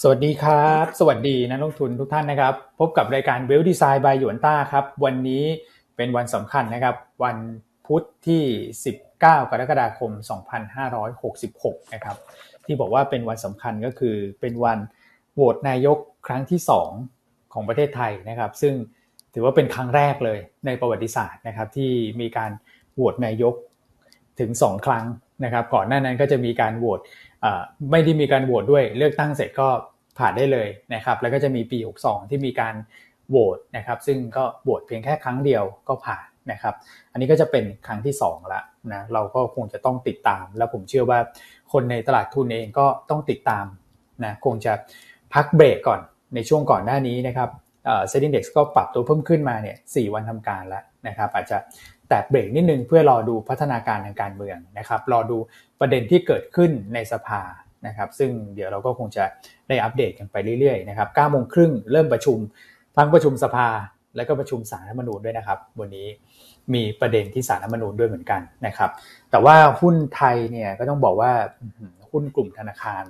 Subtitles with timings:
[0.00, 5.44] สวัสดีครับ สวัสดีนักลงทุนทุกท่านนะครับ พบกับรายการเวลดีไซน์บายหยวนต้าครับ วันนี้
[5.96, 7.36] เป็นวันสำคัญนะครับ วัน
[7.86, 8.42] พุธที่
[8.84, 9.24] 19 ก
[9.60, 10.10] รกฎาคม
[11.02, 12.16] 2566 นะครับ
[12.64, 14.78] ที่บอกว่าเป็นวันสำคัญก็คือเป็นวัน
[15.34, 16.60] โหวตนายกครั้งที่
[17.06, 18.74] 2 ของประเทศไทยนะครับ ซึ่ง
[19.34, 21.90] ถือว่าเป็นครั้งแรกเลยในประวัติศาสตร์นะครับ ที่
[22.20, 22.50] มีการ
[22.94, 23.54] โหวตนายก
[24.40, 25.04] ถึง 2 ครั้ง
[25.44, 27.00] นะครับ ก่อนหน้านั้นก็จะมีการโหวต
[27.90, 29.68] ไม่ได้มีการโหวตด้วยเลือกตั้งเสร็จก็
[30.18, 32.74] ผ่านได้เลยนะครับ แล้วก็จะมีปี 62 ที่มีการ
[33.30, 36.74] โหวตนะครับ ซึ่งก็โหวตเพียงแค่ครั้งเดียวก็ผ่านนะครับ
[37.12, 38.60] อันนี้ก็จะเป็นครั้งที่2ละ
[38.92, 41.18] นะเราก็คงจะต้องติดตาม แล้วผมเชื่อว่า
[41.72, 43.66] คนในตลาดทุนเองก็ต้องติดตาม
[44.24, 44.72] นะคงจะ
[45.34, 46.00] พักเบรกก่อน
[46.34, 47.50] ในช่วงก่อนหน้านี้นะครับ
[48.08, 51.56] เซ็นดิ้งเด็กก็ปรับตัวเพิ่มขึ้นมาเนี่ยสวันทำการแล้วนะครับ อาจจะ
[52.12, 55.38] แตะเบรกนิดนึงเพื่อรอดูพัฒนาการทางการเมืองนะครับ รอดู
[55.80, 57.42] ประเด็นที่เกิดขึ้นในสภา
[57.86, 59.24] นะครับ ซึ่งเดี๋ยวเราก็คงจะ
[59.68, 62.38] ได้อัปเดตกันไปเรื่อยๆนะครับ9โมงครึ่งเริ่มประชุม
[62.96, 63.68] ทั้งประชุมสภา
[64.16, 66.08] และก็ประชุมสารรัฐมนูญด้วยนะครับ วันนี้
[66.74, 68.90] มีประเด็นที่สารรัฐมนูญด้วยเหมือนกันนะครับ
[69.30, 71.32] แต่ว่าหุ้นไทยเนี่ยก็ต้องบอกว่า
[72.10, 73.04] หุ้นกลุ่มธนาคาร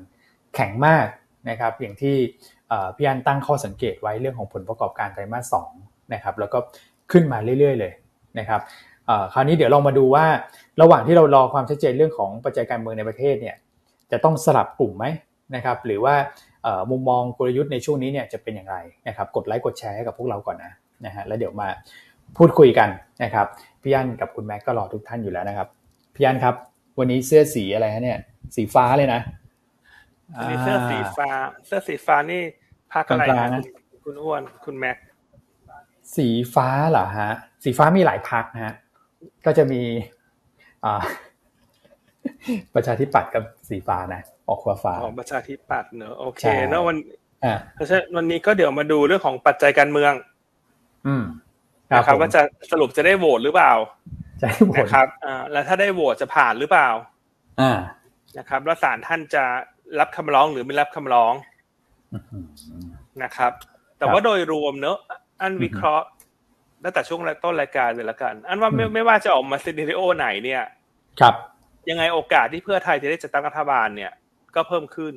[0.55, 1.07] แข็งมาก
[1.51, 2.17] นะครับ อย่างที่
[2.97, 5.55] พี่อันตั้งข้อสังเกตไว้เรื่องของผลประกอบการไตรมาสส
[6.15, 6.59] นะครับ แล้วก็
[7.13, 7.93] ขึ้นมาเรื่อย ๆ เลย
[8.39, 8.61] นะครับ
[9.33, 10.25] คราวนี้เดี๋ยวลองมาดูว่า
[10.81, 13.57] ระหว่างที่เรารอความชัดเจนเรื่องของปัจจัยการเมืองในประเทศเนี่ย
[14.13, 15.05] จะต้องสลับกลุ่มไหม
[15.55, 16.15] นะครับ หรือว่า
[16.91, 18.77] มุมมองกลยุทธ์ในช่วงนี้เนี่ยจะเป็นอย่างไร
[19.09, 20.73] นะครับ กดไลค์กดแชร์ให้กับพวกเราก่อนนะ
[21.07, 21.69] นะฮะแล้วเดี๋ยวมา
[22.39, 22.89] พูดคุยกัน
[23.23, 23.47] นะครับ
[23.83, 25.69] พี่ยันกับคุณแม็กก็รอทุกท่านอยู่แล้วนะครับ
[26.15, 26.55] พี่ยันครับ
[26.99, 28.19] วันนี้เสื้อสีอะไรฮะเนี่ย
[28.57, 29.21] สีฟ้าเลยนะ
[30.37, 31.29] อันนี้เสื้อสีฟ้า
[31.67, 32.43] เสื้อสีฟ้านี่
[32.93, 33.63] พักอะไรนะ
[34.05, 34.97] คุณอ้วนคุณแม็ก
[36.17, 37.31] สีฟ้าเหรอฮะ
[37.65, 38.75] สีฟ้ามีหลายพักนะฮะ
[39.47, 39.83] ก็จะมี
[40.85, 41.03] อ่า
[42.75, 46.97] ประชาธิปัตย์กับสีฟ้านะออกฟ้าฟ้าของประชาธิปัตย์เนอะโอเคเนอะวัน
[47.75, 50.13] เพราะฉะนั้นวันนี้ก็เดี๋ยวมาดูเรื่องของปัจจัยการเมือง
[51.07, 51.25] อืม
[51.91, 53.73] นะครับว่าจะสรุปจะได้โหวตหรือเปล่า
[54.41, 56.89] ใช่นะครับอ่าแล้วถ้าได้โหวตจะผ่านหรือเปล่า
[57.61, 57.79] อ่า
[58.39, 59.45] นะครับ แล้วศาลท่านจะ
[60.01, 61.35] รับคำร้องหรือไม่รับคำร้อง
[63.23, 63.53] นะครับ
[63.99, 64.99] แต่ว่าโดยรวมเนอะ
[65.41, 66.07] อันวิเคราะห์
[66.85, 70.63] ตั้งแต่ช่วงต้นรายการเลยละกัน อันว่าไม่ไม่ว่าจะออกมาซีนิโอไหนเนี่ย
[71.21, 71.35] ครับ
[71.91, 74.13] ยังไงโอกาสที่เพื่อไทยจะได้จัดตั้งรัฐบาลเนี่ย
[74.55, 75.15] ก็เพิ่มขึ้น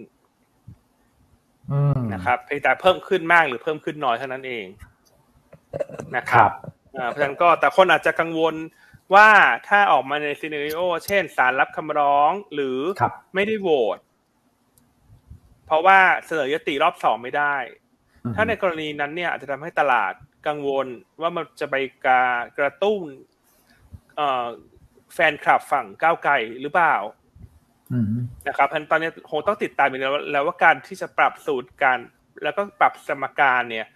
[2.14, 4.66] นะครับเพียงแต่เพิ่มขึ้นมากหรือเพิ่มขึ้นน้อยเท่านั้นเอง
[6.16, 6.52] นะครับ
[7.10, 8.56] เพราะฉะนั้นก็แต่คนอาจจะกังวล
[9.16, 9.30] ว่า
[9.68, 12.78] ถ้าออกมาในซีเนริโอเช่นสารรับคำร้องหรือ
[13.36, 14.00] ไม่ได้โหวต
[15.66, 17.56] เพราะว่าเสนอยติรอบสองไม่ได้
[18.36, 20.14] ถ้าในกรณีนั้นเนี่ยอาจจะทำให้ตลาด
[20.48, 20.88] กังวล
[21.22, 21.76] ว่ามันจะไป
[22.58, 23.02] กระตุ้น
[25.14, 26.96] แฟนคลับฝั่งก้าวไกลหรือเปล่า
[28.48, 32.00] นะครับตอนนี้คงต้องติดตามอีกแล้วว่าการที่จะปรับสูตรการ
[32.44, 33.88] แล้วก็ปรับสมการเนี่ย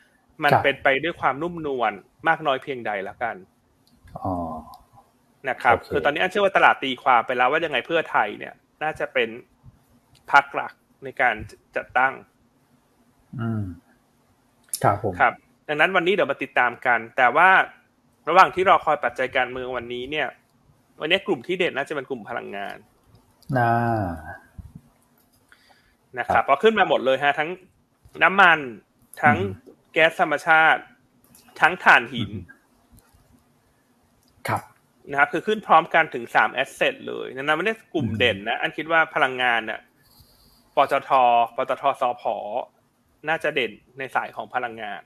[0.44, 1.92] มันเป็นไปด้วยความนุ่มนวล
[2.28, 3.36] มากน้อยเพียงใดแล้วกัน
[5.50, 9.30] นะครับ คือตอนนี้อันเชื่อว่าตลาดตีความไปแล้วว่ายังไงเพื่อไทยเนี่ย น่าจะเป็น
[10.32, 10.74] พักหลัก
[11.04, 11.36] ในการ
[11.76, 12.14] จัดตั้ง
[13.42, 13.64] อืม
[14.84, 15.34] ครับผมครับ
[15.72, 17.50] ดังนั้นวันนี้เดี๋ยวมาติดตามกัน แต่ว่า
[18.30, 20.28] ระหว่างที่รอคอยปัจจัยการเมืองวันนี้เนี่ย
[21.02, 22.78] วันนี้กลุ่มที่เด่นน่าจะเป็นกลุ่มพลังงาน
[23.58, 23.72] นะ
[26.20, 27.50] นะครับพอขึ้นมาหมดเลยฮะ ทั้ง
[28.24, 28.60] น้ำมัน
[29.24, 29.38] ทั้ง
[29.94, 30.82] แก๊สธรรมชาติ
[31.62, 32.32] ทั้งถ่านหิน
[34.48, 34.62] ครับ
[35.10, 39.80] นะครับ คือขึ้นพร้อมกันถึงสามแอสเซทเลยนั้นไม่ได้กลุ่มเด่นนะ อันคิดว่าพลังงานเนี่ย
[40.76, 41.10] ปตท
[41.56, 42.24] ปตทสพ
[43.30, 45.02] น่าจะเด่นในสายของพลังงาน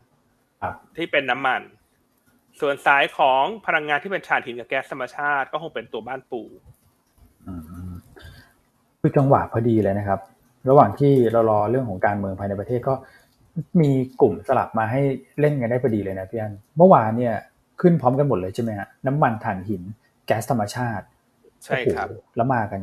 [0.97, 1.61] ที่เป็นน้ำมัน
[2.59, 6.41] ส่วนสายของพลังงานที่เป็นถ่านหินกับแก๊สธรรมชาติ ก็คงเป็นตัวบ้านปู
[9.01, 10.19] คือจังหวะพอดีเลยนะครับ
[10.69, 12.93] ระหว่างที่เรารอเรื่องของการเมืองภายในประเทศก็
[13.81, 13.91] มี
[14.21, 15.01] กลุ่มสลับมาให้
[15.39, 17.35] เล่นกันได้พอดีเลยนะพี่อันเมื่อวานเนี่ย
[17.81, 19.83] ขึ้นพร้อมกันหมดเลยใช่ไหมฮะน้ำมันถ่านหิน
[20.25, 21.05] แก๊สธรรมชาติ
[21.63, 22.81] ใช่ครับ แล้วมากัน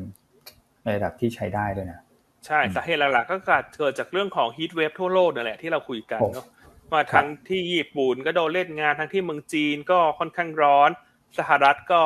[0.82, 2.00] ในระดับที่ใช้ได้ด้วยนะ
[2.46, 3.36] ใช่สาเหตุหลักๆก็
[3.76, 6.46] เกิดจากเรื่องของฮีทเวฟทั่วโลกนั่นแหละที่เราคุยกันเนาะ
[6.92, 10.90] ว่าทั้งที่ญี่ปุ่นก็โดนเล่นงานทั้งที่เมืองจีนก็ค่อนข้างร้อน
[11.38, 12.00] สหรัฐก็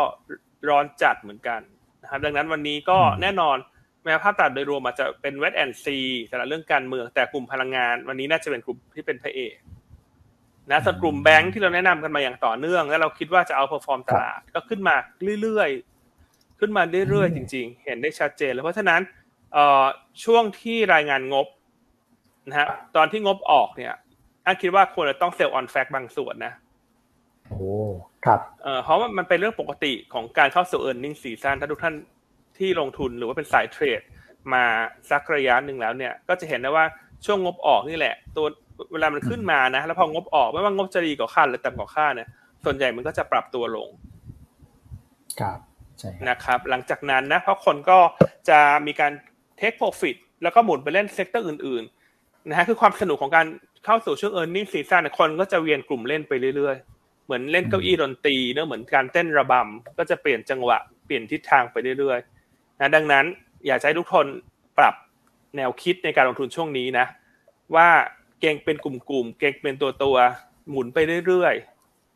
[0.69, 1.61] ร้อนจัดเหมือนกัน
[2.03, 3.57] นะครับดังนั้นวันนี้ก็แน่นอน
[4.03, 5.99] แม้ภาพตลาดโดยรวมอาจจะเป็น wait and see
[6.31, 9.57] สำหรับเรื่องการเมืองแต่กลุ่มพลังงาน วันนี้น่าจะเป็นกลุ่มที่เป็นพระเอก
[10.71, 14.95] นะส่วนกลุ่มแบงค์ที่เราแนะนำกันมาอย่างต่อเนื่อง แล้วเราคิดว่าจะ outperform ตลาดก็ขึ้นมา
[15.43, 19.01] เรื่อยๆขึ้นมาเรื่อยๆจริง ๆ เห็นได้ชัดเจนเลยเพราะฉะนั้น
[20.25, 21.47] ช่วงที่รายงานงบ
[22.49, 23.95] นะฮะตอนที่งบออกเนี่ย
[24.47, 26.53] อันคิดว่าควรจะต้องเซลล์ออนแฟกบางส่วนนะ
[27.51, 27.63] โอ้
[28.25, 31.95] ครับเอ่อเพราะว่ามันเป็นเรื่องปกติของการเข้าสู่เอ a r n i n g ซีซั่นถ้าทุกท่าน
[32.59, 34.01] ที่ลงทุนหรือว่าเป็นสายเทรด
[34.53, 34.65] มา
[35.11, 36.85] สักระยะหนึ่งแล้วเนี่ย ก็จะเห็นได้ว่า
[37.25, 38.47] ช่วงงบออกนี่แหละ ตัว
[38.93, 42.29] เวลามันขึ้นมานะ แล้วพองบออกไม่ว่างบจะดีกว่าคาดหรือต่ำกว่าคาดเนี่ย
[42.65, 43.89] ส่วนใหญ่มันก็จะปรับตัวลง
[45.41, 45.59] ครับ
[45.99, 47.99] ใช่นะครับ หลังจากนั้นนะเพราะคนก็
[48.49, 49.13] จะมีการ
[49.61, 51.83] take profit แล้วก็หมุนไปเล่น sector อื่น
[52.17, 53.47] ๆ นะฮะคือความสนุกของการ
[53.85, 63.25] เข้าสู่ช่วง e a r n i n g season เนี่ยคนก็จะเวียนกลุ่มเล่นไปเรื่อยๆ เหมือนเล่นเก้าอี้ดนตรีเนอะเหมือนการเต้นระบำก็จะเปลี่ยนจังหวะเปลี่ยนทิศทางไปเรื่อยๆนะดังนั้น
[63.67, 64.27] อยากให้ทุกคน
[64.79, 64.95] ปรับ
[65.57, 67.07] แนวคิดในการลงทุนช่วงนี้นะ
[67.75, 67.89] ว่า
[68.41, 71.55] เก็งเป็นกลุ่มๆเก็งเป็นตัวตัวๆหมุนไปเรื่อย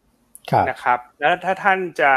[0.05, 2.11] ๆนะครับ แล้วถ้าท่านจะ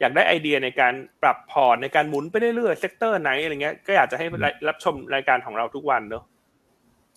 [0.00, 4.26] อยากได้ไอเดียในการปรับพอร์ตในการหมุนไปเรื่อยๆ sector ไหนอะไรเงี้ยก็อยากจะให้
[4.68, 6.24] รับชมรายการของเราทุกวันเนอะ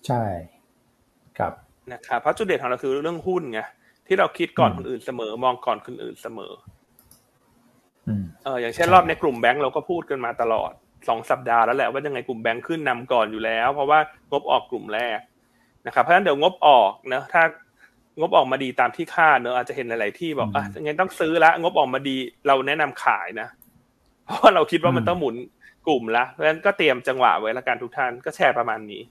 [0.08, 0.24] ใช่
[1.38, 1.54] ครับ
[1.94, 3.60] นะครับเพราะจุดเด่นของเราคือเรื่องหุ้นไง
[4.08, 6.54] ที่เราคิดก่อนคนอื่นเสมอ มองก่อนคนอื่นเสมอ
[8.44, 10.72] เอออย่างเช่นรอบในกลุ่มแบงก์เราก็พูดกันมาตลอด
[11.08, 14.00] สองสัปดาห์แล้วแหละว่ายังไงกลุ่มแบงก์ขึ้นนำก่อนอยู่แล้ว เพราะว่า
[14.32, 15.20] งบออกกลุ่มแรก
[15.86, 17.44] นะครับเพราะฉะนั้นเดี๋ยวงบออกนะถ้า
[18.20, 22.18] งบออกมาดีตามที่คาดเนอะอาจจะเห็นหลาย ๆ ที่บอกอะงั้นต้องซื้อละงบออกมาดี
[22.48, 23.48] เราแนะนำขายนะ
[24.26, 25.36] เพราะเราคิดว่ามันต้องหมุน
[25.88, 29.02] กลุ่มละเพราะฉะนั้นก็เตรียมจังหวะไว้ละกันทุกท่านก็แชร์ประมาณนี้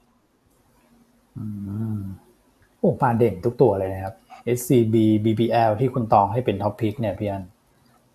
[1.35, 4.15] โอ้มาเด่นทุกตัวเลยนะครับ
[4.57, 4.95] SCB
[5.25, 7.43] BBL ที่คุณตองให้เป็น top pick เนี่ยพี่อัน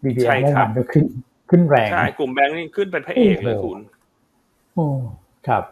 [0.03, 1.05] BBL เมื่อวานก็ขึ้น
[1.51, 3.79] ขึ้นแรงใช่กลุ่มแบงก์นี่ขึ้นเป็นพระเอกเลยคุณ
[4.75, 4.87] โอ้
[5.49, 5.65] ครับ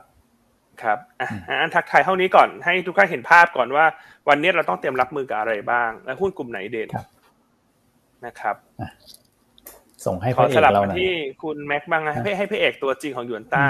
[0.83, 3.85] ครับอะทักทายเท่านี้ก่อนให้ทุกท่านเห็นภาพก่อนว่า
[4.29, 6.89] วันนี้เราต้องเตรียมรับมือกับอะไรบ้าง และหุ้นกลุ่มไหนเด่น
[8.27, 8.57] นะครับ
[10.07, 11.13] ส่งให้พระเอกเราหน่อยที่
[11.43, 13.65] คุณแม็กบ้างนะให้ให้พระเอกตัวจริงของหยวนต้า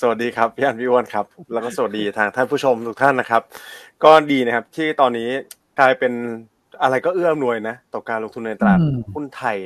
[0.00, 3.42] สวัสดีครับพี่อันพี่วอนครับ แล้วก็สวัสดีทางท่านผู้ชมทุกท่านนะครับ
[4.04, 5.28] ก็ดีนะครับที่ตอนนี้
[5.78, 6.12] กลายเป็น
[6.82, 8.78] อะไรก็เอื้ออำนวยนะต่อการลงทุนในตลาด
[9.14, 9.58] หุ้นไทย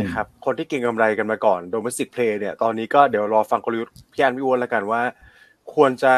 [0.00, 5.00] นะครับคนที่เก็งกำไรกันมาก่อน domestic play เนี่ยตอนนี้ก็เดี๋ยวรอฟังกลยุทธ์พี่อันพี่วอนแล้วกันว่า
[5.74, 6.14] ควรจะ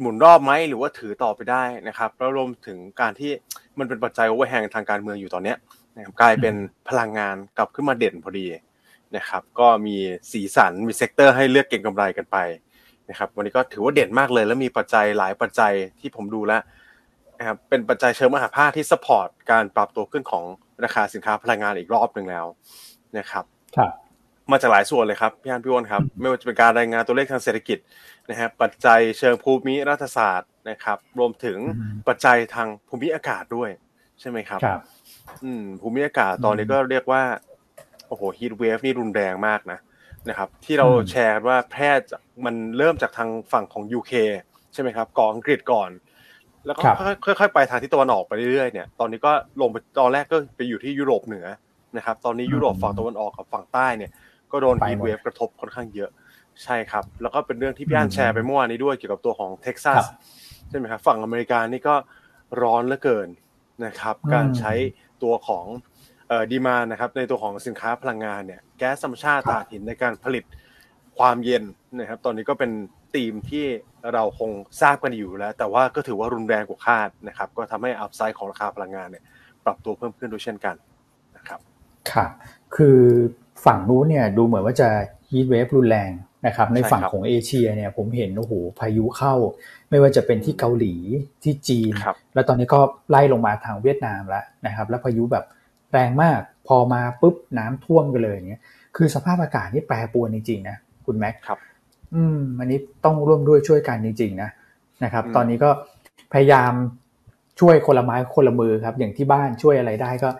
[0.00, 3.30] หมุนรอบไหมหรือว่าถือต่อไปได้นะครับแล้วรวมถึงการที่
[3.78, 5.56] มันเป็นปัจจัย overhang ทางการเมืองอยู่ตอนเนี้ย
[5.94, 6.54] นะครับกลายเป็น
[6.88, 8.46] พลังงานกลับขึ้นมาเด่นพอดี
[9.16, 9.96] นะครับก็มี
[10.32, 12.36] สีสันมี sector ให้เลือกเก็งกำไรกันไป
[13.10, 16.62] นะครับวันนี้ก็ถือว่าเด่นมากเลย แล้วมีปัจจัยหลายปัจจัยที่ผมดูแล้ว
[17.38, 20.44] นะครับเป็นปัจจัยเชิงมหภาคที่ support การปรับตัวขึ้นของ
[20.84, 22.46] ราคาสินค้าพลังงานอีกรอบหนึ่งแล้ว
[23.18, 23.44] นะครับ
[23.76, 23.92] ครับ
[24.50, 27.78] มาจากหลายส่วนเลยครับพี่อันพี่วอนครับไม่ว่าจะเป็นการรายงานตัวเลขทางเศรษฐกิจ
[28.30, 31.58] นะฮะปัจจัยเชิงภูมิรัฐศาสตร์นะครับ รวมถึง
[32.08, 33.70] ปัจจัยทางภูมิอากาศด้วย
[34.20, 34.80] ใช่ไหมครับครับ
[35.44, 39.78] อืมภูมิอากาศตอนนี้ก็เรียกว่าโอ้โหฮีทเวฟนี่รุนแรงมากนะ
[40.28, 41.90] นะครับ ที่เราแชร์ว่าแพร่
[42.44, 44.12] มันเริ่มจากทางฝั่งของ UK
[44.72, 45.90] ใช่ไหมครับก่อนอังกฤษก่อน
[46.66, 46.82] แล้วก็
[47.24, 51.46] ค่อยๆไปทางที่ตะวันออกไปเรื่อยๆเนี่ยตอนนี้ก็ลงไปตอนแรกก็ไปอยู่ที่ยุโรปเหนือ
[51.96, 54.10] นะครับ ตอนนี้ยุโรปฝั่งตะวันออกกับฝั่งใต้เนี่ย
[54.52, 56.10] ก็โดน heat wave กระทบค่อนข้างเยอะ
[56.62, 60.02] ใช่ครับ แล้วก็เป็นเรื่องที่พี่อันแชร์ไปเมื่อวานนี้ด้วยเกี่ยวกับตัวของเท็กซัส
[60.68, 61.94] ใช่ไหมครับฝั่งอเมริกานี่ก็
[62.62, 63.28] ร้อนเหลือเกิน
[63.84, 64.72] นะครับ การใช้
[65.22, 65.66] ตัวของ
[66.50, 70.44] demand นะครับในตัวของสินค้าพลังงานเนี่ยแก๊สธรรมชาติถ่านหินในการผลิต
[71.18, 71.64] ความเย็น
[71.98, 72.70] นะครับ ตอนนี้ก็เป็น
[73.14, 73.66] ธีมที่
[74.14, 74.50] เราคง
[74.82, 79.24] ทราบกันอยู่แล้ว แต่ว่าก็ถือว่ารุนแรงกว่าคาดนะครับ ก็ทำให้ upside ของราคาพลังงานเนี่ย
[79.64, 80.76] ปรับตัวเพิ่มขึ้นด้วยเช่นกัน
[81.36, 81.60] นะครับ
[82.10, 82.30] ครับ
[82.76, 83.00] คือ
[83.64, 84.88] ฝั่งนู้นเนี่ยดูเหมือนว่าจะ
[85.30, 86.10] heat wave รุนแรง
[86.46, 89.34] นะครับในฝั่งของเอเชียเนี่ยผมเห็นโอ้โหพายุเข้า
[89.90, 90.94] ไม่ว่าจะเป็นที่เกาหลี
[91.42, 91.92] ที่จีน
[92.34, 95.44] แล้วตอนนี้ก็ไล่ลงมาทางเวียดนามแล้วนะครับ แล้วพายุแบบ
[95.92, 98.62] แรงมากพอมาปุ๊บน้ำท่วมกันเลยเนี้ย
[98.96, 101.58] คือสภาพอากาศนี่แปรปรวนจริงๆนะคุณแม็กครับ
[102.14, 104.50] อืมอันนี้ต้องร่วมด้วยช่วยกันจริงๆนะ
[105.04, 105.70] นะครับ ตอนนี้ก็
[106.32, 106.72] พยายาม
[107.60, 110.30] ช่วยคนละไม้คนละมือครับ อย่างที่บ้านช่วยอะไรได้ก็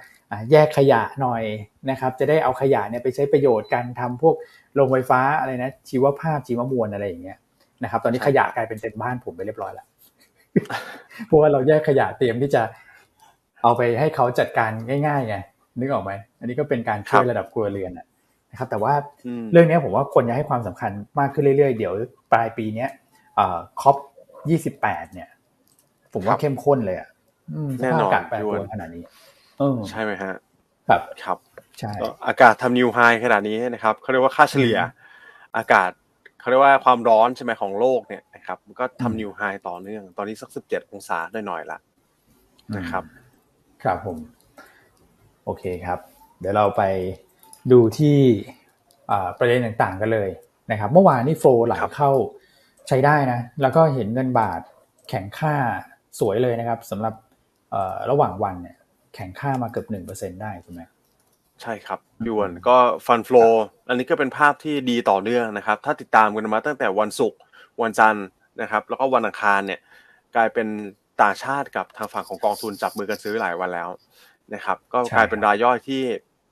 [0.50, 1.42] แยกขยะหน่อย
[1.90, 4.34] นะครับ จะได้เอาขยะเนี่ยไปใช้ประโยชน์กันทำพวก
[4.74, 7.38] โรงไฟฟ้าอะไรนะชีวภาพชีวมวลอะไรอย่างเงี้ย
[7.82, 9.86] นะครับ ตอนนี้ขยะกลายเป็นเต็มบ้านผมไปเรียบร้อยแล้ว
[11.26, 12.62] เพราะว่าเราแยกขยะเตรียมที่จะ
[13.62, 14.70] เอาไปให้เขาจัดการ
[15.06, 15.36] ง่ายๆไง
[15.78, 18.94] นึกออกไหมอันนี้ก็เป็นการช่วยระดับครัวเรือนนะครับ แต่ว่า
[19.52, 21.94] เรื่องนี้ผมว่าคนจะให้ความสำคัญมากขึ้นเรื่อยๆ เดี๋ยว
[22.32, 22.90] ปลายปีเนี้ย
[23.80, 23.96] คอป
[24.50, 25.28] ยี่สิบแปดเนี่ย
[26.12, 27.08] ผมว่าเข้มข้นเลยอะ
[27.82, 29.04] แน่นอนอากาศแปรปรวนขนาดนี้
[29.90, 30.34] ใช่ไหมฮะ
[30.88, 31.38] ครับครับ
[31.78, 31.92] ใช่
[32.26, 34.78] อากาศทำนิวไฮขนาดนี้นะครับเขาเรียกว่าค่าเฉลี่ย
[35.56, 35.90] อากาศ
[36.40, 41.78] เขาเรียกว่าความร้อนใช่ไหมของโลกเนี่ยนะครับมันก็ทำนิวไฮต่อเนื่อง ตอนนี้สักสิบเจ็ดองศาได้หน่อยละ
[42.76, 43.04] นะครับ
[43.82, 44.18] ครับผม
[45.44, 45.98] โอเคครับ
[46.40, 46.82] เดี๋ยวเราไป
[47.72, 48.18] ดูที่
[49.38, 50.30] ประเด็นต่างๆกันเลย
[50.70, 52.10] นะครับ เมื่อวานนี่โฟล์ไหลเข้า
[52.88, 54.60] ใช้ได้นะ แล้วก็เห็นเงินบาท
[55.08, 55.54] แข็งค่า
[56.20, 57.14] สวยเลยนะครับสำหรับ
[58.10, 58.76] ระหว่างวันเนี่ย
[59.14, 60.80] แข็งค่ามาเกือบหนึ่งเปอร์เซ็นได้ใช่ไหม
[61.62, 63.44] ใช่ครับยวนก็ฟันฟลอ
[63.88, 67.38] อันนี้ก็เป็นภาพที่ดีต่อเนื่องนะครับ ถ้าติดตามกันมาตั้งแต่วันศุกร์
[67.82, 68.26] วันจันทร์
[68.60, 69.80] นะครับ แล้วก็วันอังคารเนี่ย
[70.36, 70.68] กลายเป็น
[71.22, 73.90] ต่างชาติกับทางฝั่งของกองทุนจับมือกันซื้อหลายวันแล้ว
[74.54, 76.02] นะครับ ก็กลายเป็นรายย่อยที่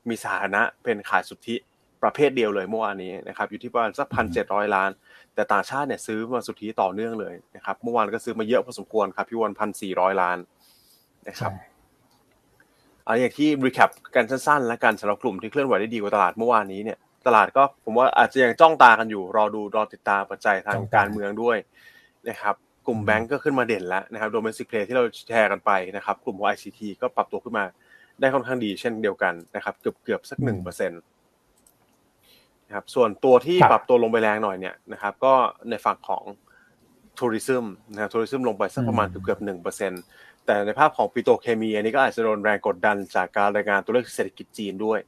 [0.09, 1.57] มีสถานะเป็นขายสุทธิ
[2.03, 4.91] ประเภทเดียวเลยเมื่อวานนี้นะครับอยู่ที่ประมาณสักพันเจ็ดร้อยล้าน
[5.35, 10.39] แต่ต่างชาติเนี่ยซื้อมาสุทธิต่อเนื่องเลยนะครับเมื่อวานก็ซื้อมาเยอะพอสมควรครับพี่วันพันสี่ร้อยล้าน
[11.29, 11.53] นะครับ
[13.07, 21.57] อันอย่างที่รีแคปกันสั้นๆและกันสำหรับกลุ่มที่เคลื่อนไหวได้ดีกว่าตลาดเมื่อวานนี้เนี่ยตลาดก็ผมว่าอาจจะยังจ้องตากันอยู่ รอดูรอติดตามปัจจัยทางการเมืองด้วย
[22.29, 22.55] นะครับ
[22.87, 27.65] กลุ่มแบงก์ก็ขึ้นมาเด่นแล้วนะครับ domestic play ที่เราแชร์กันไปนะครับ กลุ่มของ ICT ก็ปรับตัวขึ้นมา
[28.21, 31.01] ได้ค่อนข้างดีเช่นเดียวกันนะครับ เกือบเกือบสักหนึ่งเปอร์เซ็นต์
[32.67, 35.35] นะครับส่วนตัวที่ปรับตัวลงไปแรงหน่อยเนี่ยนะครับ ก็
[35.71, 36.25] ในฝั่งของ
[37.19, 40.03] tourism นะครับ tourism ลงไปสักประมาณเกือบเกือบหนึ่งเปอร์เซ็นต์
[40.47, 44.99] แต่ในภาพของปิโตรเคมีอันนี้ก็อาจจะโดนแรงกดดันจากการรายงานตัวเลขเศรษฐกิจจีนด้วย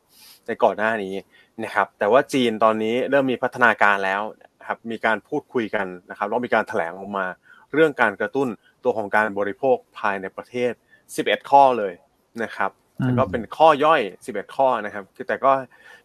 [0.47, 1.15] ในก่อนหน้านี้
[1.63, 4.23] นะครับ แต่ว่าจีนตอนนี้เริ่มมีพัฒนาการแล้ว
[4.61, 7.27] นะครับ มีการพูดคุยกันนะครับแล้วมีการแถลงออกมา
[7.75, 8.49] เรื่องการกระตุ้น
[8.85, 10.73] ตัวของการบริโภคภายในประเทศ
[11.11, 11.93] 11 ข้อเลย
[12.43, 12.71] นะครับ
[13.05, 15.51] แล้วก็เป็นข้อย่อย 11 ข้อนะครับคือแต่ก็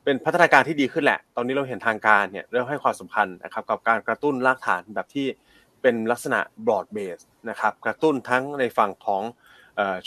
[0.03, 5.27] เป็นพัฒนาการที่ดีขึ้นแหละ ตอนนี้เราเห็นทางการเนี่ยเริ่มให้ความสำคัญนะครับกับการกระตุ้นรากฐานแบบที่
[5.81, 9.23] เป็นลักษณะ broad base นะครับกระตุ้นทั้งในฝั่งของ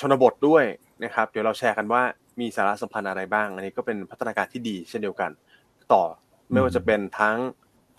[0.01, 0.65] ชนบทด้วย
[1.05, 2.03] นะครับเดี๋ยวเราแชร์กันว่า
[2.41, 5.31] มีสาระสำคัญอะไรบ้าง อันนี้ก็เป็นพัฒนาการที่ดีเช่นเดียวกัน
[5.93, 6.03] ต่อ
[6.53, 7.37] ไม่ว่าจะเป็นทั้ง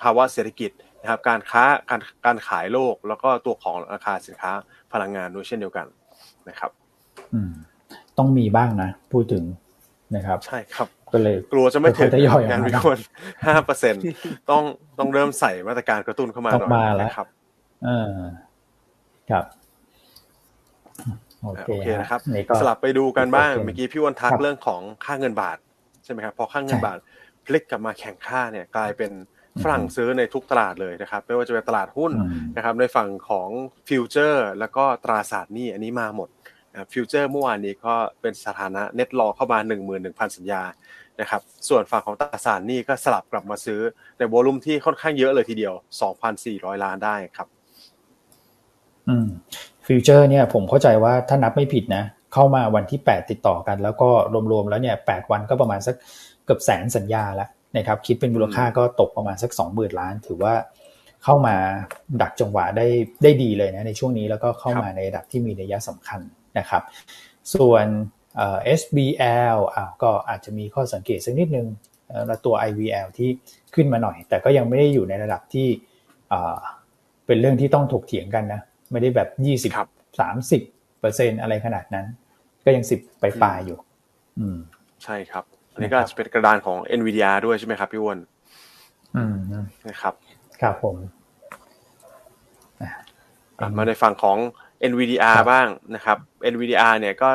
[0.01, 4.51] ภาวะเศรษฐกิจ นะครับการค้าการการขายโลกแล้วก็ตัวของราคาสินค้า
[4.93, 5.87] พลังงานด้วยเช่นเดียวกัน
[6.49, 6.71] นะครับ
[7.33, 7.51] อืม
[8.17, 9.43] ต้องมีบ้างนะ พูดถึง
[10.15, 12.97] นะครับ ใช่ครับก็เลยกลัวจะไม่ถึงย่อยๆงานวิกล
[13.45, 13.95] ห้าเปอร์เซ็น
[14.49, 14.63] ต้อง
[14.99, 16.69] ต้องเริ่มใส่มาตรการกระตุ้นเข้ามาหน่อย
[17.01, 17.27] นะครับ
[17.85, 18.15] เออ
[19.31, 19.45] ครับ
[21.43, 25.57] โอเคโอเคนะครับนี่ก็สลับไปดูกันบ้างโอเคเมื่อกี้พี่วันทักครับเรื่องของค่าเงินบาท
[26.03, 26.97] ใช่ไหมครับพอค่าเงินใช่บาท
[27.45, 29.11] พลิกกลับมาแข็งค่าเนี่ยกลายเป็น
[29.63, 33.49] ฝรั่งซื้อในทุกตลาดเลยนะครับ ไม่ว่าจะเป็นตลาดหุ้นอืมนะครับ ในฝั่งของ
[33.87, 36.29] future แล้วก็ตราสารหนี้อันนี้มาหมด
[36.71, 39.59] นะครับ future เมื่อวานนี้ก็เป็นสถานะ net long เข้ามา
[39.97, 40.63] 11,000 สัญญา
[41.19, 43.81] นะครับส่วนฝั่งของตราสารหนี้ก็สลับกลับมาซื้อ
[44.17, 45.73] ในวอลุ่มที่ค่อนข้างเยอะเลยทีเดียว
[46.29, 47.47] 2,400 ล้านได้ครับ
[49.09, 49.27] อืม
[49.87, 52.03] ฟิวเจอร์เนี่ยผมเข้าใจว่าถ้านับไม่ผิดนะ
[52.33, 54.09] เข้ามาวันที่ 8 ติดต่อกัน แล้วก็
[54.51, 55.95] รวมๆแล้วเนี่ย 8 วันก็ประมาณสัก
[56.45, 60.53] เกือบแสนสัญญาแล้ว นะครับคิดเป็นมูลค่าก็ตกประมาณสัก 20,000 ล้าน ถือว่า
[61.23, 61.55] เข้ามา
[62.21, 62.87] ดักจังหวะได้
[63.23, 66.21] ได้ดีเลยนะในช่วงนี้แล้วก็เข้ามาในระดับที่มีนัยสำคัญ
[66.59, 66.83] นะครับ
[67.55, 67.85] ส่วน
[68.37, 71.67] เอ่อ SBL อ่าก็อาจจะมีข้อสังเกตสักนิดนึง
[72.07, 73.29] เอ่อแล้วตัว IVL ที่
[73.75, 75.67] ขึ้นมาหน่อย แต่ก็ยังไม่ได้อยู่ในระดับที่
[76.31, 76.57] อ่า
[77.25, 78.61] เป็นเรื่องที่ต้องถกเถียงกันนะ
[78.91, 80.61] ไม่ได้แบบยี่สิบครับสามสิบ
[80.99, 82.05] เปอร์เซ็นอะไรขนาดนั้น
[82.65, 83.79] ก็ยังสิบไปปลายๆอยู่
[84.39, 84.57] อืม
[85.03, 88.17] ใช่ครับ อันนี้ก็อาจจะเป็นกระดานของ NVIDIA ด้วยใช่ไหมครับพี่อ้วน
[89.15, 89.35] อืม
[89.87, 90.13] นะครับ
[90.61, 90.95] ครับผม
[92.81, 92.89] อะ
[93.77, 94.37] มาในฝั่งของ
[94.91, 96.17] NVDR ครับบ้างนะครับ
[96.53, 97.29] NVDR เนี่ยก็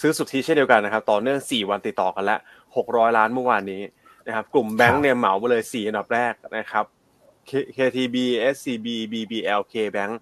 [0.00, 2.40] ซื้อสุทธิเช่นเดียวกันนะครับ ต่อเนื่อง 4 วันติดต่อกันแล้ว
[2.76, 3.82] 600 ล้านเมื่อวานนี้
[4.26, 6.84] นะครับ กลุ่มแบงก์เนี่ยเหมาไปเลย 4 อันดับแรกนะครับ
[7.48, 8.16] K- KTB
[8.54, 10.12] SCB BBL K Bank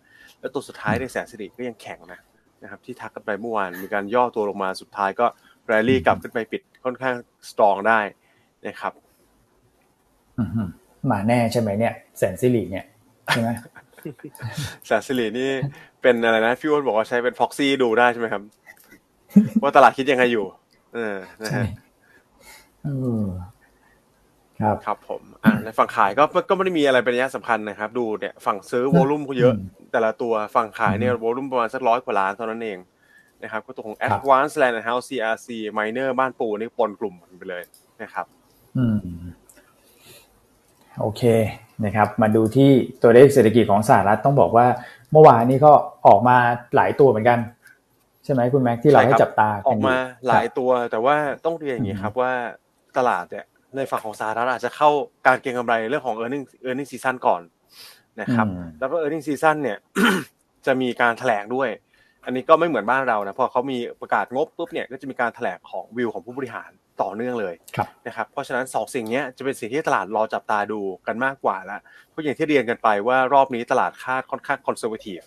[0.41, 2.21] แล้วตัวสุดท้ายในแสนสิริก็ยังแข็งนะ
[2.63, 5.27] นะครับ ที่ทักกันไปเมื่อวานมีการย่อตัวลงมาสุดท้ายก็
[5.67, 7.15] แรลลี่กลับขึ้นไปปิดค่อนข้าง
[7.51, 8.01] สตรองได้
[8.67, 8.93] นะครับ
[10.39, 10.69] อืม
[11.11, 12.85] มาแน่ใช่ไหมเนี่ยแสนสิริเนี่ย
[13.27, 13.49] ใช่ไหม
[14.87, 15.51] แสนสิรินี่
[16.03, 18.43] เป็นอะไรนะพี่อ้วนบอกว่าใช้เป็น proxy ดูได้ใช่ไหมครับ
[19.63, 20.45] ว่าตลาดคิดยังไงอยู่
[20.95, 21.65] เออนะใช่ฮะ
[22.85, 22.89] เอ
[23.23, 23.25] อ
[24.61, 32.79] ครับครับผมอ่าในฝั่งขายก็ก็ไม่ได้มีอะไรเป็นนัยสำคัญนะครับ ดูเนี่ยฝั่งซื้อวอลุ่มเยอะอืมแต่ละตัวฝั่งขายเนี่ยวอลุ่มประมาณสักร้อยกว่าล้านเท่านั้นเอง
[33.43, 37.63] นะครับก็ตัวของ Advanced Land and House CRC Miner บ้านปูนี่ปนกลุ่มกันไปเลย
[38.03, 38.27] นะครับ
[38.77, 38.99] อืม
[41.01, 41.23] โอเค
[41.85, 42.71] นะครับ มาดูที่
[43.03, 44.67] ตัวเลขเศรษฐกิจของสหรัฐต้องบอกว่า
[45.13, 45.73] เมื่อวานนี้ก็
[46.07, 46.37] ออกมา
[46.77, 47.39] หลายตัวเหมือนกัน
[48.25, 52.33] ใช่ไหมคุณแม็กที่เราใช่ให้ครับจับตาออกมายู่หลายตัวแต่ว่าต้องเรียนอย่างนี้ครับว่า
[52.97, 53.45] ตลาดเนี่ย
[53.77, 54.91] ในฝั่งของสหรัฐอาจจะเข้า
[55.27, 57.43] การเก็งกำไรเรื่องของ e a r n i n g earning season ก่อน
[58.21, 59.79] นะครับอืมแล้วก็ earning season เนี่ย
[60.67, 61.69] จะมีการแถลงด้วย
[62.27, 66.71] อันนี้ก็ไม่เหมือนบ้านเรานะพอเขามีประกาศงบปุ๊บเนี่ยก็จะมีการแถลงของวิวของผู้บริหาร
[67.03, 71.79] ต่อเนื่องเลยครับนะครับเพราะฉะนั้นสองสิ่งเนี้ยจะเป็นสิ่งที่ตลาดรอจับตาดูกันมากกว่าละ
[72.11, 75.21] เพราะอย่างที่เรียนกันไปว่ารอบนี้ตลาดคาดค่อนข้าง conservative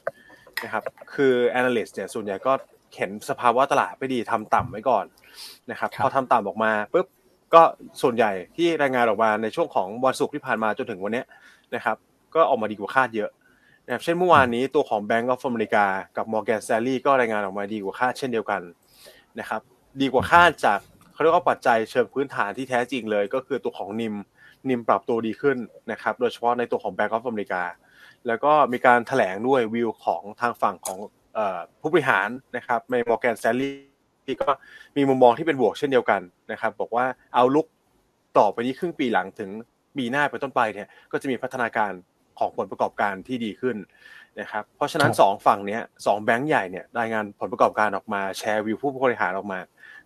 [0.64, 2.52] นะครับคือ analyst เนี่ยส่วนใหญ่ก็
[2.96, 5.06] เห็นสภาวะตลาดไม่ดีทำต่ำไว้ก่อน
[5.72, 7.08] นะครับครับพอทำต่ำออกมาปุ๊บ
[7.54, 7.62] ก็
[8.02, 11.26] ส่วนใหญ่ที่รายงานออกมาในช่วงของวันศุกร์ที่ผ่านมาจนถึงวันเนี้ย
[11.76, 11.98] นะครับ
[12.36, 13.30] ก็ออกมาดีกว่าคาดเยอะ
[13.90, 15.86] นะครับเช่นเมื่อวานนี้ตัวของ Bank of America
[16.18, 18.62] กับ Morgan Stanley ก็รายงานออกมาดีกว่าคาดเช่นเดียวกัน
[19.40, 19.62] นะครับ
[20.02, 20.80] ดีกว่าคาดจาก
[21.14, 24.16] เขาเรียกว่าปัจจัยเชิงพื้นฐานที่แท้จริงเลย ก็คือตัวของนิม
[24.70, 25.58] นิมปรับตัวดีขึ้น
[25.92, 27.64] นะครับโดยเฉพาะในตัวของ Bank of America
[28.28, 30.98] แล้วก็มีการแถลงด้วยวิวของทางฝั่งของ
[31.82, 33.76] ผู้บริหารนะครับในมอร์แกนแซลลี่
[34.26, 34.50] ที่ก็
[34.98, 37.06] มีมุมมองที่เป็นบวกเช่นเดียวกันนะครับบอกว่า
[37.36, 37.68] เอาลุก
[38.38, 39.50] ต่อไปนี้ครึ่งปีหลังถึง
[39.98, 41.92] ปีหน้าไปต้นไปเนี่ยก็จะมีพัฒนาการ
[42.40, 43.78] ของผลประกอบการที่ดีขึ้น
[44.40, 49.60] นะครับ เพราะฉะนั้นสองฝั่งเนี้ยสองแบงก์ใหญ่เนี่ยรายงานผลประกอบการออกมาแชร์วิวผู้บริหารออกมา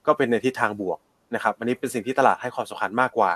[0.05, 0.99] ก็เป็นในทิศทางบวก
[1.35, 3.31] นะครับอันนี้เป็นสิ่งที่ตลาดให้ความสำคัญมากกว่า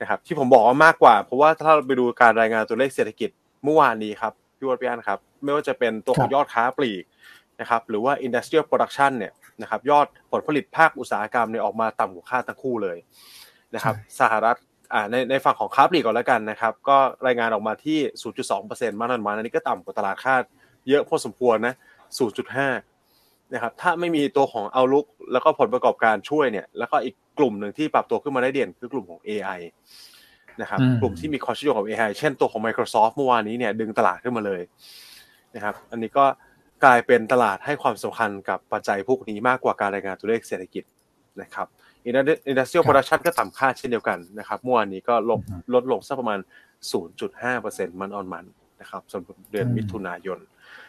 [0.00, 3.30] นะครับ ที่ผมบอกว่ามากกว่า เพราะว่าถ้าเราไปดูการรายงานตัวเลขเศรษฐกิจ
[3.64, 7.04] เมื่อวานนี้ครับพี่วรพี่อันครับ ไม่ว่าจะเป็นตัวของยอดค้าปลีก
[7.60, 12.98] นะครับหรือว่า industrial production เนี่ยนะครับยอดผลผลิตภาคอุตสาหกรรมเนี่ยออกมาต่ำกว่าคาดทั้งคู่เลย
[13.74, 14.65] นะครับสหรัฐอ่า
[15.10, 17.98] ในในฝั่งของค้าปลีกก่อนแล้วกันนะครับ ก็รายงานออกมาที่
[18.50, 20.42] 0.2%มาตรฐานอันนี้ก็ต่ำกว่าตลาดคาด
[20.88, 21.74] เยอะพอสมควรนะ
[22.44, 29.60] 0.5 นะครับ ถ้าไม่มีตัวของ outlook แล้วก็ผลประกอบการช่วยเนี่ย แล้วก็อีกกลุ่มหนึ่งที่ปรับตัวขึ้นมาได้เด่นคือกลุ่มของ AI
[30.60, 34.62] นะครับ กลุ่มที่มีความเชื่อมโยงกับ AI เช่นตัวของ Microsoft เมื่อวานนี้เนี่ยดึงตลาดขึ้นมาเลย
[35.54, 36.24] นะครับ อันนี้ก็
[36.84, 40.84] กลายเป็นตลาดให้ความสำคัญกับปัจจัยพวกนี้มากกว่าการรายงานตัวเลขเศรษฐกิจ
[41.42, 41.66] นะครับ
[42.06, 45.40] industrial production ก็ต่ำคาดเช่นเดียวกันนะครับเมื่อวานนี้ก็ลด
[45.74, 46.38] ลดลงสักประมาณ
[47.20, 48.44] 0.5% month on month
[48.80, 50.38] นะครับสำหรับเดือนมิถุนายน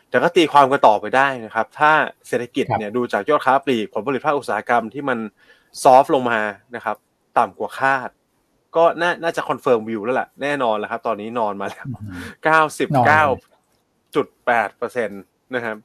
[0.10, 1.92] แต่ก็ตีความกันต่อไปได้นะครับ ถ้า
[2.28, 5.20] เศรษฐกิจเนี่ยดูจากยอดค้าปลีกผลผลิตภาคอุตสาหกรรมที่มัน
[5.84, 6.40] soft ลงมา
[6.76, 6.96] นะครับ
[7.38, 8.10] ต่ำกว่าคาด
[8.76, 11.86] ก็น่าน่าจะ confirm view แล้วแหละแน่นอนแล้วครับ ตอนนี้นอนมาแล้ว
[12.54, 15.22] 99.8เปอร์เซ็นต์
[15.56, 15.78] นะครับ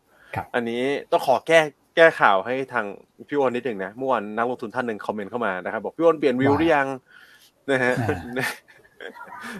[0.54, 1.60] อันนี้ต้องขอแก้
[1.96, 2.86] แก้ข่าวให้ทาง
[3.28, 6.86] พี่อ้นนิดหนึ่งนะเมื่อวานนักลงทุนท่านหนึ่งคอมเมนต์เข้ามานะครับบอกพี่อ้นเปลี่ยนวิวหรือยัง
[7.70, 7.94] นะฮะ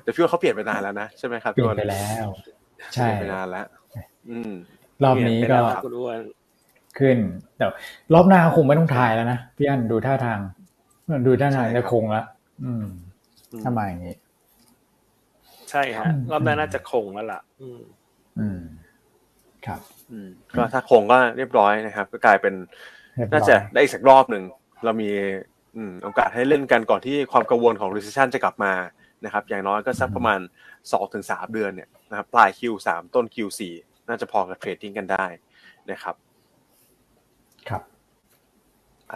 [0.03, 2.29] แต่พี่อ้นเขาเปลี่ยนไปนานแล้วนะใช่ไหมครับพี่อ้นเปลี่ยนไปแล้ว
[2.95, 3.67] ใช่ไปนานแล้ว
[4.29, 4.53] อืม
[5.03, 5.59] รอบนี้ก็
[6.99, 7.19] ขึ้น
[7.57, 7.67] แต่
[8.15, 10.39] รอบหน้าคงไม่ต้องถ่ายแล้วนะพี่อันดูท่าทาง
[11.27, 12.23] ดูท่าทางจะคงละ
[12.65, 12.85] อืม
[13.65, 14.17] ทำไมอย่างนี้
[15.71, 17.81] ใช่ฮะรอบหน้าน่าจะคงแล้วล่ะ อืม
[18.39, 18.61] อืม
[19.67, 19.81] ครับ
[20.57, 22.55] ก็ถ้าคงก็เรียบร้อยนะครับ ก็กลายเป็น
[23.33, 24.45] น่าจะได้อีกสักรอบหนึ่ง
[24.85, 25.11] เรามี
[26.03, 28.73] โอกาสให้เล่นกันก่อนที่ความกังวลของ recession จะกลับมา
[29.25, 30.41] นะครับ อย่างน้อยก็สักประมาณ
[30.93, 33.61] สองถึงสามเดือนเนี่ยนะครับปลาย Q3 ต้น Q4
[34.09, 35.27] น่าจะพอกับเทรดดิ้งกันได้
[35.91, 36.15] นะครับ
[37.69, 37.83] ครับ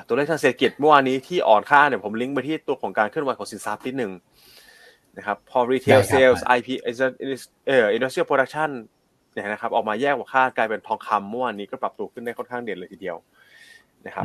[0.06, 4.12] ตัวเลขทางเศรษฐกิจเมื่อวานนี้ที่อ่อนค่าเนี่ยผมลิงก์ไปที่ตัวของการเคลื่อนไหวของสินทรัพย์นิดหนึ่ง
[5.16, 6.68] นะครับพอ retail sales IP
[7.66, 8.70] เอ่อ industrial production
[9.36, 13.16] เนี่ยนะครับ ออกมาแยกว่าค่ากลายเป็นทองคำเมื่อวานนี้ก็ปรับตัวขึ้นได้ค่อนข้างเด่นเลยทีเดียว
[14.06, 14.24] นะครับ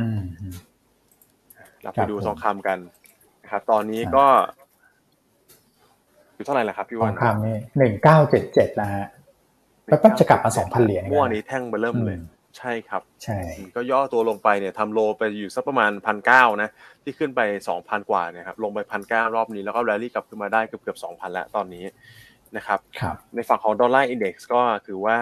[1.82, 2.78] เราไปดูทองคำกัน
[3.42, 4.26] นะครับตอนนี้ก็
[6.34, 9.06] อยู่เท่าไหร่ละครับพี่วันทองคำนี่หนึ่งเก้าเจ็ดเจ็ดนะฮะ
[9.86, 12.18] แล้วก็จะกลับมาสองพันเหรียญเมื่อวานนี้แท่งมาเริ่มเลย
[12.58, 13.38] ใช่ครับ ใช่
[13.76, 16.68] ก็ย่อตัวลงไปเนี่ยทำโลไปอยู่สักประมาณพันเก้านะ
[17.02, 21.84] ที่ขึ้นไปสองพันกว่าเนี่ยครับลงไปพันเก้ารอบนี้แล้วก็แรลลี่กลับขึ้นมาได้เกือบเกือบสองพันแล้วตอนนี้
[22.56, 22.80] นะครับ
[23.34, 25.16] ในฝั่งของ dollar index ก็ถือว่า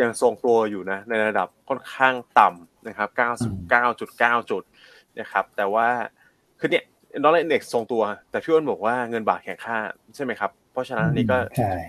[0.00, 3.08] ยังทรงตัวอยู่นะในระดับค่อนข้างต่ำนะครับ
[3.80, 4.62] 99.9 จุด
[5.20, 5.88] นะครับ แต่ว่า
[6.60, 6.84] คือเนี่ย
[7.22, 9.76] dollar index ทรงตัว แต่พี่อั๋นบอกว่าเงินบาทแข็งค่า
[10.14, 11.36] ใช่ไหมครับ เพราะฉะนั้นนี่ก็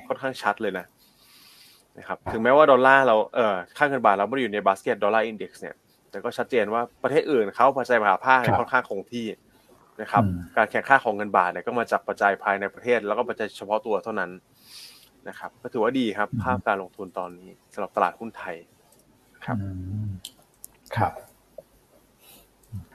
[0.07, 0.86] ค่อนข้างชัดเลยนะ
[1.97, 5.75] นะครับ ถึงแม้ว่าดอลลาร์เราเอ่อค่าเงินบาทเราไม่ได้อยู่ใน basket dollar index เนี่ย
[6.10, 9.27] แต่ก็ชัดเจนว่าประเทศอื่นเขาปัจจัยมหภาคค่อนข้างคงที่
[10.01, 10.23] นะครับ
[10.57, 14.31] การแข่งข้าของเงินบาทเนี่ยก็มาจากปัจจัยภายในประเทศ แล้วก็ปัจจัยเฉพาะตัวเท่านั้น
[15.29, 18.55] นะครับก็ถือว่าดีครับ ภาพการลงทุนตอนนี้สำหรับตลาดหุ้นไทย
[19.45, 19.57] ครับ
[20.97, 21.13] ครับ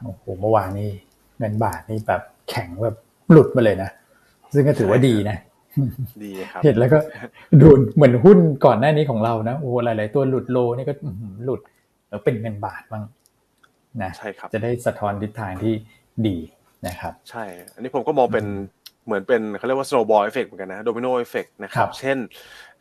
[0.05, 0.91] โอ้โหเมื่อวานนี้
[1.39, 2.97] เงินบาทนี่แบบแข็งแบบ
[3.31, 3.91] หลุดมาเลยนะ
[4.53, 5.37] ซึ่งก็ถือว่าดีนะ
[6.25, 6.99] ดีครับเห็นแล้วก็
[7.61, 10.95] ดูเหมือนหุ้นก่อนหน้านี้ของเรานะโอ้หลาย ๆ ตัวหลุดโลนี่ก็
[11.45, 11.61] หลุด
[12.09, 13.05] แล้วเป็นเงินบาทบ้าง
[14.03, 15.75] นะใช่ครับจะได้สะท้อนทิศทางที่
[16.27, 16.37] ดี
[16.87, 18.47] นะครับ ใช่ อันนี้ผมก็มองเป็น
[19.07, 22.16] เหมือนเป็นเขาเรียกว่า snowball effect เหมือนกันนะ domino effect นะครับ เช่น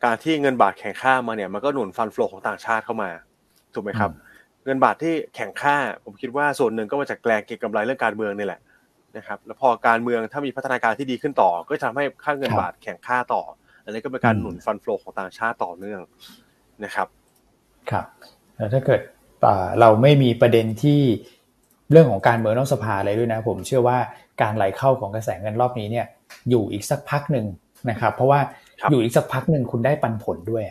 [0.04, 3.10] การที่เงินบาทแข็งค่ามาเนี่ย มันก็หนุนฟันฟลอของต่างชาติเข้ามา
[3.74, 4.10] ถูกไหมครับ
[4.64, 8.60] เงินบาทที่แข็งค่า ผมคิดว่าส่วนหนึ่งก็มาจากแกลงเก็งกำไรเรื่องการเมืองนี่แหละ
[9.16, 13.42] นะครับ แล้วพอการเมืองถ้ามีพัฒนาการที่ดีขึ้นต่อ ก็จะทำให้ค่าเงินบาทแข็งค่าต่อ
[13.84, 16.00] อันนี้ก็เป็นการหนุนฟันฟลอของต่างชาติต่อเนื่อง
[16.84, 17.08] นะครับ
[17.90, 18.04] ครับ
[18.56, 19.00] แล้วถ้าเกิด
[19.80, 21.00] เราไม่มีประเด็นที่
[21.90, 23.98] เรื่องของการเมืองนอกสภาอะไรด้วยนะ ผมเชื่อว่า
[24.42, 26.06] การไหลเข้าของกระแสเงินรอบนี้เนี่ย
[26.50, 27.46] อยู่อีกสักพักหนึ่ง
[27.90, 28.40] นะครับ เพราะว่า
[28.90, 30.64] อยู่อีกสักพักหนึ่งคุณได้ปันผลด้วย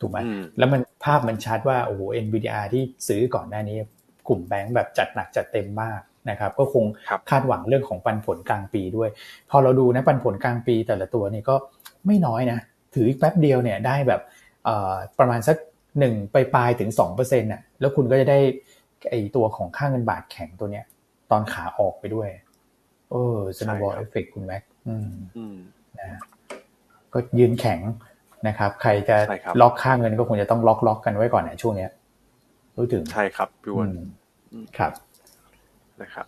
[0.00, 0.18] ถูกไหม
[0.58, 3.76] แล้วมันภาพมันชัดว่าโอ้โห NVDR ที่ซื้อก่อนหน้านี้
[4.28, 6.00] กลุ่มแบงก์แบบจัดหนักจัดเต็มมาก
[6.30, 6.84] นะครับ ก็คง
[7.30, 9.10] คาดหวังเรื่องของปันผลกลางปีด้วย
[9.50, 11.54] พอเราดูนะปันผลกลางปีแต่ละตัวนี่ก็
[12.06, 12.58] ไม่น้อยนะ
[12.94, 14.20] ถืออีกแป๊บเดียวเนี่ยได้แบบ
[15.18, 15.56] ประมาณสัก
[15.98, 18.38] หนึ่งไปปลายถึงสองเปอร์เซ็นต์น่ะแล้วคุณก็จะได้
[19.10, 20.84] ไอตัวของค่าเงินบาทแข็งตัวเนี้ย
[21.30, 22.28] ตอนขาออกไปด้วย
[23.10, 25.56] เออ snowball effect คุณแม็ก อืม
[25.98, 26.18] นะ
[27.12, 27.80] ก็ยืนแข็ง
[28.48, 31.90] นะครับ ใครจะใช่ครับล็อกค่าเงินก็คงจะต้องล็อกล็อกกันไว้ก่อนในช่วงเนี้ย
[32.76, 33.88] รู้ถึงใช่ครับพี่อั๋น
[34.52, 34.92] อืมครับ
[36.02, 36.26] นะครับ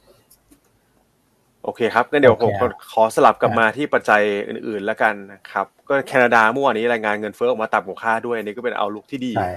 [1.64, 9.52] โอเคครับงั้นเดี๋ยวโอผมเคครับขอสลับกลับมาที่ปัจจัยอื่นๆแล้วกันนะครับ ก็แคนาดาเมื่อวานนี้รายงานเงินเฟ้อออกมาต่ำกว่าคาดด้วยอันนี่ก็เป็นเอาลุกที่ดีใช่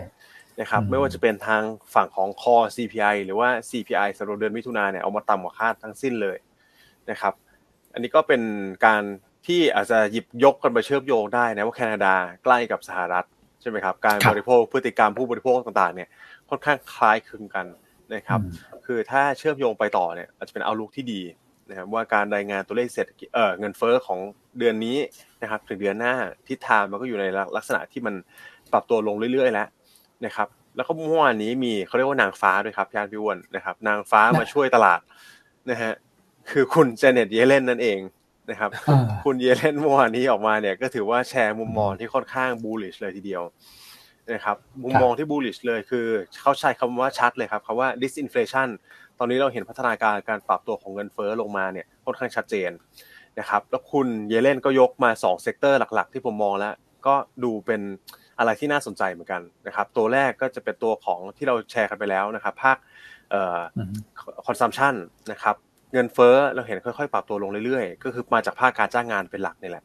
[0.59, 1.61] นะครับอืมไม่ว่าจะเป็นทาง
[1.95, 6.37] ฝั่งของ core CPI หรือว่า CPI สำหรับเดือนมิถุนาเนี่ยเอามาต่ำกว่าคาดทั้งสิ้นเลย
[7.09, 7.33] นะครับ
[7.97, 8.41] อันนี้ก็เป็น
[8.85, 9.03] การ
[9.47, 13.25] ที่อาจจะหยิบยกกันไปเชื่อมโยงได้นะว่าแคนาดาใกล้กับสหรัฐ
[13.61, 16.09] ใช่ไหมครับ การครับบริโภคพฤติกรรมผู้บริโภคต่างๆ เนี่ย
[16.49, 17.65] ค่อนข้างคล้ายคลึงกัน
[18.13, 18.53] นะครับอืม
[18.85, 21.21] คือถ้าเชื่อมโยงไปต่อเนี่ยอาจจะเป็นเอาลุกที่ดี
[21.69, 24.19] นะครับว่าการรายงานตัวเลขเศรษฐกิจเอ่อเงินเฟ้อของ
[24.59, 24.97] เดือนนี้
[25.41, 26.13] นะครับถึงเดือนหน้า
[26.47, 27.25] ทิศทางมันก็อยู่ใน
[27.57, 28.15] ลักษณะที่มัน
[28.71, 29.67] ปรับตัวลงเรื่อยๆ แล้ว
[30.25, 34.99] นะครับแล้วก็เมื่อวานนี้มีเขาเรียกว่านางฟ้าด้วยครับยานพิวนนะครับ นางฟ้ามาช่วยตลาด
[35.69, 35.93] นะฮะ
[36.51, 37.99] คือคุณเจเน็ตเยเลนนั่นเอง
[38.49, 43.43] นะครับอ่าคุณเยเลนเมื่อวานนี้ออกมาเนี่ยก็ถือว่าแชร์มุมมองที่ค่อนข้างบูลลิชเลยทีเดียว
[44.33, 46.07] นะครับมุมมองที่ bullish เลยคือ
[46.41, 48.69] เขาใช้คำว่าชัดเลยครับคำว่า disinflation
[49.19, 52.71] ตอนนี้เราเห็นพัฒนาการการปรับตัวของเงินเฟ้อลงมาเนี่ยค่อนข้างชัดเจน
[53.39, 56.73] นะครับแล้วคุณเยเลนก็ยกมา2 sector หลัก ๆ ที่ผมมองแล้ว
[57.07, 57.81] ก็ดูเป็น
[58.39, 62.77] อะไรที่น่าสนใจเหมือนกันนะครับ ตัวแรกก็จะเป็นตัวของที่เราแชร์กันไปแล้วนะครับ ภาค
[63.29, 63.91] เอ่ออืม
[64.47, 64.95] consumption
[65.31, 65.55] นะครับ
[65.93, 69.83] เงินเฟ้อเราเห็นค่อยๆ ปรับตัวลงเรื่อยๆ ก็คือมาจากภาคการจ้างงานเป็นหลักนี่แหละ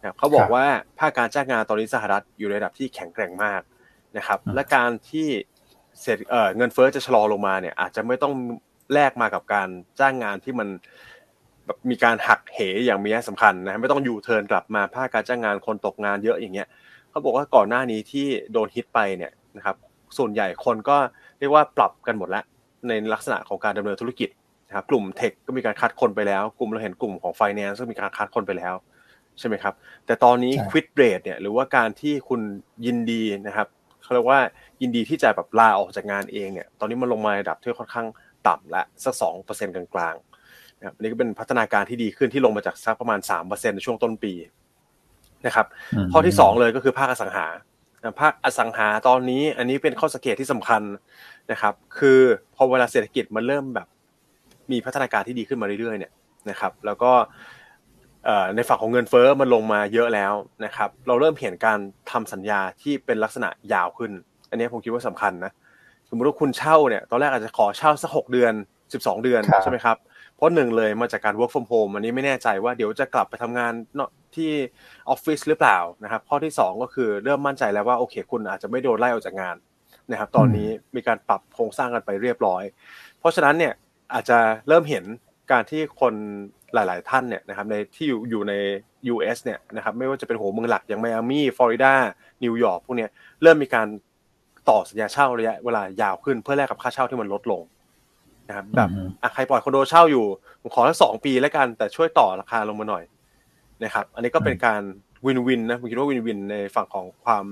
[0.00, 0.66] นะครับเขาบอคกรับว่า
[1.00, 3.60] ภาคการจ้างงานตอนนี้สหรัฐอยู่ในระดับที่แข็งแกร่งมาก
[4.16, 5.28] นะครับอืมและการที่
[6.00, 8.32] เศรษฐเอ่อเงินเฟ้อจะชะลอลงมาเนี่ย อาจจะไม่ต้อง
[8.92, 9.68] แลกมากับการ
[10.00, 10.68] จ้างงานที่มัน
[11.66, 16.68] แบบมีการหักเหอย่างมีนัยสำคัญนะไม่ต้องอยู่เทิร์นกลับมาภาคการจ้างงานคนตกงานเยอะอย่างเงี้ย
[17.10, 19.76] เขาบอกว่าก่อนหน้านี้ที่โดนฮิตไปเนี่ยนะครับ
[20.18, 20.96] ส่วนใหญ่คนก็
[21.38, 22.44] เรียกว่าปรับกันหมดแล้ว
[22.88, 24.28] ในลักษณะของการดำเนินธุรกิจ
[24.74, 28.74] นะครับกลุ่มเทคก็มีการคัดคนไปแล้ว กลุ่มเราเห็นกลุ่มของไฟแนนซ์ก็มีการคัดคนไปแล้ว
[29.38, 29.74] ใช่ไหมครับ
[30.06, 32.40] แต่ตอนนี้ใช่ควิดเรทเนี่ยหรือว่าการที่คุณ
[32.86, 33.68] ยินดีนะครับ
[34.02, 34.40] เขาเรียกว่า
[34.82, 38.06] ยินดีที่จะแบบลาออกจากงานเองเนี่ยตอนนี้มันลงมาในระดับที่ค่อนข้าง
[38.48, 44.32] ต่ำละสักสองเปอร์เซ็นต์กลางๆนะครับอันนี้ก็เป็นพัฒนาการที่ดีขึ้นที่ลงมาจากสักประมาณสามเปอร์เซ็นต์ในช่วงต้นปี
[45.46, 45.66] นะครับ
[46.06, 47.46] มข้อที่สองเลยก็คือภาคอสังหา
[48.20, 50.82] ภาคอสังหาตอนนี้อันนี้เป็นข้อสังเกตที่สำคัญ
[51.50, 52.20] นะครับ คือ
[52.54, 53.88] พอเวลาเศรษฐกิจมันเริ่มแบบ
[54.72, 56.12] มีพัฒนาการที่ดีขึ้นมาเรื่อยๆเนี่ย
[56.50, 57.12] นะครับ แล้วก็
[58.24, 60.32] เอ่อในฝั่งของเงินเฟ้อมันลงมาเยอะแล้ว
[60.64, 61.78] นะครับ เราเริ่มเห็นการ
[62.10, 64.12] ทำสัญญาที่เป็นลักษณะยาวขึ้น
[64.50, 65.52] อันนี้ผมคิดว่าสำคัญนะ
[66.08, 68.52] สมมติว่าคุณเช่าเนี่ยตอนแรกอาจจะขอเช่าสักหกเดือน
[68.92, 69.96] สิบสองเดือนครับใช่ไหมครับ
[70.36, 74.50] เพราะหนึ่งเลยมาจากการ work from home อันนี้ไม่แน่ใจว่าเดี๋ยวจะกลับไปทำงานเนอะที่
[75.08, 79.56] ออฟฟิศหรือเปล่านะครับ ข้อที่สองก็คือเริ่มมั่นใจแล้วว่าโอเค คุณอาจจะไม่โดนไล่ออกจากงาน
[80.10, 82.62] นะครับ ตอนนี้มีการปรับโครงสร้างกันไปเรียบร้อย
[83.18, 83.72] เพราะฉะนั้นเนี่ย
[84.14, 85.04] อาจจะเริ่มเห็น
[85.52, 86.14] การที่คน
[86.74, 88.54] หลาย ๆ ท่านเนี่ยนะครับในที่อยู่อยู่ใน
[89.12, 91.92] US เนี่ยนะครับไม่ว่าจะเป็นหัวเมืองหลักอย่างไมอามี่ฟลอริดา
[92.44, 93.10] นิวยอร์กพวกเนี้ย
[93.42, 93.86] เริ่มมีการ
[94.68, 97.62] ต่อสัญญาเช่าระยะเวลายาวขึ้นเพื่อแลกกับค่าเช่าที่มันลดลง
[98.48, 100.26] นะครับแบบอืมอะใครปล่อยคอนโดเช่าอยู่
[100.60, 103.04] ผมขอสักสองปีแล้วกันแต่ช่วยต่อราคาลงมาหน่อย
[103.84, 104.82] นะครับอันนี้ก็เป็นการ
[105.26, 107.44] win-win นะผมคิดว่า win-win ในฝั่งของความ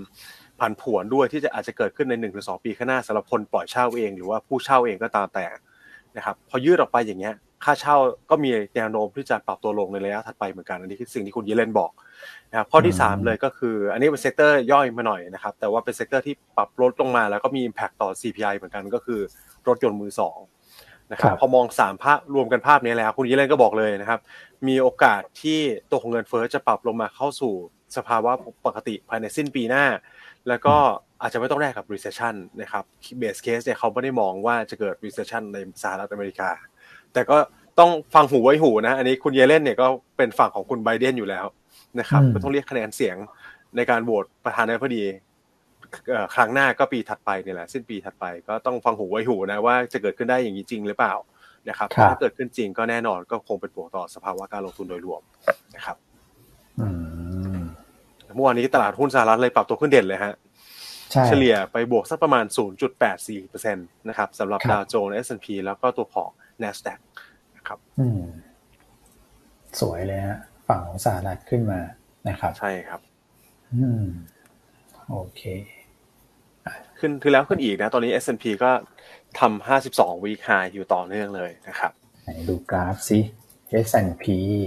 [0.60, 5.46] ผันผวนด้วยที่จะอาจจะเกิดขึ้นในหนึ่งหรือสองปีข้างหน้าสำหรับคนปล่อยเช่าเอง หรือว่าผู้เช่าเองก็ตามแต่
[6.16, 7.96] นะครับพอยืดออกไปอย่างเงี้ยค่าเช่า
[8.30, 11.92] ก็มีแนวโน้มที่จะปรับตัวลงในระยะถัดไปเหมือนกันอันนี้คือสิ่งที่คุณเยเลนบอก
[12.50, 19.20] นะครับข้อที่อืม3เลยก็คือ อันนี้เป็น sector ย่อยมาหน่อยนะครับแต่ว่าเป็น sector ที่ปรับลดลงมาแล้วก็มี Impact ต่อ CPI เหมือนกันก็คือ
[19.68, 20.38] รถยนต์มือสอง
[21.12, 24.20] นะครับครับพอมอง3ภาพรวมกันภาพนี้แล้ว คุณเยเลนก็บอกเลยนะครับ
[24.68, 25.58] มีโอกาสที่
[25.90, 27.52] ตัวของเงินเฟ้อจะปรับลงมาเข้าสู่
[27.96, 28.32] สภาวะ
[28.66, 29.84] ปกติภายในสิ้นปีหน้า
[30.48, 30.76] แล้วก็
[31.22, 32.84] อาจจะไม่ต้องแลกกับ recession นะครับ
[33.20, 36.50] base case เนี่ยเขาไม่ได้มองว่าจะเกิด recession ในสหรัฐอเมริกา
[37.12, 37.36] แต่ก็
[37.78, 41.44] ต้องฟังหูไว้หูนะ อันนี้คุณเยเลนเนี่ยก็เป็นฝั่งของคุณไบเดนอยู่แล้ว
[42.00, 43.16] นะครับอืมก็ต้องเรียกคะแนนเสียง
[43.76, 45.04] ในการโหวตประธานาธิบดี
[46.08, 51.14] เอ่อครั้งหน้าก็ปีถัดไปเนี่ยแหละสิ้นปีถัดไปก็ต้องฟังหูไว้หูนะว่าจะเกิดขึ้นได้อย่างนี้จริงหรือเปล่า
[51.68, 55.22] นะครับครับถ้าเกิดขึ้นจริงก็แน่นอนก็คงเป็นบวกต่อสภาวะการลงทุนโดยรวม
[55.76, 55.96] นะครับ
[56.80, 56.88] อื
[57.60, 57.62] ม
[58.34, 60.51] เมื่อวานนี้ตลาดหุ้นสหรัฐเลยปรับตัวขึ้นเด่นเลยฮะใช่
[61.28, 62.44] เฉลี่ยไปบวกสักประมาณ
[63.10, 66.30] 0.84%นะครับสำหรับครับดาวโจนส์ S&P แล้วก็ตัวของ
[66.62, 66.98] NASDAQ
[67.56, 68.22] นะครับอืม
[69.80, 71.80] สวยเลยฮะฝั่งของสหรัฐขึ้นมา
[72.28, 73.00] นะครับ ใช่ครับ
[73.74, 74.06] อืม
[75.10, 75.42] โอเค
[76.98, 78.70] ขึ้นคือแล้วขึ้นอีกนะ ตอนนี้ S&P ก็
[79.38, 83.18] ทำ52 week high อยู่ต่อเนื่องเลยนะครับไหนดูกราฟสิ
[83.86, 84.24] S&P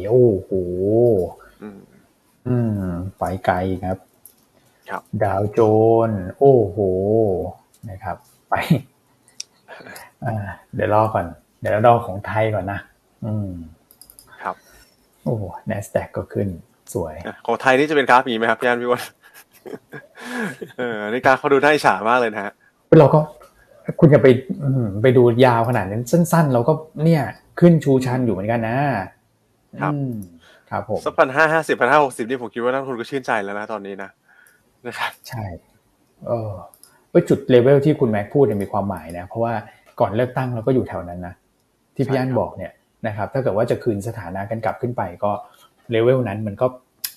[0.09, 0.49] โอ้โห
[1.61, 1.81] อืม
[2.47, 2.55] อื
[2.87, 3.99] มไปไกลครับครับ
[5.23, 5.59] ดาวโจ
[6.07, 6.77] นส์โอ้โห
[7.89, 8.17] นะครับ
[8.49, 8.53] ไป
[10.25, 10.35] อ่า
[10.75, 11.25] เดี๋ยวรอก่อน
[11.59, 12.79] เดี๋ยวเรารอของไทยก่อนนะ
[13.25, 13.49] อืม
[14.43, 14.55] ครับ
[15.23, 15.35] โอ้
[15.69, 16.47] NASDAQ ก็ขึ้น
[16.93, 19.03] สวยอะของไทยนี่จะเป็นกราฟอย่างนี้ไหมครับพี่อันพี่วัน
[20.77, 22.53] เออในการเขาดูน่าอิจฉามากเลยนะฮะ
[22.99, 23.19] เราก็
[23.99, 24.27] คุณจะไป
[24.63, 27.23] อืมไปดูยาวขนาดนั้นสั้น ๆ เราก็เนี่ย
[27.59, 28.77] ขึ้นชูชันอยู่เหมือนกันนะ
[29.81, 30.13] ครับอืม
[30.69, 34.09] ครับผมสักพันห้าห้าสิบพันห้าหกสิบนี่ผมคิดว่านักลงทุนก็ชื่นใจแล้วนะตอนนี้นะ
[34.87, 35.45] นะครับ ใช่
[36.27, 36.51] เออ
[37.11, 39.53] ว่าจุดเลเวลที่คุณแม็กพูดเนี่ยมีความหมายนะ เพราะว่า
[39.99, 41.33] ก่อนเลือกตั้งเราก็อยู่แถวนั้นนะ
[41.95, 42.71] ที่พี่อันบอกเนี่ย
[43.07, 45.31] นะครับ ถ้าเกิดว่าจะคืนสถานะกันกลับขึ้นไปก็
[45.91, 46.67] เลเวลนั้นมันก็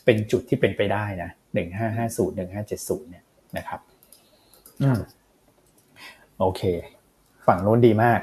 [0.05, 3.25] เป็นจุดที่เป็นไปได้นะหนึ่งห้าห้าศูนย์หนึ่งห้าเจ็ดศูนย์เนี่ย
[3.57, 3.81] นะครับ
[4.83, 4.99] อืม
[6.39, 6.63] โอเค
[7.47, 8.21] ฝั่งนู้นดีมาก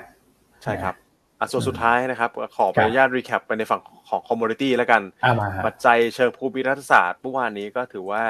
[0.64, 0.96] ใช่ครับ
[1.40, 8.24] อะส่วนสุดท้ายนะครับ ครับขออนุญาต recap ไปในฝั่งของ commodity แล้วกันอามาฮะปัจจัยเชิงภูมิรัฐศาสตร์เมื่อวานนี้ก็ถือว่า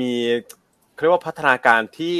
[0.00, 0.14] มี
[0.96, 2.16] เรียกว่าพัฒนาการที่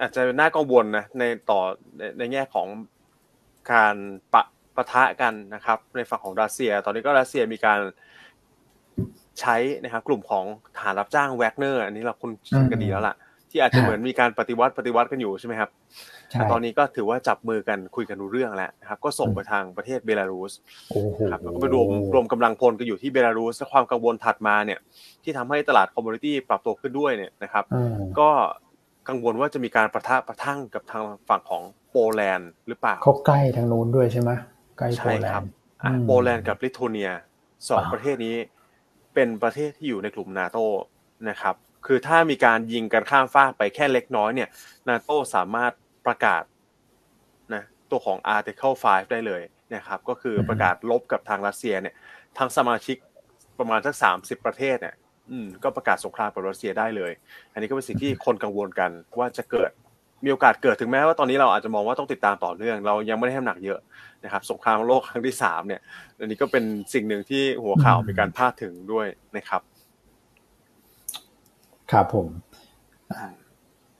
[0.00, 1.60] อาจจะน่ากังวลนะในต่อ
[1.98, 2.68] ในในแง่ของ
[3.72, 3.96] การ
[4.34, 4.42] ปะ
[4.76, 7.80] ปะทะกันนะครับ ในฝั่งของรัสเซีย ตอนนี้ก็รัสเซียมีการ
[9.40, 10.44] ใช้นะครับกลุ่มของ
[10.78, 13.14] ทหารรับจ้างแวกเนอร์ อันนี้เราคุ้นชินกันดีแล้วล่ะ
[13.50, 20.52] ที่อาจจะเหมือนมีการปฏิวัติปฏิวัติกันอยู่ใช่ไหมครับใช่ แต่ตอนนี้ก็ถือว่าจับมือกันคุยกันรู้เรื่องแล้วนะครับ ก็ส่งไปทางประเทศเบลารุส
[20.90, 24.78] โอ้โหครับแล้วก็ไปรวมรวมกำลังพลกันอยู่ที่เบลารุสและความกังวลถัดมาเนี่ย
[25.22, 28.30] ที่ทำให้ตลาด commodity ปรับตัวขึ้นด้วยเนี่ยนะครับอืมก็
[29.08, 34.30] กังวลว่าจะมีการประทะประทั่งกับทางฝั่งของโปแลนด์หรือเปล่าเขาใกล้ทางนู้นด้วยใช่ไหม
[34.78, 35.50] ใกล้โปใช่แลครับนด์
[35.82, 37.10] อะอืมโปแลนด์กับลิทัวเนีย
[37.68, 38.36] สองอ่าประเทศนี้
[39.14, 40.58] เป็นประเทศที่อยู่ในกลุ่มนาโต
[41.28, 41.54] นะครับ
[41.86, 44.48] คือถ้ามีการยิงกันข้ามฟากไปแค่เล็กน้อยเนี่ย
[44.88, 45.72] นาโตสามารถ
[46.06, 46.42] ประกาศ
[47.54, 49.42] นะตัวของ Article 5 ได้เลย
[49.74, 51.94] นะครับก็คือประกาศลบกับทางรัสเซียเนี่ย
[52.38, 52.96] ทางสมาชิก
[53.58, 54.94] ประมาณสักสามสิบประเทศเนี่ย
[55.30, 57.12] อืมก็ประกาศสงครามกับรัสเซียได้เลย
[57.52, 59.70] อันนี้ก็เป็นสิ่งที่คนกังวลกันว่าจะเกิด
[60.24, 63.80] มีโอกาสเกิดถึงแม้ว่าตอนนี้เราอาจจะมองว่าต้องติดตามต่อเนื่อง เรายังไม่ได้ให้น้ำหนักเยอะ
[64.24, 65.80] นะครับสงครามโลกครั้งที่สามเนี่ย
[66.18, 69.62] อันนี้ก็เป็นสิ่งหนึ่งที่หัวข่าวมีการพาดถึงด้วยนะครับ
[71.90, 72.26] ครับผม
[73.12, 73.26] อ่า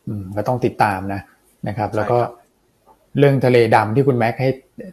[0.07, 1.21] อืมก็ต้องติดตามนะ
[1.69, 4.49] นะครับ แล้วก็ใช่ครับเรื่องทะเลดำที่คุณแม็กให้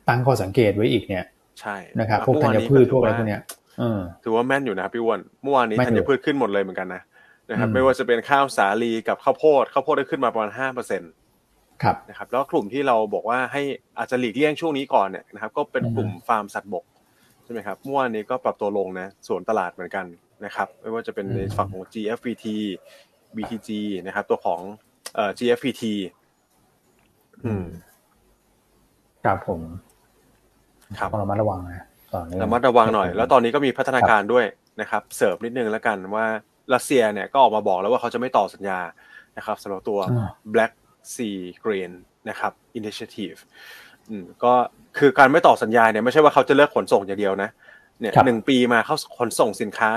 [0.08, 1.26] ตั้งข้อสังเกตไว้อีกเนี่ย
[1.60, 3.42] ใช่นะครับอะพวกธัญเมื่อานพืชนี้พวกอะไรถืพวกเนี้ย
[3.80, 7.02] เออถือว่าแม่นอยู่นะครับพี่อ้วนเมื่อวานนี้แม่นธัอยู่ญพืชขึ้นหมดเลยเหมือนกันนะ
[7.52, 11.12] นะครับอืมไม่ว่าจะเป็นข้าวสาลีกับข้าวโพดข้าวโพดได้ขึ้นมาประมาณห้าเปอร์เซ็นต์
[11.84, 13.62] ครับนะครับแล้วกลุ่มที่เราบอกว่าให้
[13.98, 16.86] อาจจะหลีกเลี่ยงช่วงนี้ก่อนเนี่ยนะครับก็เป็นอืมกลุ่มฟาร์มสัตว์บก
[17.44, 20.06] ใช่ไหมครับเมื่อวานนี้ก็ปรับตัวลงนะส่วนตลาดเหมือนกัน
[20.46, 22.46] นะครับไม่ว่าจะเป็นในฝั่งของ GFPT
[23.36, 23.70] BTG
[24.06, 24.62] นะครับตัวของ
[25.16, 25.84] เอ่อ GFPT
[27.46, 27.66] อืม
[29.26, 29.62] ครับผม
[31.00, 34.46] ครับต้องระมัดระวังนะตอนนี้ระมัดระวังหน่อย แล้วตอนนี้ก็มีพัฒนาการด้วย
[34.82, 36.26] นะครับ เสริมนิดนึงแล้วกันว่า
[36.74, 38.80] รัสเซียเนี่ยก็ออกมาบอกแล้วว่าเขาจะไม่ต่อสัญญา
[39.38, 40.72] นะครับสำหรับตัวอ่า Black
[41.14, 41.92] Sea Grain
[42.30, 43.38] นะครับ Initiative
[44.10, 44.54] อืมก็
[44.98, 47.50] คือการไม่ต่อสัญญาเนี่ยไม่ใช่ว่าเขาจะเลิกขนส่งอย่างเดียวนะ
[48.00, 49.92] เนี่ยครับหนึ่งปีมาเขาขนส่งสินค้า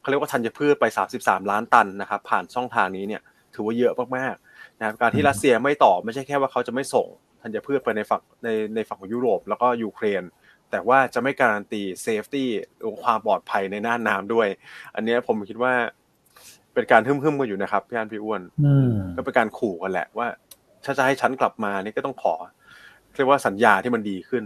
[0.00, 0.84] เขาเรียกว่าธัญพืชไป
[1.18, 3.22] 33 ล้านตันนะครับ ผ่านช่องทางนี้เนี่ย
[3.54, 4.43] ถือว่าเยอะมากๆ
[4.84, 7.06] นะครับการที่รัสเซียไม่ต่อไม่ใช่แค่ว่าเขาจะไม่ส่ง
[7.42, 10.22] ธัญพืชไปในฝั่งในในฝั่งของยุโรป แล้วก็ยูเครน
[10.70, 12.48] แต่ว่าจะไม่การันตี safety
[13.02, 14.48] ความปลอดภัยในน่านน้ำด้วย
[14.94, 15.72] อันเนี้ยผมคิดว่า
[16.74, 20.26] เป็นการฮึ่มๆกันอยู่นะครับพี่อั๋นพี่อั๋นอืมก็เป็นการขู่กันแหละว่า
[20.84, 22.34] ถ้าจะให้ฉันกลับมานี่ก็ต้องขอ
[23.14, 24.44] เรียกว่าสัญญาที่มันดีขึ้น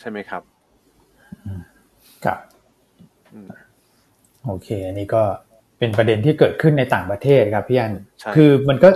[0.00, 0.42] ใช่ไหมครับ
[2.24, 2.38] ครับ
[3.32, 3.50] อืม
[4.46, 5.22] โอเค อันนี้ก็
[5.78, 8.88] เป็นประเด็นที่เกิดขึ้นในต่างประเทศครับพี่อันใช่คือมันก็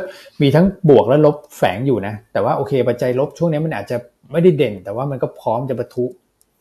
[0.42, 3.96] มีทั้งบวกและลบแฝงอยู่นะ แต่ว่าโอเคปัจจัยลบช่วงนี้มันอาจจะ
[4.32, 6.04] ไม่ได้เด่น แต่ว่ามันก็พร้อมจะประทุ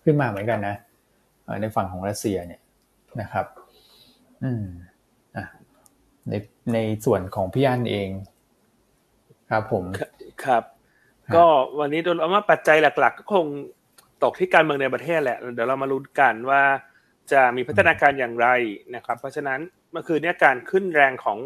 [0.03, 0.75] ขึ้นมาเหมือนกันนะ
[1.43, 2.61] เอ่อในฝั่งของรัสเซียเนี่ย
[3.21, 3.45] นะครับ
[4.43, 4.65] อืม
[5.35, 5.45] อะ
[6.29, 6.33] ใน
[6.73, 8.09] ในส่วนของพี่อันเอง
[9.49, 9.83] ครับผม
[10.45, 10.63] ครับ
[11.35, 11.45] ก็
[11.79, 13.45] วันนี้โดยเอาว่าปัจจัยหลัก ๆ ก็คง
[14.23, 16.61] ตกที่การเมืองในประเทศแหละ เดี๋ยวเรามาลุ้นกันว่า
[17.31, 18.47] จะมีพัฒนาการอย่างไร
[18.95, 19.59] นะครับ เพราะฉะนั้น
[19.91, 21.37] เมื่อคืนเนี้การขึ้นแรงของ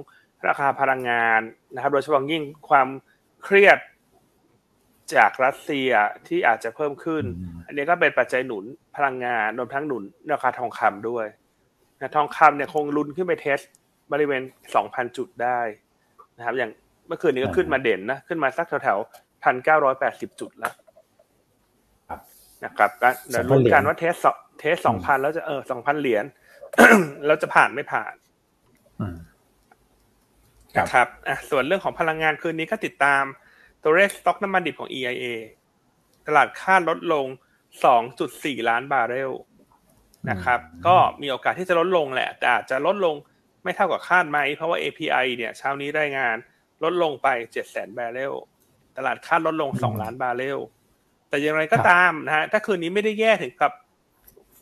[0.48, 1.42] ราคาพลังงาน
[1.74, 2.88] นะครับ โดยเฉพาะยิ่งความ
[3.44, 3.80] เครียด
[5.16, 5.92] จากรัสเซีย
[6.28, 8.64] ที่อาจจะเพิ่มขึ้นอืมอันนี้ก็เป็นปัจจัยหนุน
[8.96, 10.04] พลังงานรวมทั้งหนุน
[10.34, 11.26] ราคาทองคำด้วย
[12.00, 13.60] นะทองคำเนี่ยคงลุ้นขึ้นไปเทส
[14.12, 14.42] บริเวณ
[14.80, 15.60] 2,000 จุดได้
[16.38, 16.72] นะครับ อย่าง
[17.08, 20.74] เมื่อคืนนี้ก็ขึ้นมาเด่นนะ ขึ้นมาสักแถวๆพันเก้าร้อยแปดสิบจุดแล้ว
[22.10, 22.20] ครับ
[22.64, 26.26] นะครับก็เดี๋ยวลุ้นกันว่าเทสสองเทสสองพันแล้วจะเออสองพันเหรียญ
[27.26, 28.25] แล้วจะผ่านไม่ผ่านอืมครับ
[30.78, 33.24] นะครับอะส่วนเรื่องของพลังงานคืนนี้ก็ติดตาม
[33.84, 35.26] ตัวเลขสต็อกน้ำมันดิบของ EIA
[36.28, 37.26] ตลาดคาดลดลง
[37.98, 39.32] 2.4 ล้านบาร์เรล
[40.30, 43.16] นะครับ ก็มีโอกาสที่จะลดลงแหละ แต่อาจจะลดลง
[43.64, 46.36] ไม่เท่ากับคาดไหม เพราะว่า API เนี่ยเช้านี้รายงาน
[46.84, 47.28] ลดลงไป
[47.64, 48.34] 700,000 บาร์เรล
[48.98, 50.60] ตลาดคาดลดลง 2 ล้านบาร์เรล
[51.30, 53.72] แต่อย่างไรก็ตามนะฮะ ถ้าคืนนี้ไม่ได้แย่ถึงกับ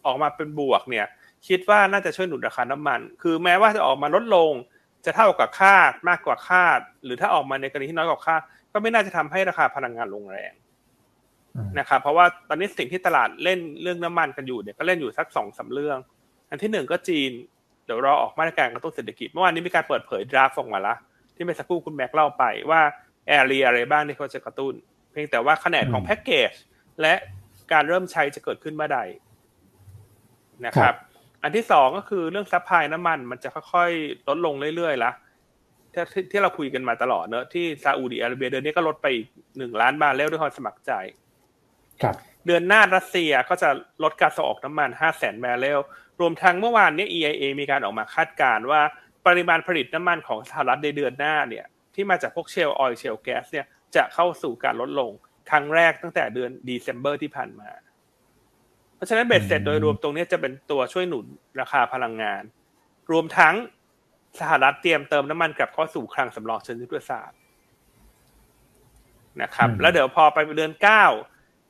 [0.06, 1.06] ออกมาเป็นบวกเนี่ย
[1.48, 4.52] คิดว่าน่าจะช่วยหนุนราคาน้ำมัน คือแม้ว่าจะออกมาลดลง
[5.06, 8.42] จะเท่ากับคาดมากกว่าคาด หรือถ้าออกมาในกรณีที่น้อยกว่าคาด
[8.74, 10.54] ก็ไม่น่าจะทำให้ราคาพลังงานลงแรง
[11.80, 15.98] นะครับเพราะว่าตอนนี้สิ่งที่ตลาดเล่นเรื่องน้ำมันกันอยู่เนี่ยก็เล่นอยู่สักสองสามเรื่อง
[16.50, 17.32] อันที่หนึ่งก็จีน
[17.86, 20.96] เดี๋ยวรอออกมาตรการกระตุ้นเศรษฐกิจเมื่อวานนี้มีการเปิดเผย draft ออกมาละ
[21.36, 22.82] ที่เมื่อสักครู่คุณแม็กเล่าไปว่า
[23.28, 24.74] area อะไรบ้างที่เขาจะกระตุ้น
[25.12, 26.52] เพียงแต่ว่าขนาดของแพ็กเกจ
[27.02, 27.14] และ
[27.72, 29.00] การเริ่มใช้จะเกิดขึ้นเมื่อใด
[30.66, 30.94] นะครับ
[31.44, 35.12] อันที่สองก็คือเรื่อง supply น้ำมัน มันจะค่อยๆลดลงเรื่อยๆละ
[35.94, 39.28] ที่ที่เราคุยกันมาตลอดเนอะที่ซาอุดิอาระเบียเดือนนี้ก็ลดไปอีก
[39.58, 40.92] หนึ่งล้านบาร์เรลด้วยความสมัครใจ
[42.02, 43.70] ครับ เดือนหน้ารัสเซียก็จะ
[44.04, 45.80] ลดการส่งออกน้ำมันห้าแสนบาร์เรล
[46.20, 48.82] รวมทั้งเมื่อวานนี้ EIA มีการออกมาคาดการณ์ว่า
[49.28, 55.12] ปริมาณผลิตน้ำมันของสหรัฐในเดือนหน้าเนี่ย ที่มาจากพวก shale oil shale gas เนี่ยจะเข้าสู่การลดลง
[55.50, 57.83] ครั้งแรกตั้งแต่เดือน December ที่ผ่านมาเพ
[59.04, 61.26] ราะฉะนั้นเบ็ดเสร็จโดยรวมตรงนี้จะเป็นตัวช่วยหนุน
[61.60, 62.44] ราคาพลังงาน
[63.12, 63.56] รวมทั้ง
[64.40, 67.40] สหรัฐเตรียมเติมน้ำมันกลับเข้าสู่คลังสำรองเชิงยุทธศาสตร์
[69.42, 71.04] นะครับ แล้วเดี๋ยวพอไปเดือนเก้า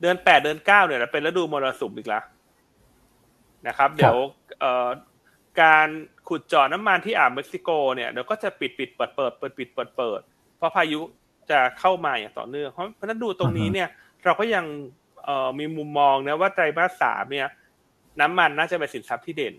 [0.00, 2.24] เดือนแปดเดือนเก้าเนี่ยเป็นฤดูมรสุมอีกแล้ว
[3.68, 4.16] นะครับ เดี๋ยว
[5.62, 5.88] การ
[6.28, 10.20] ขุดเจาะน้ำมันที่อ่าวเม็กซิโกเนี่ยเดี๋ยวก็จะปิดปิดเปิดเปิดเปิดปิดเปิดเปิด
[10.56, 11.00] เพราะพายุ
[11.50, 13.88] จะเข้ามาอย่างต่อเนื่องเพราะเพราะนั้นดูตรงนี้เนี่ย
[14.24, 15.03] เราก็ยังเอ่อ
[15.58, 17.48] มีมุมมองนะว่าไตรมาสสามเนี่ย
[18.20, 19.54] น้ำมันน่าจะเป็นสินทรัพย์ที่เด่น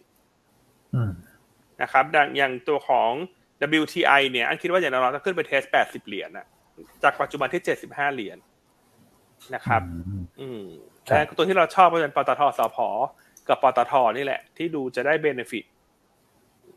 [1.81, 3.11] นะครับดังอย่างตัวของ
[3.81, 6.47] WTI เนี่ยอั๋นคิดว่าอย่างน้อยๆต้องขึ้นไป test แปดสิบเหรียญนะ
[7.03, 8.37] จากปัจจุบันที่เจ็ดสิบห้าเหรียญ
[9.55, 9.81] นะครับ
[10.41, 10.63] อืม
[11.05, 12.77] แต่ตัวที่เราชอบก็เป็นปตท.สผ.
[13.47, 15.65] กับปตท.นี่แหละ ที่ดูจะได้ benefit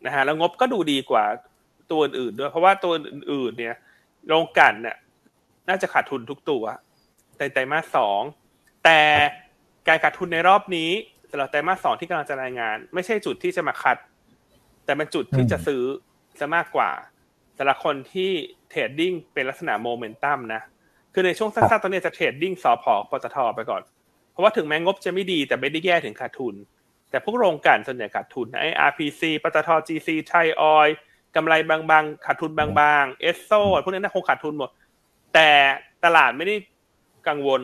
[0.05, 1.23] นะฮะแล้วงบก็ดูดีกว่า
[1.91, 3.75] ตัวอื่นด้วย เพราะว่าตัวอื่นเนี่ย
[4.27, 4.97] โรงกลั่นเนี่ย
[5.69, 6.63] น่าจะขาดทุนทุกตัว
[7.39, 8.21] ในไตรมาสสอง
[8.89, 9.05] แต่
[9.87, 10.89] การขาดทุนในรอบนี้
[11.31, 13.97] สำหรับไตรมาสสองที่กำลังจะรายงาน ไม่ใช่จุดที่จะมา cut
[14.85, 15.83] แต่เป็นจุดที่จะซื้อ
[16.39, 16.89] จะมากกว่า
[17.57, 18.31] สำหรับคนที่
[18.69, 20.61] trading เป็นลักษณะโมเมนตัมนะ
[21.13, 22.93] คือในช่วงสั้นๆตอนนี้จะ trading สผ.
[23.11, 23.37] ปตท.
[23.55, 23.81] ไปก่อน
[24.31, 26.55] เพราะว่าถึงแม้งบจะไม่ดีแต่ไม่ได้แย่ถึงขาดทุน
[27.09, 30.87] แต่พวกโรงกลั่นส่วนใหญ่ขาดทุนไอ้ RPC PTTGC ไทยออยล์
[31.35, 33.51] กำไรบางๆ ขาดทุนบางๆ เอสโซ
[33.83, 34.69] พวกนี้น่าคงขาดทุนหมด
[35.33, 35.49] แต่
[36.05, 36.55] ตลาดไม่ได้
[37.29, 37.61] กังวล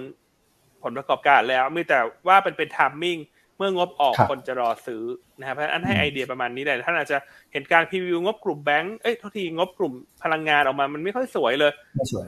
[0.85, 3.17] ผลประกอบการแล้วมีแต่ว่าเป็นเป็น timing
[3.57, 5.03] เมื่องบออกคนจะรอซื้อ
[5.39, 7.17] นะครับเพราะฉะนั้นให้ไอเดียประมาณนี้เลยท่านอาจจะ
[7.51, 9.93] เห็นการ preview งบกลุ่มแบงก์เอ้ยทุกทีงบกลุ่ม
[10.23, 12.27] พลังงานออกมามันไม่ค่อยสวยเลยไม่สวย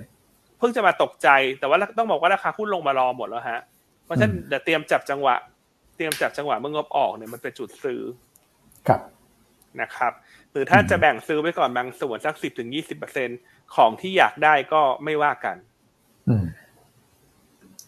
[0.59, 3.61] เพิ่งจะมาตกใจแต่ว่าต้องบอกว่าราคาหุ้นลงมารอหมดแล้วฮะ
[4.05, 5.35] เพราะฉะนั้นเดี๋ยวเตรียมจับจังหวะ
[5.95, 8.01] เตรียมจับจังหวะเมื่องบออกเนี่ยมันเป็นจุดซื้อ
[8.87, 9.01] ครับ
[9.81, 10.13] นะครับ
[10.51, 13.29] หรือถ้าจะแบ่งซื้อไว้ก่อนบางส่วนสักสิบถึงยี่สิบเปอร์เซ็น
[13.75, 15.55] ของที่อยากได้ก็ไม่ว่ากัน
[16.29, 16.45] อืม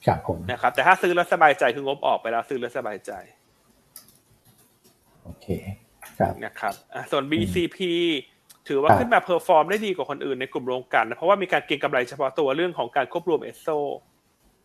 [0.05, 3.12] ครับผมนะครับ แต่ถ้าซื้อแล้วสบายใจคืองบออกไปแล้วซื้อแล้วสบายใจ
[5.23, 5.47] โอเค
[6.19, 6.73] ครับนะครับ
[7.12, 7.79] ส่วน BCP
[8.67, 13.67] ถือว่าขึ้นมา perform ได้ดีกว่าคนอื่นในกลุ่มโรงกลั่นเพราะว่ามีการเก็งกำไรเฉพาะตัวเรื่องของการควบรวมเอสโซ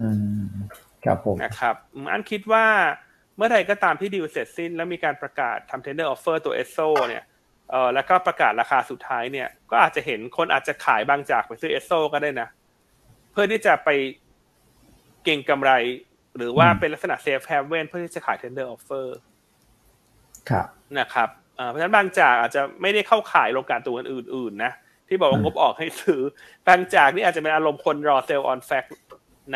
[0.03, 0.09] อื
[0.42, 0.47] ม
[1.05, 1.75] ครับผมนะครับ
[2.12, 2.66] อันคิดว่า
[3.37, 7.25] เมื่อใดก็ตามที่ดีลเสร็จสิ้น แล้วมีการประกาศทำ tender offer ตัวเอสโซเนี่ย
[7.70, 12.49] เออแล้วก็ประกาศราคาสุดท้ายเนี่ย ก็อาจจะเห็นคนอาจจะขายบางจากไปซื้อเอสโซก็ได้นะ
[13.33, 13.88] เพื่อที่จะไป
[15.25, 15.71] เก็งกำไร
[16.37, 19.07] หรือว่าเป็นลักษณะ safe haven เพื่อที่จะขาย tender offer
[20.51, 20.67] ครับ
[20.99, 21.29] นะครับ
[21.69, 24.73] เพราะฉะนั้นบางจากอาจจะไม่ได้เข้าข่ายโรงกลั่นตัวอื่นๆนะ
[25.09, 26.21] ที่บอกว่างบออกให้ซื้อ
[26.69, 28.85] บางจากนี่อาจจะเป็นอารมณ์คนรอ sell on fact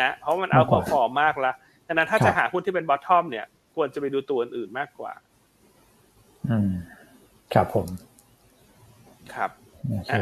[0.01, 1.51] นะเพราะมัน outperform มากละ
[1.87, 5.13] ดังนั้นถ้าจะหาหุ้นที่เป็น bottom เนี่ย ควรจะไปดูตัวอื่นๆมากกว่า
[6.49, 6.71] อืม
[7.53, 7.87] ครับผม
[9.33, 9.51] ครับ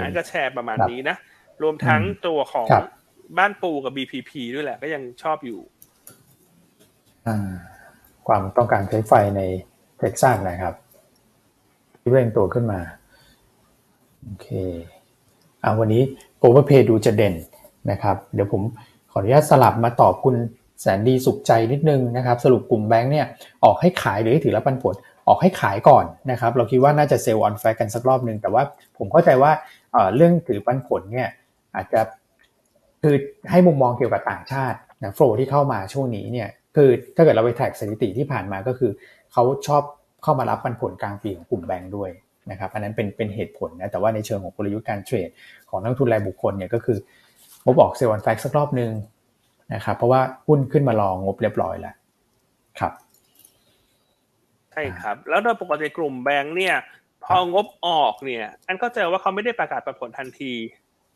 [0.04, 1.16] อันก็แชร์ประมาณนี้นะ
[1.64, 2.68] รวมทั้งตัวของ
[3.38, 5.60] บ้านปูกับ BPP ด้วยแหละ ก็ยังชอบอยู่
[8.28, 9.42] ความต้องการใช้ไฟใน
[9.98, 10.74] Texas นะครับ
[12.00, 12.80] ที่เร่งตัวขึ้นมา
[14.24, 14.48] โอเค
[15.64, 16.04] อ่าวันนี้
[16.40, 17.36] overplay ดูจะเด่น
[17.92, 18.62] นะครับ เดี๋ยวผม
[19.12, 20.36] ขออนุญาตสลับมาตอบคุณ
[20.82, 23.26] แสนดีสุขใจนิดนึงนะครับ สรุปกลุ่มแบงค์เนี่ย
[23.64, 24.96] ออกให้ขายหรือให้ถือรับปันผล
[25.28, 28.64] ออกให้ขายก่อนนะครับ เราคิดว่าน่าจะ sell on fact กันสักรอบหนึ่งแต่ว่า
[28.98, 29.52] ผมเข้าใจว่า
[30.16, 31.30] เรื่องถือปันผลเนี่ย
[31.76, 32.02] อาจจะ
[33.08, 33.18] คือ
[33.52, 38.92] ให้มุมมองเกี่ยวกับต่างชาตินะ flow ที่เข้ามาช่วงนี้เนี่ยคือถ้าเกิดเราไป track สถิติที่ผ่านมาก็คือ
[39.34, 39.84] เขาชอบ
[40.24, 42.10] เข้ามารับปันผลกลางปีของกลุ่มแบงค์ด้วย
[42.52, 45.30] นะครับอันนั้นเป็นเป็นเหตุผลนะแต่ว่าในเชิงของกลยุทธ์การเทรด
[45.70, 46.98] ของนักลงทุนรายบุคคลเนี่ยก็คือ
[47.64, 48.92] ผมบอก sell on fact สักรอบหนึ่ง
[49.74, 51.96] นะครับเพราะว่าหุ้นขึ้นมารองงบเรียบร้อยแล้ว
[52.80, 52.94] ครับ
[54.72, 56.76] ใช่ครับ แล้วโดยปกติกลุ่มแบงค์เนี่ย
[57.26, 60.54] พองบออกเนี่ย อันก็เจอว่าเขาไม่ได้ประกาศปันผลทันที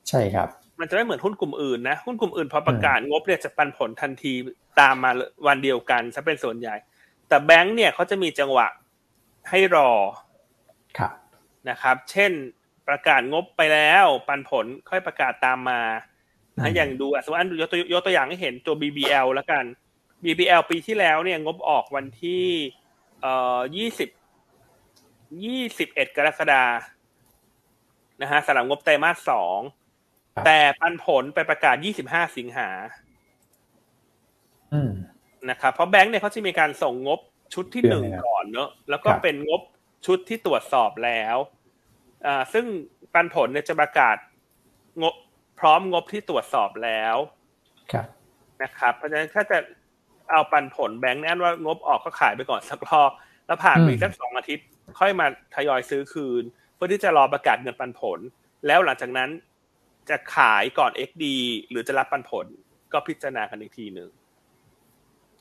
[0.09, 0.49] ใช่ครับ
[0.79, 4.33] มันจะไม่เหมือนหุ้นกลุ่มอื่นนะหุ้นกลุ่มอื่นพอประกาศงบเนี่ยจะปันผลทันที
[4.79, 5.11] ตามมา
[5.47, 6.75] วันเดียวกันจะเป็นส่วนใหญ่
[7.27, 8.67] แต่แบงค์เนี่ยเขาจะมีจังหวะ
[9.49, 9.91] ให้รอ
[10.97, 11.13] ครับ
[11.69, 12.31] นะครับ เช่น
[12.87, 15.81] ประกาศงบไปแล้วปันผลค่อยประกาศตามมา
[16.57, 19.63] นะอย่างดูสมมติอันยกตัวยกตัวอย่างให้เห็นตัว BBL แล้วกัน
[20.23, 22.45] BBL ปีที่แล้วเนี่ยงบออกวันที่
[23.21, 24.09] เอ่อยี่สิบ
[25.43, 26.63] ยี่สิบเอ็ดกรกฎา
[28.21, 29.59] นะฮะสำหรับงบไตรมาสสอง
[30.45, 32.69] แต่ปันผลไปประกาศยี่สิบห้าสิงหา
[34.73, 34.91] อืม
[35.49, 37.19] นะครับเพราะแบงค์เนี่ยเขาจะมีการส่งงบ
[37.53, 39.61] ชุดที่หนึ่งเดือนหนึ่งก่อนเนอะแล้วก็ครับเป็นงบ
[40.05, 41.37] ชุดที่ตรวจสอบแล้ว
[42.25, 42.65] อ่าซึ่ง
[43.13, 44.17] ปันผลเนี่ยจะประกาศ
[45.01, 45.13] งบ
[45.59, 47.15] พร้อมงบที่ตรวจสอบแล้ว
[47.91, 48.07] ครับ
[48.61, 49.57] นะครับ เพราะฉะนั้นถ้าจะ
[50.31, 53.11] เอาปันผลแบงค์เนี่ยอันว่างบออกก็ขายไปก่อนสักรอบ
[53.47, 54.65] แล้วผ่านไปอีกสักสองอาทิตย์
[54.99, 56.43] ค่อยมาทยอยซื้อคืน
[56.75, 58.19] เพื่อที่จะรอประกาศเงินปันผล
[58.67, 59.29] แล้วหลังจากนั้น
[60.09, 61.25] จะขายก่อน XD
[61.69, 62.45] หรือจะรับปันผล
[62.93, 64.09] ก็พิจารณากันอีกทีหนึ่ง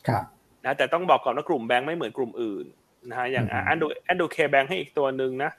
[0.08, 0.24] ครับ
[0.64, 2.66] นะแต่ต้องบอกก่อนว่ากลุ่มแบงค์ไม่เหมือนกลุ่มอื่น
[3.08, 5.50] นะฮะอย่างอืมอันดูอันดูเคแบงค์ให้อีกตัวหนึ่งนะ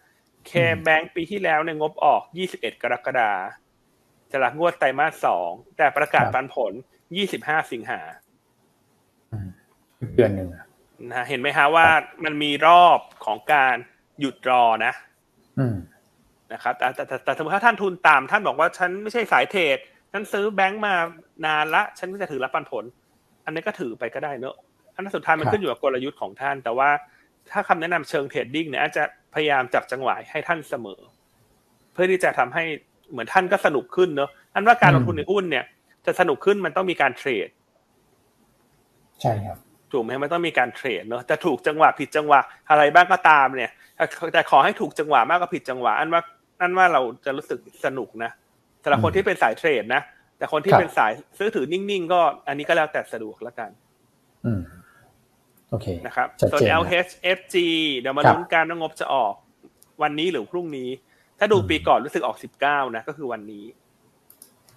[0.47, 0.52] เค
[0.84, 2.22] แบงค์ปีที่แล้วเนี่ยงบออก
[2.54, 6.74] 21 กรกฎาคมจะรับงวดไตรมาสสองแต่ประกาศปันผล
[7.22, 8.02] 25 สิงหา
[9.32, 9.49] อืม
[9.99, 10.66] อีกเดือนหนึ่งอะ
[11.10, 11.88] นะฮะเห็นไหมฮะว่า
[12.24, 13.76] มันมีรอบของการ
[14.20, 14.93] หยุดรอนะ
[15.60, 15.76] อืม
[16.54, 19.78] นะครับแต่แต่แต่แต่สมมติถ้าท่านทุนตามท่านบอกว่าฉันไม่ใช่สายเทรด
[20.12, 20.93] ฉันซื้อแบงค์มา
[21.45, 22.84] นานละ ฉันก็จะถือรับปันผล
[23.45, 24.56] อันนี้ก็ถือไปก็ได้เนอะ
[24.95, 26.89] อันนั้นสุดท้ายมันขึ้นอยู่กับกลยุทธ์ของท่าน แต่ว่า
[27.52, 30.99] ถ้าคำแนะนำเชิงเทรดดิ้งเนี่ยอาจจะพยายามจับจังหวะให้ท่านเสมอ
[31.93, 32.64] เพื่อที่จะทำให้
[33.12, 35.66] เหมือนท่านก็สนุกขึ้นเนอะอันว่าการลงทุนในหุ้นเนี่ย
[36.06, 37.49] จะสนุกขึ้นมันต้องมีการเทรด
[39.22, 39.58] ใช่ครับ
[39.91, 42.39] ถูกไหมมันต้องมีการเทรดเนอะจะถูกจังหวะผิดจังหวะ
[42.70, 46.22] อะไรบ้างก็ตามเนี่ยแต่แต่ขอให้ถูกจังหวะมากกว่าผิดจังหวะ อันว่า
[46.62, 48.32] อันว่าเราจะรู้สึกสนุกนะ
[48.84, 50.01] สำหรับคนที่เป็นสายเทรดนะ
[50.38, 53.70] แต่คนที่ครับเป็นสายซื้อถือนิ่งๆ ก็อันนี้ก็แล้วแต่สะดวกแล้วกัน
[54.45, 54.62] อืม
[55.70, 57.55] โอเคนะครับชัดส่วนเจนนะ LH FG
[57.99, 59.34] เดี๋ยวมาครับลุ้นการว่างบจะออก
[60.01, 60.89] วันนี้หรือพรุ่งนี้
[61.39, 63.66] ถ้าดูอืมปีก่อนรู้สึกออก19นะ ก็คือวันนี้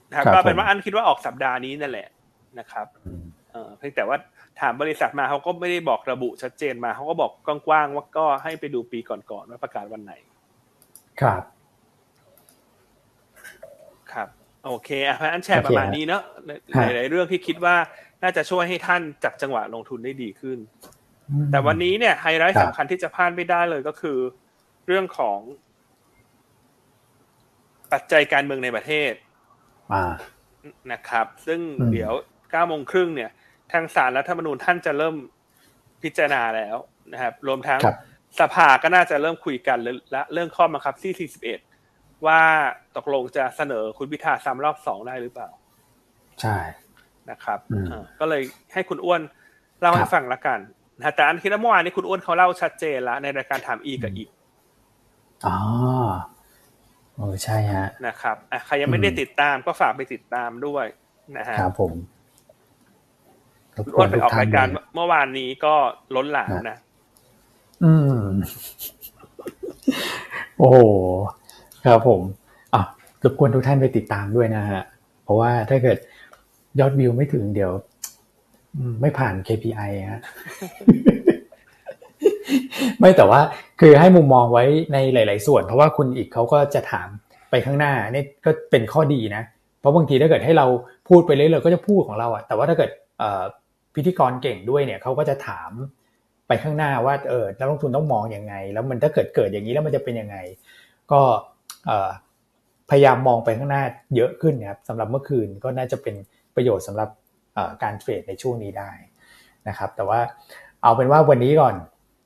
[0.09, 2.09] นะครับครับก็เป็นผมว่าอันคิดว่าออกสัปดาห์นี้นั่นแหละ
[2.59, 4.17] นะครับอืมเออเพียงแต่ว่า
[4.61, 10.13] ถามบริษัทมาเขาก็ไม่ได้บอกระบุชัดเจนมาเขาก็บอกกว้างๆว่าก็ให้ไปดูปีก่อนๆว่าประกาศวันไหน
[11.21, 11.43] ครับ
[14.15, 14.29] ครับ
[14.67, 16.23] โอเคอะเพราะฉะนั้นแชร์โอเคประมาณนี้เนอะ
[16.77, 17.77] ฮะหลายๆเรื่องที่คิดว่า
[18.23, 20.59] น่าจะช่วยให้ท่านจับจังหวะลงทุนได้ดีขึ้น
[21.51, 24.19] แต่วันนี้เนี่ยไฮไลท์ครับสำคัญที่จะพลาดไม่ได้เลยก็คือ
[24.87, 25.39] เรื่องของ
[27.93, 29.13] ปัจจัยการเมืองในประเทศ
[29.93, 30.05] อ่า
[30.93, 32.13] นะครับ ซึ่งอืมเดี๋ยว
[32.51, 33.31] เก้าโมงครึ่งเนี่ย
[33.73, 35.17] ทางสารรัฐธรรมนูญท่านจะเริ่ม
[36.03, 36.77] พิจารณาแล้ว
[37.13, 37.97] นะครับ รวมทั้งครับ
[38.41, 39.79] สภาก็น่าจะเริ่มคุยกัน
[40.13, 41.74] และเรื่องข้อบังคับที่41
[42.27, 42.41] ว่า
[42.97, 45.49] ตกลงจะเสนอคุณพิธาซ้ำรอบสองได้หรือเปล่า
[46.41, 46.57] ใช่
[47.31, 49.21] นะครับอืมเออก็เลยให้คุณอ้วน
[49.81, 50.59] เล่าให้ครับฟังละกัน
[50.99, 54.29] นะแต่อันคิดว่าเมื่อวานนี้คุณอ้วนเขาเล่าชัดเจนแล้วในรายการถามอีกับอีก
[55.47, 55.57] อ๋อ
[57.15, 60.85] เออใช่ฮะนะครับอะใครยังไม่ได้อืมติดตามก็ฝากไปติดตามด้วย
[61.37, 61.93] นะฮะครับผม
[63.77, 65.75] รบคุณกอ้ววนนไปออกทุท่รายการเลยเมื่อวานนี้ก็
[66.17, 66.79] ล้นหลามนะ
[67.85, 68.25] อืม
[70.59, 70.77] โอ้โห
[71.87, 72.21] ครับผม
[72.75, 72.83] อะ
[73.23, 74.83] รบกวนทุกท่านไปติดตามด้วยนะฮะ
[75.25, 75.99] เพราะว่าถ้าเกิด
[76.81, 77.73] ยอดวิวไม่ถึงเดี๋ยว
[78.77, 80.21] อืมไม่ผ่าน KPI ฮะ
[82.99, 83.41] ไม่แต่ว่า
[83.81, 87.09] คือให้มุมมองไว้ในหลาย ๆ ส่วน เพราะว่าคุณอีกเขาก็จะถาม
[87.51, 89.43] ไปข้างหน้านี่ก็เป็นข้อดีนะ
[89.81, 90.67] เพราะบางทีถ้าเกิดให้เรา
[91.09, 93.43] พูดไปเรื่อยๆก็จะพูดของเราอะแต่ว่าถ้าเกิดเอ่อ
[93.95, 95.71] พิธีกรเก่งด้วยเนี่ยเขาก็จะถาม
[96.49, 100.37] ไปข้างหน้าว่าเออนักลงทุนต้องมองยังไง แล้วมันถ้าเกิดเกิดอย่างนี้แล้วมันจะเป็นยังไง
[101.13, 101.53] ก็เอ่อ
[102.91, 103.83] พยายามมองไปข้างหน้า
[104.17, 106.15] เยอะขึ้นนะครับสำหรับเมื่อคืนก็น่าจะเป็น
[106.55, 107.09] ประโยชน์สำหรับ
[107.55, 108.91] เอ่อการเทรดในช่วงนี้ได้
[109.69, 110.21] นะครับ แต่ว่า
[110.83, 111.75] เอาเป็นว่าวันนี้ก่อน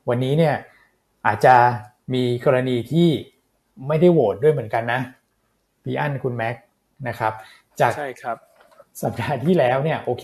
[0.09, 0.55] วันนี้เนี่ย
[1.25, 1.55] อาจจะ
[2.13, 3.07] มีกรณีที่
[3.87, 5.01] ไม่ได้โหวตด้วยเหมือนกันนะ
[5.83, 6.55] พี่อั้นคุณแม็ก
[7.07, 7.33] นะครับ
[7.79, 8.37] จากใช่ครับ
[9.01, 10.23] สัปดาห์ที่แล้วเนี่ยโอเค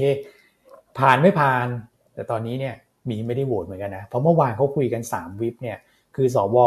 [0.99, 1.67] ผ่านไม่ผ่าน
[2.13, 2.75] แต่ตอนนี้เนี่ย
[3.09, 5.77] มีไม่ได้โหวตเหมือนกันนะเพราะเมื่อวานเขาคุยกัน3วิปเนี่ย
[6.15, 6.57] คือสว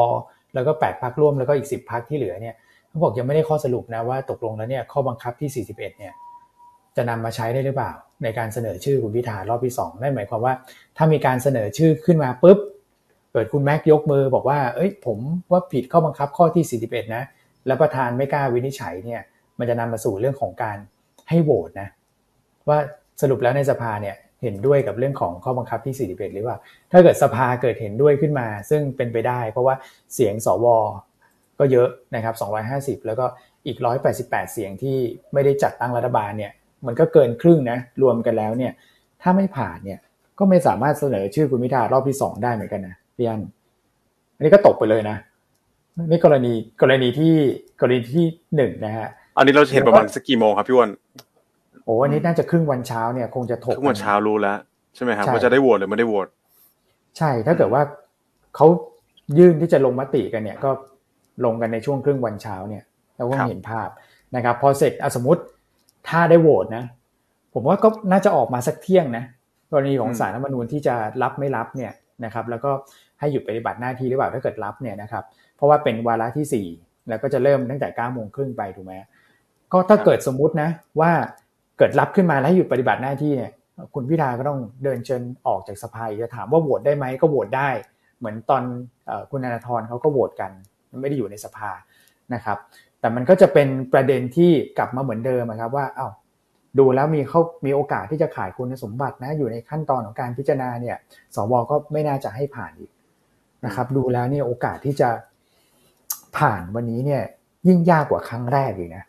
[0.59, 2.55] แล้วก็ 8พักร่วมแล้วก็อีก 10พักที่เหลือเนี่ย
[2.89, 6.13] เขาบอกยังไม่ได้ข้อสรุปนะว่าตกลงแล้วเนี่ยข้อบังคับที่ 41เนี่ย
[6.97, 7.93] จะนำมาใช้ได้หรือเปล่า
[8.23, 10.55] ในการเสนอชื่อคุณพิธารอบที่2นั่นหมายความว่า
[10.97, 12.59] ถ้ามีการเสนอชื่อขึ้นมาปุ๊บ
[13.33, 15.19] เกิดคุณแม็กยกมือบอกว่า เอ้ย ผม
[15.53, 17.23] ว่าผิดข้อบังคับข้อที่ 41 นะ
[17.67, 19.23] แล้วประธานไม่กล้าวินิจฉัยเนี่ย
[19.59, 20.79] มันจะนำมาสู่เรื่องของการ
[21.29, 21.89] ให้โหวตนะ
[22.69, 22.79] ว่า
[23.23, 26.59] สรุปแล้วในสภาเนี่ย เห็นด้วยกับเรื่องของข้อบังคับที่ 41 หรือเปล่า
[26.93, 29.75] ถ้าเกิดสภาเกิดเห็นด้วยขึ้นมา ซึ่งเป็นไปได้ เพราะว่า
[30.15, 30.67] เสียงสว
[31.59, 32.35] ก็เยอะนะครับ
[33.01, 33.25] 250 แล้วก็
[33.67, 33.79] อีก
[34.17, 34.97] 188 เสียงที่
[35.33, 36.53] ไม่ได้จัดตั้งรัฐบาลเนี่ย
[36.87, 38.73] มันก็เกินครึ่งนะ รวมกันแล้วเนี่ย
[39.23, 39.99] ถ้าไม่ผ่านเนี่ย
[40.39, 43.43] ก็ไม่สามารถเสนอชื่อคุณพิธารอบที่สองได้เหมือนกันนะพี่อัน
[44.37, 45.17] อันนี้ก็ตกไปเลยนะ
[46.11, 47.35] นี่กรณีกรณีที่
[47.81, 48.27] กรณีที่
[48.57, 50.91] หนึ่งนะฮะ อันนี้เราจะเห็นประมาณสักกี่โมงครับพี่อ้วน
[51.89, 54.59] โอ้อันนี้น่าจะครึ่งวันเช้าเนี่ยคงจะถกทุกวันเช้ารู้แล้ว
[54.95, 56.29] ใช่ไหมครับใช่ว่าจะได้โหวตหรือไม่ได้โหวต
[57.19, 57.83] ใช่ถ้าเกิดว่า
[58.57, 58.67] เขา
[59.39, 60.71] ยื่นที่จะลงมติกันเนี่ยก็
[61.45, 62.83] ลงกันในช่วงครึ่งวันเช้าเนี่ย
[63.17, 63.89] เราก็เห็นภาพ
[64.37, 65.43] นะครับ พอเสร็จอะสมมติ
[66.09, 66.85] ถ้าได้โหวตนะ
[67.55, 69.25] ผมว่าก็น่าจะออกมาสักเที่ยงนะ
[69.71, 71.93] กรณีของสารรัฐธรรมนูญที่จะรับไม่รับเนี่ย
[72.25, 72.71] นะครับ แล้วก็
[73.21, 75.25] ให้หยุดปฏิบัติหน้าที่หรือเปล่าถ้าเกิดรับเนี่ยนะครับ
[75.57, 76.67] เพราะว่าเป็นวาระที่สี่
[77.09, 78.95] แล้วก็จะเริ่มตั้งแต่เก้าโมงครึ่งไปถูกไหม
[79.73, 80.71] ก็ถ้าเกิดสมมุตินะ
[81.01, 81.11] ว่า
[81.79, 83.53] เกิดรับขึ้นมาแล้วหยุดปฏิบัติหน้าที่เนี่ย
[83.95, 87.69] คุณพิธาก็ต้องเดินเชิญออกจากสภาจะถามว่าโหวตได้ไหมก็โหวตได้
[88.19, 88.63] เหมือนตอน
[89.31, 90.51] คุณธนาธรเขาก็โหวตกัน
[91.01, 91.71] ไม่ได้อยู่ในสภา
[92.35, 92.59] นะครับ
[93.01, 96.09] แต่มันก็จะเป็นประเด็นที่กลับมาเหมือนเดิมครับว่าเอ้า
[96.79, 100.97] ดูแล้วมีเขามีโอกาสที่จะขายคุณสมบัตินะอยู่ในขั้นตอนของการพิจารณาเนี่ย
[101.35, 102.91] สวก็ไม่น่าจะให้ผ่านอีก
[103.67, 105.09] นะครับ ดูแล้วเนี่ยโอกาสที่จะ
[106.39, 107.23] ผ่านวันนี้เนี่ย
[107.69, 109.05] ยิ่งยากกว่าครั้งแรกอีกนะ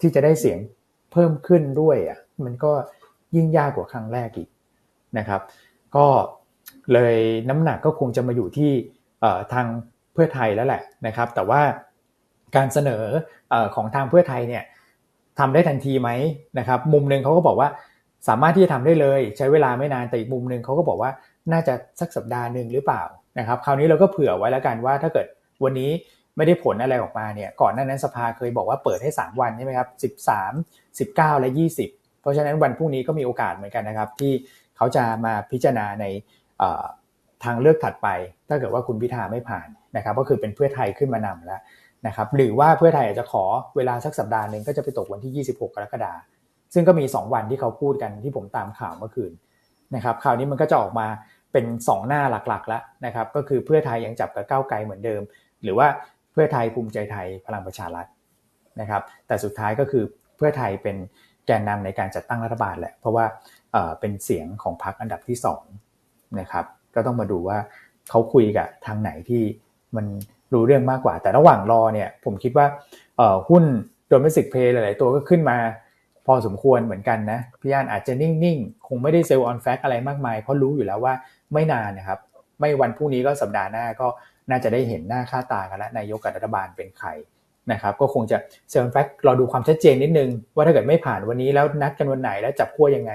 [0.00, 0.58] ที่จะได้เสียง
[1.12, 2.72] เพิ่มขึ้นด้วยอะมันก็
[3.36, 4.48] ยิ่งยากกว่าครั้งแรกอีก
[5.18, 5.40] นะครับ
[5.96, 6.06] ก็
[6.92, 7.16] เลย
[7.48, 8.70] น้ำหนักก็คงจะมาอยู่ที่
[9.52, 9.66] ทาง
[10.12, 11.60] เพื่อไทยแล้วแหละนะครับ แต่ว่า
[12.56, 13.04] การเสนอ
[13.50, 14.62] เอ่อของทางเพื่อไทยเนี่ย
[15.38, 16.10] ทำได้ทันทีไหม
[16.58, 17.68] นะครับ มุมหนึ่งเขาก็บอกว่า
[18.28, 21.10] สามารถที่จะทำได้เลยใช้เวลาไม่นานแต่อีกมุมหนึ่งเขาก็บอกว่า
[21.52, 23.02] น่าจะสักสัปดาห์หนึ่งหรือเปล่า
[23.38, 25.26] นะครับ คราวนี้เราก็เผื่อไว้แล้วกันว่าถ้าเกิด
[25.64, 25.90] วันนี้
[26.36, 29.88] ไม่ได้ผลอะไรออกมาเนี่ยก่อนหน้านั้นสภาเคยบอกว่าเปิดให้ 3 วันใช่ไหมครับ
[30.98, 31.50] 13 19 และ
[31.86, 34.32] 20 เพราะฉะนั้นวันพรุ่งนี้ก็มีโอกาสเหมือนกันนะครับ ที่
[34.76, 36.04] เขาจะมาพิจารณาใน
[37.44, 38.08] ทางเลือกถัดไป
[38.48, 41.60] ถ้าเกิดว่าคุณพิธาไม่ผ่านนะครับ ก็คือเป็นเพื่อไทยขึ้นมานำแล้ว
[42.06, 43.44] นะครับ หรือว่าเพื่อไทยอาจจะขอ
[43.76, 46.18] เวลาสักสัปดาห์หนึ่งก็จะไปตกวันที่ 26 กรกฎาคม
[46.74, 49.32] ซึ่งก็มี 2 วันที่เขาพูดกันที่ผมตามข่าวเมื่อคืน
[49.94, 51.06] นะครับคราวนี้มันก็จะออกมา
[51.52, 55.22] เป็น 2 หน้าหลักๆแล้วนะครับ ก็คือเพื่อไทยยังจับกับก้าวไกลเหมือนเดิม
[55.62, 55.86] หรือว่า
[56.32, 58.06] เพื่อไทยภูมิใจไทยพลังประชารัฐ
[58.80, 60.04] นะครับ แต่สุดท้ายก็คือ
[60.36, 60.96] เพื่อไทยเป็น
[61.46, 63.24] แกนนำในการจัดตั้งรัฐบาลแหละเพราะว่า
[64.00, 65.62] เป็นเสียงของพรรคอันดับที่สอง
[66.40, 66.64] นะครับ
[66.94, 67.58] ก็ต้องมาดูว่า
[68.10, 69.42] เขาคุยกับทางไหนที่
[69.96, 70.06] มัน
[70.52, 72.66] รู้เรื่องมากกว่า แต่ระหว่างรอเนี่ยผมคิดว่า
[73.48, 73.64] หุ้น
[74.08, 75.56] โดเมสิกเพย์หลาย ๆ ตัวก็ขึ้นมา
[76.26, 81.14] พอสมควรเหมือนกันนะพี่อันอาจจะนิ่ง ๆ คงไม่ได้เซลล์ออนแฟกอะไรมากมาย เพราะรู้อยู่แล้วว่า
[81.52, 82.18] ไม่นานนะครับ
[82.60, 84.08] ไม่วันพรุ่งนี้ก็สัปดาห์หน้าก็
[84.50, 87.08] น่าจะได้เห็นหน้าค่าตากันแล้วนายกกับรัฐบาลเป็นใคร
[87.72, 88.36] นะครับก็คงจะ
[88.70, 93.12] เซลล์แฟกรอดูความชัดเจนนิดนึง ว่าถ้าเกิดไม่ผ่านวันนี้แล้วนัดกันวันไหนแล้วจับขั้วยังไง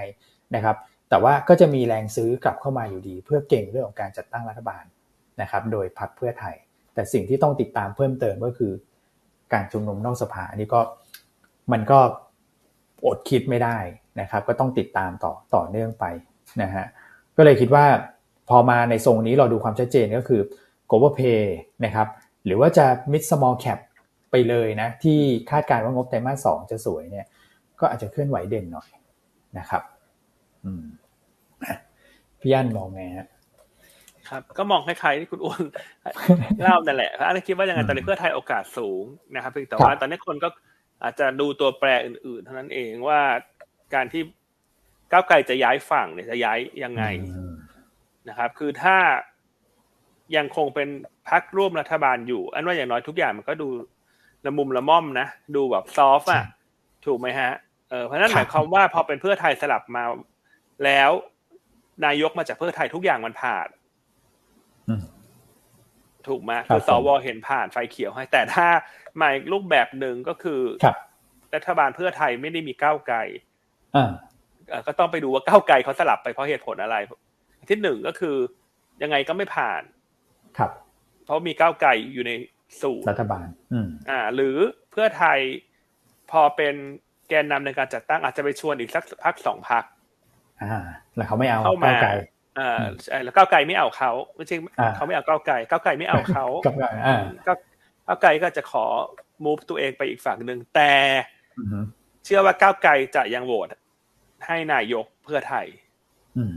[0.55, 0.75] นะครับ
[1.09, 4.83] แต่ว่าก็จะมีแรงซื้อกลับเข้ามาอยู่ดี เพื่อเก่งเรื่องของการจัดตั้งรัฐบาล
[5.41, 6.55] นะครับโดยพรรคเพื่อไทย
[6.93, 8.71] แต่สิ่งที่ต้องติดตามเพิ่มเติมก็คือ
[9.53, 10.81] การชุมนุมนอกสภาอันนี้ก็
[11.71, 11.99] มันก็
[13.05, 13.77] อดคิดไม่ได้
[14.21, 16.05] นะครับ ก็ต้องติดตามต่อต่อเนื่องไป
[16.61, 16.85] นะฮะ
[17.37, 17.85] ก็เลยคิดว่า
[18.49, 20.41] พอมาในทรงนี้เราดูความชัดเจนก็คือ
[20.89, 21.43] global pay
[21.85, 22.07] นะครับ
[22.45, 23.79] หรือว่าจะ mid small cap
[24.31, 25.19] ไปเลยนะที่
[25.51, 27.25] คาดการณ์ว่างบไตรมาสสองจะสวยเนี่ย
[27.79, 28.89] ก็อาจจะเคลื่อนไหวเด่นหน่อย
[29.57, 29.83] นะครับ
[30.65, 30.83] อืม
[31.63, 31.75] อะ
[32.39, 33.27] พี่ยันมองไงฮะ
[34.29, 35.63] ครับก็มองคล้ายๆที่คุณอ้วน
[36.61, 39.03] เล่านั่นแหละอันนี้คิดว่ายังไงตอนนี้เพื่อไทยโอกาสสูง
[39.35, 40.49] นะครับเพียงแต่ว่าตอนนี้คนก็
[41.03, 43.19] อาจจะดูตัวแปรอื่น ๆ เท่านั้นเองว่า
[43.93, 44.21] การที่
[45.11, 47.03] ก้าวไกลจะย้ายฝั่งเนี่ยจะย้ายยังไง
[47.35, 47.53] อืม
[48.29, 48.97] นะครับ คือถ้า
[50.35, 50.89] ยังคงเป็น
[51.29, 53.67] พักร่วมรัฐบาลอยู่ อันว่าอย่างน้อยทุกอย่างมันก็ดู
[54.45, 56.43] ละมุมละม่อมนะ ดูแบบซอฟอะ
[57.05, 57.51] ถูกไหมฮะ
[57.89, 60.03] เออเพราะฉะนั้นหมายความว่าพอเป็นเพื่อไทยสลับมา
[60.85, 61.11] แล้ว
[62.05, 63.67] นายกมาจากเพื่อไทยทุกอย่างมันผ่าน
[64.89, 65.01] อืม
[66.27, 68.67] ถูกไหมครับคือสวเห็นผ่านไฟเขียวให้ แต่ถ้า
[69.21, 70.95] มาอีกรูปแบบหนึ่งก็คือครับ
[71.55, 73.17] รัฐบาลเพื่อไทยไม่ได้มีก้าวไกล
[73.95, 74.11] อ่า
[74.69, 76.95] เอ่อก็ต้องไปดูว่าก้าวไกลเขาสลับไปเพราะเหตุผลอะไร
[77.69, 78.35] ที่หนึ่งก็คือ
[79.03, 79.81] ยังไงก็ไม่ผ่าน
[80.57, 80.71] ครับ
[81.25, 82.31] เพราะมีก้าวไกลอยู่ใน
[82.81, 84.55] สูตรรัฐบาล อืมอ่า หรือ
[84.91, 85.39] เพื่อไทย
[86.31, 86.75] พอเป็น
[87.29, 89.83] แกนนำในการจัดตั้งอาจจะไปชวนอีกสักพักสองพัก
[90.63, 90.83] อ่า
[91.15, 92.11] แล้วเขาไม่เอาเข้ามาก้าวไกล
[92.59, 97.53] อ่าใช่แล้วก้าวไกลไม่เอาเขาไม่ใช่อ่าเขาไม่เอาก้าวไกลก้าวไกลไม่เอาเขาก้าวไกลอ่าก็
[98.07, 98.85] ก้าวไกลก็จะขอ
[99.45, 100.91] move ตัวเองไปอีกฝั่งหนึ่งแต่
[101.57, 101.85] อืม
[102.25, 103.67] เชื่อว่าก้าวไกลจะยังโหวต
[104.45, 105.65] ให้นายกเพื่อไทย
[106.37, 106.53] อืม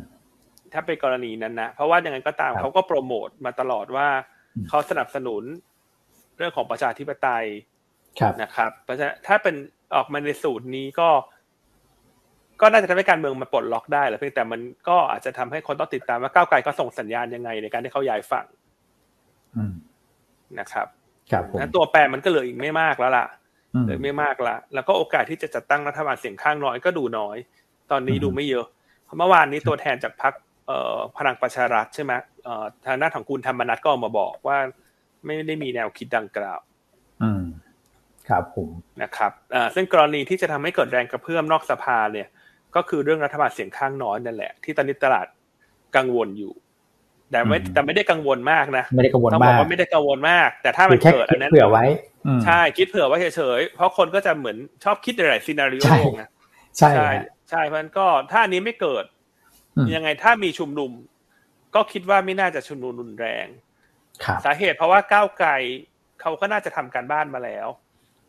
[0.72, 4.08] ถ้าเป็นกรณีนั้นนะเพราะว่ายังไงก็ตามครับเขาก็โปรโมทมาตลอดว่า
[4.56, 5.42] อืมเขาสนับสนุน
[6.36, 7.46] เรื่องของประชาธิปไตย
[8.20, 9.54] ครับนะครับเพราะฉะนั้นถ้าเป็น
[9.96, 11.08] ออกมาในสูตรนี้ก็
[12.60, 18.46] ก็น่าจะทำให้การเมืองมันปลดล็อกได้แหละเพียงแต่มันก็อาจจะทำให้คนต้องติดตามว่าก้าวไกลเขาส่งสัญญาณยังไงในการที่เขาย้ายฝั่ง
[19.56, 19.74] อืม
[20.58, 20.86] นะครับ
[21.32, 23.26] ครับผมนั้นตัวแปรมันก็เหลืออีกไม่มากแล้วล่ะ
[23.74, 27.36] อืมเหลือไม่มากละแล้วก็โอกาสที่จะจัดตั้งรัฐบาลเสียงข้างน้อยก็ดูน้อย
[27.90, 28.66] ตอนนี้อืมดูไม่เยอะ
[29.04, 30.47] เพราะเมื่อวานนี้ตัวแทนจากพรรคเอ่อ
[31.18, 32.12] พลังประชารัฐใช่ไหม
[32.44, 34.58] เอ่อทางด้านของคุณธรรมนัฐก็ออกมาบอกว่า
[35.24, 36.60] ไม่ได้มีแนวคิดดังกล่าว
[37.22, 37.44] อืม
[38.28, 38.68] ครับผม
[39.02, 42.28] นะครับอ่าซึ่งกรณีที่จะทำให้เกิดแรงกระเพื่อมนอกสภาเนี่ย
[42.76, 45.26] ก็คือเรื่องรัฐบาลเสียงข้างน้อยนั่นแหละ ที่ตอนนี้ตลาด
[45.96, 46.52] กังวลอยู่
[47.30, 51.84] แต่ไม่แต่ไม่ได้กังวลมากนะไม่ได้กังวลต้องบมาอกกว่าไม่ได้กังวลมาก แต่ถ้ามันคือแค่เกิดคิอัดนนั้นเผื่อไว้
[52.26, 56.22] อืมใช่คิดเผื่อไว้เฉยๆเพราะคนก็จะเหมือนชอบคิดหลายๆซีนารีโอใช่ไง
[56.78, 59.17] ใช่ใช่ฮะใช่เพราะฉะนั้นก็ถ้าอันนี้ไม่เกิดอืม
[59.94, 60.90] ยังไงถ้ามีชุมนุม
[61.74, 63.46] ก็คิดว่าไม่น่าจะชุมนุมรุนแรง
[64.24, 65.50] ครับสาเหตุเพราะว่าก้าวไกล
[66.20, 67.66] เขาก็น่าจะทำการบ้านมาแล้ว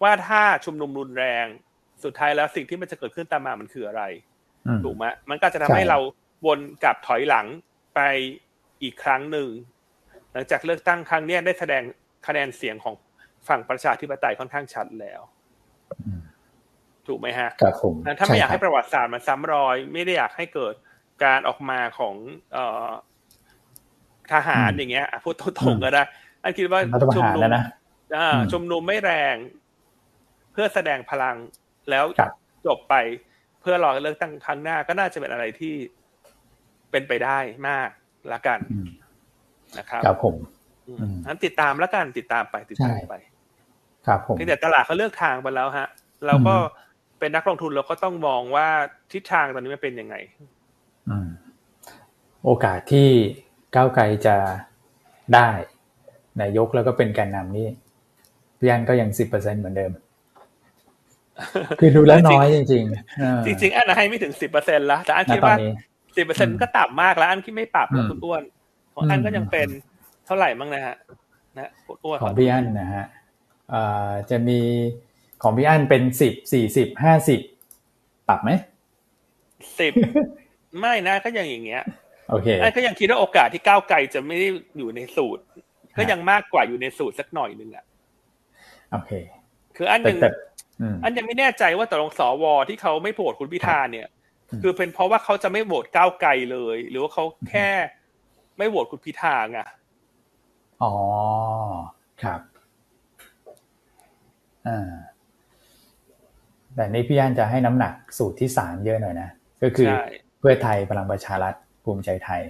[0.03, 1.45] ว่าถ้าชุมนุมรุนแรง
[2.03, 4.03] สุดท้ายแล้วสิ่งที่มันจะเกิดขึ้นตามมามันคืออะไร
[4.67, 5.99] อืมถูกไหมมันก็จะทำให้ใช่เรา
[6.45, 7.45] วนกลับถอยหลัง
[7.95, 7.99] ไป
[8.83, 9.49] อีกครั้งหนึ่ง
[10.33, 11.83] หลังจากเลือกตั้งครั้งเนี้ยได้แสดง
[12.27, 12.95] คะแนนเสียงของ
[13.47, 15.21] ฝั่งประชาธิปไตยค่อนข้างชัดแล้ว
[16.05, 16.21] อืม
[17.07, 20.73] ถูกไหมฮะครับผมถ้าไม่อยากช่ให้คปรับระวัติศาสตร์มันซ้ำรอย ไม่ได้อยากให้เกิด
[21.23, 22.15] การออกมาของ
[22.53, 22.89] เอ่อ
[24.31, 26.03] ทหารอย่างเงี้ยอะพูดตรงๆก็ได้
[26.43, 27.63] อันคิดว่ารัฐประชุมหารนุมแล้วนะ
[28.17, 29.35] อ่าอืมชุมนุมไม่แรง
[30.51, 31.37] เพื่อแสดงพลัง
[31.89, 32.31] แล้วครับ
[32.67, 32.95] จบไป
[33.61, 35.73] เพื่อรอเลือกตั้งครั้งหน้าก็น่าจะเป็นอะไรที่
[36.91, 37.89] เป็นไปได้มาก
[38.31, 38.89] ละกันอืม
[39.77, 40.35] นะครับครับผม
[40.87, 43.15] อืมอืมงั้นติดตามแล้วกันติดตามไปติดตามใช่ไป
[44.07, 45.87] ครับผมเพียงแต่ตลาดเขาเลือกทางไปแล้วฮะ
[46.27, 46.87] เราก็อืม
[47.19, 48.67] เป็นนักลงทุนเราก็ต้องมองว่า
[49.13, 50.49] ทิศทางตอนนี้มันเป็นยังไงอืม
[52.45, 53.09] โอกาสที่
[53.75, 54.37] ก้าวไกลจะ
[55.35, 55.49] ได้
[56.41, 57.67] นายกแล้วก็เป็นแกนนำนี่
[58.59, 59.91] พี่อันก็ยังสิบเปอร์เซ็นเหมือนเดิม
[61.79, 65.71] คือดูแล้วน้อยจริงๆเออจริง ๆ อันนะให้ไม่ถึงสิบเปอร์เซ็นต์ละแต่อันณคิดตอนว่านี้
[66.17, 68.43] สิบเปอร์เซ็นต์ก็ต่ำมากแล้วอันคิดไม่ปรับแล้วอืมคุณอ้วน
[68.93, 69.67] ของอันอืมก็ยังเป็น
[70.25, 70.95] เท่าไหร่บ้างนะฮะ
[71.57, 73.05] นะคุณอ้วนของพี่อันนะฮะ
[73.69, 74.59] เอ่อจะมี
[75.43, 77.39] ของพี่อันเป็นสิบสี่สิบห้าสิบ
[78.27, 78.49] ปรับไหม
[79.79, 79.93] สิบ
[80.79, 81.83] ไม่นะก็ยังอย่างเงี้ย
[82.29, 84.47] โอเคอันก็ยังคิดว่าโอกาสที่ก้าวไกลจะไม่ได้
[84.77, 85.43] อยู่ในสูตร
[85.97, 87.85] ก็ยังมากกว่าอยู่ในสูตรสักหน่อยหนึ่งอะ
[88.91, 89.11] โอเค
[89.77, 90.29] คืออันแต่ยังแต่
[90.81, 94.07] อืมอันยังไม่แน่ใจว่าตกลงสวที่เขาไม่โหวตคุณพิธาเนี่ย
[94.51, 97.69] อืมคือเป็นเพราะว่าเขาจะไม่โหวตก้าวไกลเลย หรือว่าเขาแค่
[98.57, 99.59] ไม่โหวตคุณพิธาไง
[100.83, 100.93] อ๋อ
[102.23, 102.41] ครับ
[104.67, 104.89] อ่า
[106.75, 109.29] แต่นี่พี่อันจะให้น้ำหนักสูตรที่สามเยอะหน่อยนะ
[109.63, 110.05] ก็คือใช่
[110.39, 112.41] เพื่อไทยพลังประชารัฐภูมิใจไทย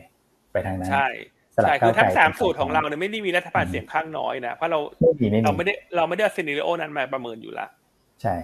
[0.52, 1.08] ไปทางนั้นใช่
[1.56, 7.68] สลับใช่คือทั้งก้าวไกลสามเป็นสูตรของสองเราเนี่ยไม่ได้มีรัฐบาลอืมเสียงข้างน้อยนะเพราะเราไม่มีไม่เรามีไม่ได้เราไม่ได้เอาซีนิโอนั้นมาประเมินอยู่ละ
[8.22, 8.36] ใช่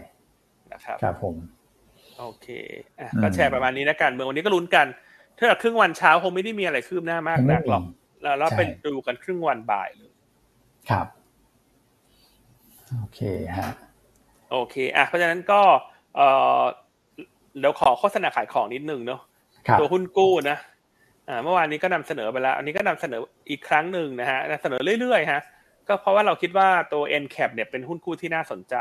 [0.71, 1.35] นะครับครับผม
[2.19, 2.47] โอเค
[2.99, 4.87] อะอืมก็แชร์ประมาณนี้นะการเมืองวันนี้ก็ลุ้นกัน
[5.37, 7.83] ถ้าครึ่งวันเช้าคงไม่ได้มีอะไรคืบหน้ามากนักหรอก
[8.21, 10.11] แล้วเราใช่ไปดูกันครึ่งวันบ่ายเลย
[10.89, 11.07] ครับ
[12.97, 13.19] โอเค
[13.57, 13.71] ฮะ
[14.51, 15.61] โอเคอะเพราะฉะนั้นก็
[16.15, 16.27] เอ่
[16.59, 16.61] อ
[17.59, 19.34] เดี๋ยวขอโฆษณาขายของนิดนึงเนาะครับ
[19.79, 20.57] ตัวหุ้นกู้นะ
[21.29, 25.41] อ่าเมื่อวานนี้ก็นำเสนอไปแล้ว อันนี้ก็นำเสนออีกครั้งหนึ่งนะฮะนำเสนอเรื่อยๆฮะ
[25.87, 28.75] ก็เพราะว่าเราคิดว่าตัว NCAP เนี่ยเป็นหุ้นกู้ที่น่าสนใจ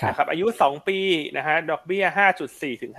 [0.00, 0.98] ครับนะครับอายุ2ปี
[1.36, 2.04] นะฮะดอกเบี้ย
[2.44, 2.92] 5.4ถึง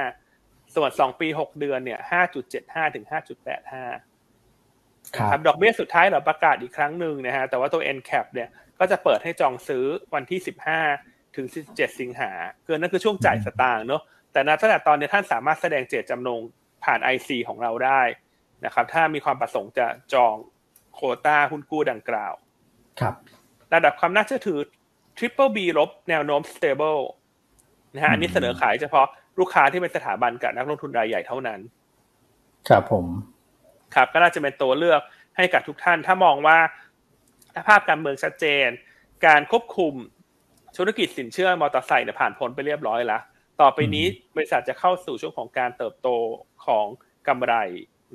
[0.00, 2.00] 5.5ส่วน2ปี6เดือนเนี่ย
[2.46, 8.48] 5.75ถึง5.85ครับครับดอกเบี้ยสุดท้ายเราประกาศอีกครั้งหนึ่งนะฮะแต่ว่าตัว NCAP เนี่ย
[8.78, 10.40] ก็จะเปิดให้จองซื้อวันที่
[10.86, 12.30] 15ถึง17สิงหา
[12.64, 14.02] คือนั่นคือช่วงจ่ายสตางค์เนาะ
[14.32, 16.40] แต่ณตั้งแต่ตอนนี้ท่านสามารถแสดงเจตจำนง
[16.84, 18.02] ผ่าน IC ของเราได้
[18.64, 20.34] นะครับ ถ้ามีความประสงค์จะจอง
[20.94, 22.32] โควต้าหุ้นกู้ดังกล่าว
[23.00, 23.14] ครับ
[23.74, 24.60] ระดับความน่าเชื่อถือ
[25.18, 27.02] Triple B ลบแนวโน้ม stable
[27.94, 29.06] นะฮะอันนี้อืมเสนอขายเฉพาะ
[29.38, 31.60] ลูกค้าที่เป็นสถาบันกับนักลงทุนรายใหญ่เท่านั้น
[32.68, 33.06] ครับผม
[33.94, 35.00] ครับก็น่าจะเป็นตัวเลือก
[35.36, 36.58] ให้กับทุกท่าน ถ้ามองว่า
[37.54, 38.68] ถ้าภาพการเมืองชัดเจน
[39.26, 39.94] การควบคุม
[40.76, 43.22] ธุรกิจสินเชื่อมอเตอร์ไซค์เนี่ยผ่านพ้นไปเรียบร้อยแล้ว
[43.60, 44.06] ต่อไปนี้
[44.36, 46.08] บริษัทจะเข้าสู่ช่วงของการเติบโต
[46.66, 46.86] ของ
[47.28, 47.54] กำไร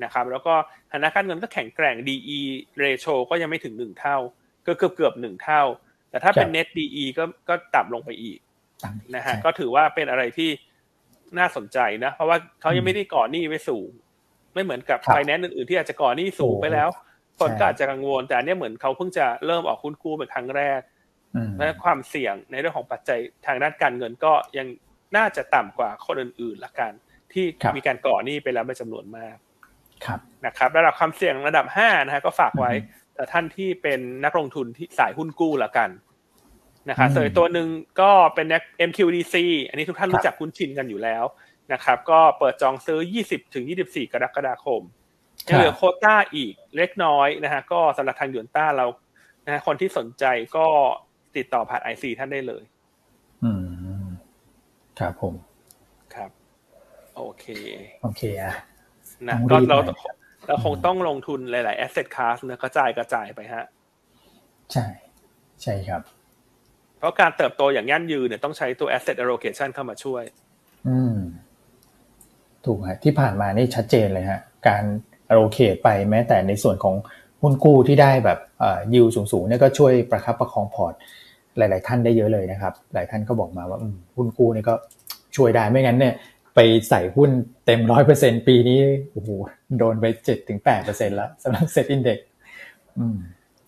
[0.03, 0.53] นะครับแล้วก็
[0.91, 2.39] ฐานะการเงินก็แข็งแกร่ง DE
[2.83, 4.17] ratio ก็ยังไม่ถึงหนึ่งเท่า
[4.67, 5.61] ก็เกือบเกือบหนึ่งเท่า
[6.09, 8.37] แต่ถ้าเป็นครับ net DE ก็ก็ต่ำลงไปอีก
[8.83, 10.49] ตามนะฮะใช่ก็ถือว่าเป็นอะไรที่
[11.39, 13.89] น่าสนใจนะ เพราะว่าเขายังไม่ได้ก่อหนี้ไว้สูง
[14.53, 16.89] ไม่เหมือนกับครับไฟแนนซ์อื่นๆที่อาจจะก่อหนี้สูงไปแล้ว
[17.39, 20.81] คนใช่ก็อาจจะกังวล แต่อันเนี้ยเหมือนเขาเพิ่งจะเริ่มออกหุ้นกู้เป็นครั้งแรก
[21.35, 24.67] อืมเพราะฉะนั้นความเสี่ยงในเรื่องของปัจจัยทางด้านการเงินก็ยัง
[25.17, 26.91] น่าจะต่ำกว่าคนอื่นๆละกัน
[27.33, 29.35] ที่ครับมีการก่อหนี้ไปแล้วเป็นจำนวนมาก
[30.05, 35.89] ครับนะครับระดับความเสี่ยงระดับ5นะฮะก็ฝากไว้อือฮึแต่ท่านที่เป็นนักลงทุนที่สายหุ้นกู้ละกัน
[36.89, 37.67] นะครับอืมส่วนอีกตัวหนึ่ง
[38.01, 38.47] ก็เป็น
[38.89, 39.35] MQDC
[39.67, 41.23] อันนี้ทุกท่านครับรู้จักคุ้นชินกันอยู่แล้ว
[41.73, 44.81] นะครับก็เปิดจองซื้อ 20ถึง24 กรกฎาคม
[45.47, 48.85] ยังเหลือโควต้าอีกเล็กน้อยนะฮะก็สำหรับทางหยวนต้าเรา
[49.45, 50.25] นะฮะคนที่สนใจ
[50.57, 50.67] ก็
[51.37, 52.74] ติดต่อผ่าน IC ท่านได้เลยอืม
[54.99, 55.33] ครับผม
[56.15, 56.29] ครับ
[57.17, 57.45] โอเค
[58.03, 58.55] โอเคอะ
[59.27, 59.97] นะต้องก็รีบเราหน่อย
[60.47, 63.65] เราคงต้องลงทุนหลาย ๆ asset class นะกระจายกระจายไปฮะ
[64.71, 64.85] ใช่
[65.63, 66.01] ใช่ครับ
[66.99, 70.23] เพราะการเติบโตอย่างยั่งยืนเนี่ยต้องใช้ตัว asset allocation เข้ามาช่วย
[70.87, 71.17] อืม
[72.65, 74.83] ถูกฮะที่ผ่านมานี่ชัดเจนเลยฮะ การ
[75.29, 76.95] allocate ไปแม้แต่ในส่วนของ
[77.41, 80.93] หุ้นกู้ที่ได้แบบเอ่อยิวสูง ๆ เนี่ยก็ช่วยประคับประคองพอร์ต
[81.57, 84.73] หลาย ๆ ท่านได้เยอะเลยนะครับ หลายท่านก็บอกมาว่าอืมหุ้นกู้นี่ก็
[85.35, 86.13] ช่วยได้ไม่งั้นเนี่ย
[86.55, 87.29] ไปใส่หุ้น
[87.65, 88.79] เต็มร้อยเปอร์เซ็นปีนี้
[89.11, 89.29] โอ้โห
[89.79, 92.19] โดนไปเจ็ดถึงแปดเปอร์เซ็นแล้วสำหรับ SET Index
[92.99, 93.17] อืม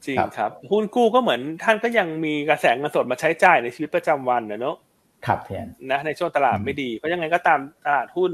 [0.06, 4.78] จริงครับครับ หุ้นกู้ก็เหมือนท่านก็ยังมีกระแสเงินสดมาใช้จ่ายในชีวิตประจำวันนะเนอะ
[5.26, 8.32] ครับเพียนนะในช่วงตลาดไม่ดีเพราะยังไงก็ตามตลาดหุ้น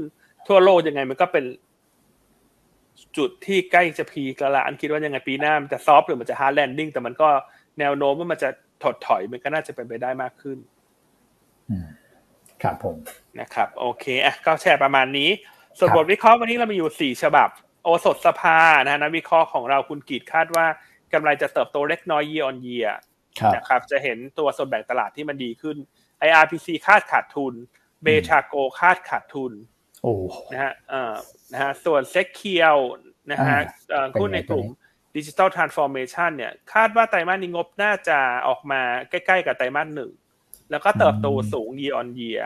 [0.48, 1.44] ทั่วโลกยังไงมันก็เป็น
[3.16, 7.28] จุดที่ใกล้จะ peak ละอันคิดว่ายังไงปีหน้ามันจะ soft หรือมันจะ hard landing แต่มันก็
[7.78, 8.50] แนวโน้มว่ามันจะ
[8.84, 10.58] ถดถอยมันก็น่าจะเป็นไปได้มากขึ้น
[11.70, 11.86] อืม
[12.62, 12.96] ครับผม
[13.40, 15.30] นะครับ โอเคอะก็แชร์ประมาณนี้
[15.78, 17.48] ส่วนครับบทวิเคราะห์วันนี้เรามีอยู่สี่ฉบับ
[17.82, 20.66] โอสถสภานะฮะนักวิเคราะห์ของเราคุณกีดคาดว่า
[21.12, 22.90] กำไรจะเติบโตเล็กน้อย year on year
[23.40, 25.76] ครับนะครับ จะเห็นตัวส่วนแบ่งตลาดที่มันดีขึ้น
[26.28, 27.54] IRPC คาดขาดทุน
[28.02, 29.52] เบชาโกคาดขาดทุน
[30.02, 30.14] โอ้
[30.52, 31.14] นะฮะเอ่อ
[31.52, 32.76] นะฮะส่วน SECURE
[33.30, 33.58] นะฮะอ่า
[33.90, 34.83] เอ่อเป็นไงหุ้นในกลุ่มตัวนี้
[35.16, 40.10] ดิจิ t a ลทรานส์ฟอร์เมชันเนี่ยคาดว่าไตรมาสนี้งบน่าจะออกมาใกล้ๆกับไตรมาสหนึ่ง
[40.70, 42.42] แล้วก็เติบโตสูง year on year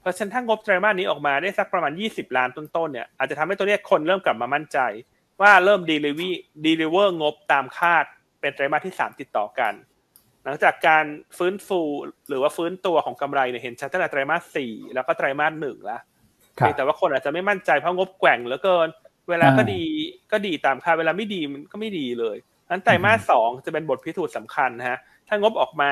[0.00, 4.78] เพราะฉะนั้นถ้างบไตรมาสนี้ออกมาได้สักประมาณ 20 ล้านต้นๆเนี่ยอาจจะทำให้ตัวเลขคนเริ่มกลับมามั่นใจ
[5.40, 6.34] ว่าเริ่ม deliver
[6.66, 8.04] deliver งบตามคาด
[8.40, 9.72] เป็นไตรมาสที่ 3 ติดต่อกัน
[10.44, 11.04] หลังจากการ
[11.38, 11.80] ฟื้นฟู
[12.28, 16.00] หรือว่าฟื้นตัวของกำไรเนี่ยเห็นชัดตั้งแต่ไตรมาสสี่แล้วก็ไตรมาสหนึ่งแล้ว
[16.58, 18.88] ครับเพียงแต่ว่าคนอาจจะไม่มั่นใจเพราะงบแกว่งเหลือเกิน
[19.30, 19.82] เวลาก็อ่าดี
[20.32, 22.36] ก็ดีตามคาดเวลาไม่ดีมันก็ไม่ดีเลย
[22.70, 25.90] นั้นไตรมาสสองจะเป็นบทพิสูจน์สำคัญนะฮะถ้างบออกมา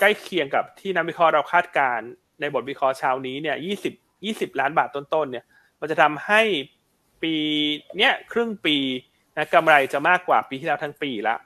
[0.00, 2.08] ใกล้เคียงกับที่นักวิเคราะห์เราคาดการณ์
[2.40, 3.94] ในบทวิเคราะห์เช้านี้เนี่ยยี่สิบ
[4.24, 5.44] ยี่สิบล้านบาทต้นๆเนี่ย
[5.80, 6.42] มันจะทำให้
[7.22, 7.34] ปี
[7.96, 8.76] เนี้ยครึ่งปี
[9.36, 11.36] นะกำไรจะมากกว่าปีที่แล้วทั้งปีละ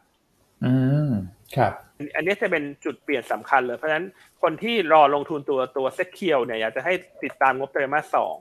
[0.64, 0.74] อื
[1.08, 1.10] ม
[1.56, 1.72] ครับ
[2.16, 4.06] อันนี้จะเป็นจุดเปลี่ยนสำคัญเลย เพราะฉะนั้น
[4.42, 6.92] คนที่รอลงทุนตัวตัวเซ็ตเคียวเนี่ยอยากจะให้
[7.24, 8.36] ติดตามงบไตรมาสสอง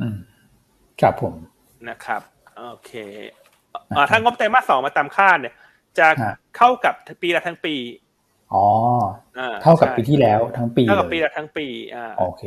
[0.00, 0.18] อืม
[1.00, 1.34] ครับผม
[1.88, 2.22] นะครับ
[2.58, 2.92] โอเค
[3.96, 5.54] อ่าถ้างบไตรมาสสองมาตามคาดเนี่ย
[5.98, 7.74] จะฮะเข้ากับปีละทั้งปี
[8.54, 8.64] อ๋อ
[9.38, 12.42] อ่เท่ากับใช่ปีที่แล้วทั้งปีเท่ากับเลยปีละทั้งปีอ่าโอเค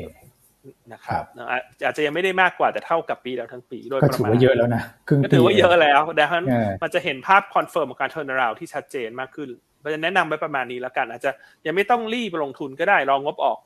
[0.93, 9.49] นะครับอ่าอาจจะยังไม่ได้มากกว่าแต่เท่ากับปีแล้วทั้งปีโดยก็ประถือมาณว่าเยอะแล้วนะครึ่งก็ปีถือว่าเยอะแล้วดังนั้นเออมันจะเห็นภาพ confirm ของการ turnaround ที่ชัดเจนมากขึ้น
[9.80, 11.32] เพราะฉะนั้นแนะนำไว้ประมาณนี้แล้วกัน อาจจะ
[11.66, 13.58] ยังไม่ต้องรีบลงทุนก็ได้ลองงบออก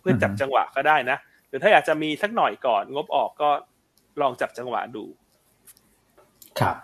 [0.00, 1.18] เพื่อจับจังหวะก็ได้นะ
[1.48, 3.50] หรือถ้าอยากจะมีสักหน่อยก่อนงบออกก็
[4.22, 5.04] ลองจับจังหวะดู
[6.60, 6.76] ครับ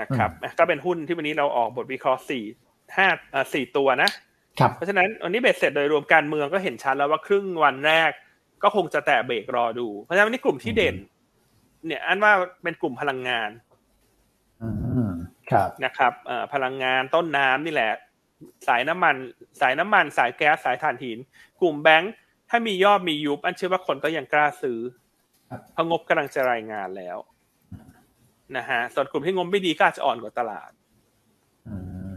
[0.00, 2.44] นะครับอะก็เป็นหุ้นที่วันนี้เราออกบทวิเคราะห์สี่
[2.96, 4.10] ห้าอ่าสี่ตัวนะ
[4.58, 8.10] ครับเพราะฉะนั้นวันนี้เบ็ดเสร็จโดยรวมการเมืองก็เห็นชัดแล้วว่าครึ่งวันแรก
[8.62, 10.96] ก็คงจะแตะเบรกรอดู เพราะฉะนั้นวันนี้กลุ่มที่เด่น
[11.86, 13.50] เนี่ย อันว่าเป็นกลุ่มพลังงาน
[14.62, 14.68] อื
[15.10, 15.12] ม
[15.50, 17.92] ครับนะครับเอ่อพลังงานต้นน้ำนี่แหละ
[18.68, 19.14] สายน้ำมัน
[19.60, 21.18] สายน้ำมัน สายแก๊สสายถ่านหิน
[21.60, 22.12] กลุ่มแบงค์
[22.50, 25.07] ถ้ามียอดมียุบอันเชื่อว่าคนก็ยังกล้าซื้อครับ
[25.72, 27.16] เพราะงบกำลังจะรายงานแล้ว
[28.56, 30.70] นะฮะส่วนกลุ่มที่งบไม่ดีก็อาจจะอ่อนกว่าตลาด
[31.68, 31.76] อื
[32.12, 32.14] ม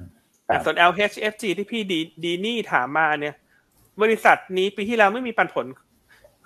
[0.47, 3.35] คแต่รับส่วน LHFG ที่พี่ดีดีนี่ถามมาเนี่ย
[4.01, 5.65] บริษัทนี้ปีที่แล้วไม่มีปันผล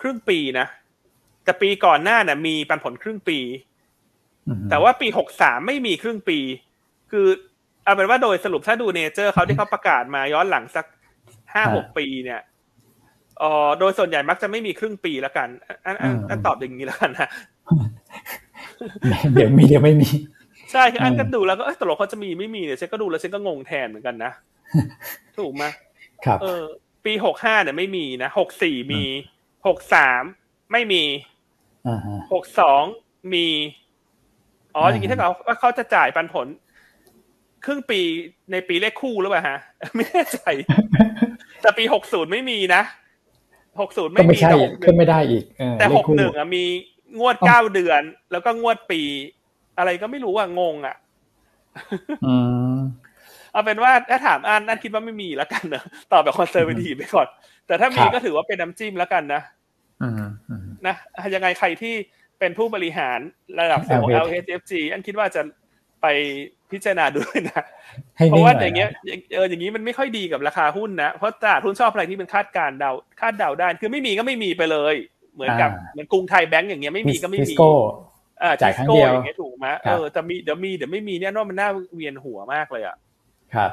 [0.02, 0.68] ครึ่งปีนะ
[1.44, 3.40] แต่ปีก่อนหน้าเนี่ยมีปันผลครึ่งปี
[4.48, 6.40] อืมแต่ว่าปีหกสามไม่มีครึ่งปี
[7.12, 7.28] คือ
[7.84, 10.86] เอาเป็นว่าโดยสรุปถ้าดูเนเจอร์เขาที่เขาประกาศมาย้อนหลังสัก
[11.54, 12.42] ห้าหกปีเนี่ย
[13.40, 15.48] เออโดยส่วนใหญ่มักจะไม่มีครึ่งปีแล้วกัน
[15.86, 17.30] อันอันอันตอบอย่างนี้แล้วกันนะ
[19.34, 20.10] เดี๋ยวมีเดี๋ยวไม่มี
[20.72, 24.32] ใช่คืออันอืมก็ดูแล้วก็เอ้ยตกลงเขาจะมีไม่มีเนี่ยฉันก็ดูแล้วฉันก็งงแทนเหมือนกันนะ
[25.38, 25.64] ถูกไหม
[26.26, 26.64] ครับ เออ
[27.06, 29.02] ปีหกห้าเนี่ยไม่มีนะหกสี่มี
[29.68, 30.24] หกสาม
[30.72, 31.04] ไม่มี
[31.88, 32.84] อ่าฮะหกสอง
[33.34, 33.48] มี
[34.76, 36.48] อ๋ออ่าอย่างนี้ถ้าเกิดว่าเขาจะจ่ายปันผล
[37.66, 38.00] ครึ่งปี
[38.52, 39.60] ในปีเลขคู่หรือเปล่าฮะ
[39.96, 40.40] ไม่แน่ใจ
[41.62, 42.82] แต่ปีหกศูนย์ไม่มีนะ
[43.80, 46.64] หกศูนย์ก็ไม่ไม่มีใช่แต่หกหก็นึ่งไม่ได้อีกเออแต่เลหขกคู่หนึ่งอะมี
[47.20, 48.02] งวดเก้าเดือน
[48.32, 49.02] แล้วก็งวดปี
[49.78, 50.96] อะไรก็ไม่รู้อะงงอะ
[52.28, 52.36] อื
[52.76, 52.78] ม
[53.52, 57.28] เอาเป็นว่าถ้าถามอันอันคิดว่าไม่มีแล้วกันเนอะตอบแบบคอนเซอร์วทีไปก่อน
[57.68, 59.42] แต่ถ้ามีครับก็ถือว่าเป็นน้ำจิ้มแล้วกันนะ
[60.02, 60.14] อืม
[60.50, 60.96] อืมนะ
[61.34, 61.94] ยังไงใครที่
[62.40, 63.20] เป็นผู้บริหาร
[63.60, 65.42] ระดับสูงของ LH LHFG อันคิดว่าจะ
[66.02, 66.06] ไป
[66.72, 67.64] พิจารณาดูด้วยนะ
[68.18, 68.90] ให้เพนิ่ราะงว่าหน่อย่างเงี้ย
[69.36, 72.92] เอออย่างนี้มันไม่ค่อยดีกับราคาหุ้นนะเพราะตลาดหุ้นชอบอะไรที่เป็นคาดการณ์เดา
[73.22, 74.96] คาดเดาได้คือไม่มีก็ไม่มีไปเลย
[75.36, 77.72] เหมือนกับเหมือนกรุงไทยแบงก์อย่างเงี้ยไม่มีก็ไม่ทิสมีโก้
[78.44, 82.96] อ่าจ่ายครั้งเดียวอย่างเงี้ยถูกไหมครัเอบอแต่มีเดี๋ยวมีเดี๋ยวไม่มีเนี่ยว่ามันน่าเวียนหัวมากเลยอะ
[83.56, 83.72] ครับ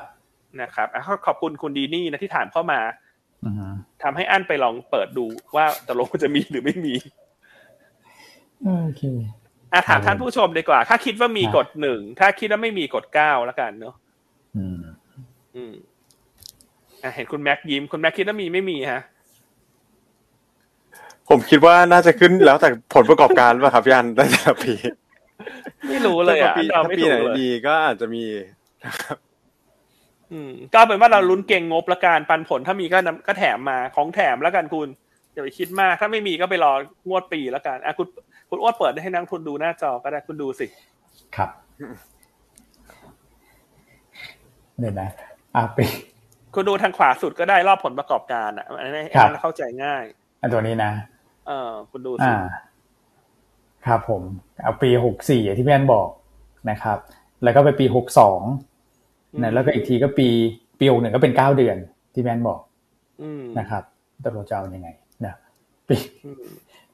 [0.60, 2.80] นะครับอะขอบคุณคุณดีนี่นะที่ถามเข้ามา
[3.44, 5.26] อืมทำให้อันไปลองเปิดดู
[5.56, 6.94] ว่าตกลงมันจะมีหรือไม่มี
[8.62, 9.02] โอเค
[9.72, 13.94] อะถามครับท่านผู้ชมดีกว่า ถ้าคิดว่ามีครับกดหนึ่ง ถ้าคิดว่าไม่มีกดเก้าแล้วกันเนาะ
[14.56, 14.64] อื
[15.72, 15.74] ม
[17.02, 19.02] อะเห็นคุณแม็กยิ้ม คุณแม็กคิดว่ามีไม่มีฮะ
[21.28, 24.72] ผมคิดว่าน่าจะขึ้นแล้วแต่ผลประกอบการป่ะครับพี่อันแต่ละปี
[25.88, 28.24] ไม่รู้เลยอะถ้าปีเราถ้าไม่ปีถูไหนกเลยดีก็อาจจะมี
[28.84, 29.18] นะครับ
[30.32, 34.88] อืมก็เอาเป็นว่าเราลุ้นเก่งงบละกันปันผลถ้ามีก็นำก็แถมมาของแถมแล้วกันคุณ
[35.32, 36.72] อย่าไปคิดมาก ถ้าไม่มีก็ไปรอ
[37.08, 38.06] งวดปีแล้วกันอะคุณ
[38.54, 40.66] คุณอ้วนเปิดให้นักลงทุนดูหน้าจอก็ได้คุณดูสิ
[41.36, 41.50] ครับ
[44.78, 45.08] เนี่ยนะ
[45.54, 45.84] อะปี
[46.54, 50.04] คุณดูทางขวาสุดก็ได้รอบผลประกอบการอะอันนี้ครับอันนั้นเข้าใจง่าย
[50.40, 50.92] อันตัวนี้นะ
[51.46, 52.36] เออคุณดูสิอ่า
[53.86, 54.22] ครับผม
[54.62, 56.08] เอาปีหกสี่ที่พี่แอนบอก
[56.70, 56.98] นะครับ
[57.42, 58.40] แล้วก็ไปปีหกสอง
[59.42, 60.28] นะแล้วก็อีกทีก็ปี
[60.78, 61.76] ปีหกหนึ่งก็เป็นเก้าเดือน
[62.12, 62.60] ที่พี่แอนบอก
[63.22, 63.82] อืมนะครับ
[64.24, 64.88] ตกลงจะเอายังไง
[65.24, 65.34] นะ
[65.88, 66.36] ปีอืม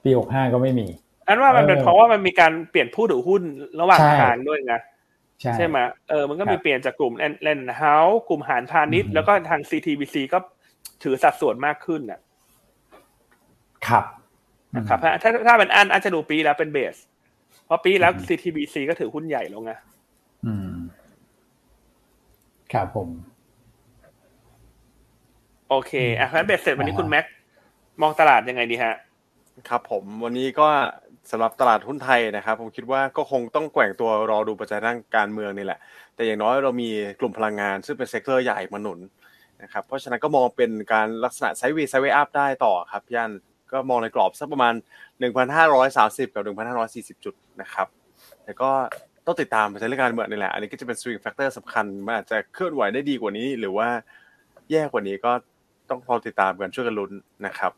[0.02, 0.88] ปีหกห้าก็ไม่มี
[1.28, 3.42] อันว่ามันเป็นเออเพราะว่ามันมีการเปลี่ยนผู้ถือหุ้น
[3.80, 4.80] ระหว่างใช่ทางด้วยนะ
[5.40, 5.76] ใช่ใช่ไหม
[6.10, 7.12] เออมันก็มีครับเปลี่ยนจากกลุ่ม
[7.42, 10.38] แลนด์เฮาส์กลุ่มหารพาณิชย์อืมแล้วก็ทาง CTBC ก็
[11.02, 12.20] ถือสัดส่วนมากขึ้นน่ะ
[13.88, 14.04] ครับ
[14.76, 16.96] นะครับถ้าถ้าถ้าเป็นอันอันจะดูปีแล้วเป็นเบส
[17.66, 19.72] เพราะปีแล้วอืม CTBC ก็ถือหุ้นใหญ่แล้วไง
[20.46, 20.74] อืม
[22.72, 23.08] ครับผม
[25.68, 27.24] โอเคอะเพราะฉะนั้นเบสเสร็จวันนี้อ่าคุณแม็ก
[28.02, 28.94] มองตลาดยังไงดีฮะ
[29.68, 30.68] ครับผมวันนี้ก็
[31.30, 35.80] สำหรับตลาดหุ้นไทยนะครับ ผมคิดว่าก็คงต้องแกว่งตัวรอดูปัจจัยด้านการเมืองนี่แหละ
[36.14, 36.90] แต่อย่างน้อยเรามี
[37.20, 38.98] กลุ่มพลังงาน ซึ่งเป็น sector ใหญ่มาหนุน
[39.62, 43.32] นะครับเพราะฉะนั้นก็มองเป็นการลักษณะ sideway sideway up ได้ต่อครับพี่อัน
[43.72, 44.74] ก็มองในกรอบสักประมาณ
[45.54, 46.42] 1,530 กับ
[46.84, 47.86] 1,540 จุดนะครับ
[48.44, 48.70] แต่ก็
[49.26, 53.88] ต้องติดตามปัจจัยเรื่องการเมืองนี่แหละ อันนี้ก็จะเป็น swing factor สำคัญมันอาจจะเคลื่อนไหวได้ดีกว่านี้ หรือว่า
[54.70, 55.32] แย่กว่านี้ก็
[55.90, 57.12] ต้องรอติดตามกันช่วยกันลุ้น
[57.46, 57.72] นะครับ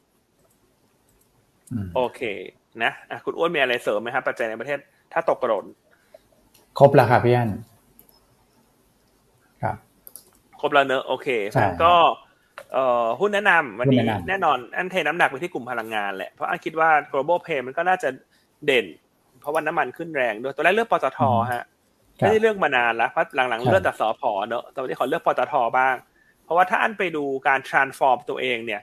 [1.72, 2.20] อืมโอเค
[2.84, 4.78] นะอะคุณอ้วนมีอะไรเสริมไหมครับปัจจัยในประเทศ
[5.12, 5.64] ถ้าตกกระโดด
[6.78, 7.50] ครบแล้วครับพี่อัน
[9.62, 9.76] ครับ
[10.60, 11.94] ครบแล้วเนอะโอเคใช่งั้นก็
[12.72, 18.08] เอ่อหุ้นแนะนำวันนี้หุ้นแนะนำแน่นอนอันเทน้ำหนักไปที่กลุ่มพลังงานแหละเพราะอันคิดว่า global pay มันก็น่าจะ
[18.66, 18.86] เด่น
[19.40, 21.20] เพราะว่าน้ำมันขึ้นแรงด้วยตัวแรกเลือกปตท
[21.52, 21.64] ฮะ
[22.20, 25.94] ครับไม่ได้เลือกมานานแล้วเพราะหลังครัๆบเลือกแต่สอพอเนอะแต่วันนี้ขอเลือกปตทบ้าง
[26.44, 28.80] เพราะว่าถ้าอันไปดูการ transform ตัวเองเนี่ย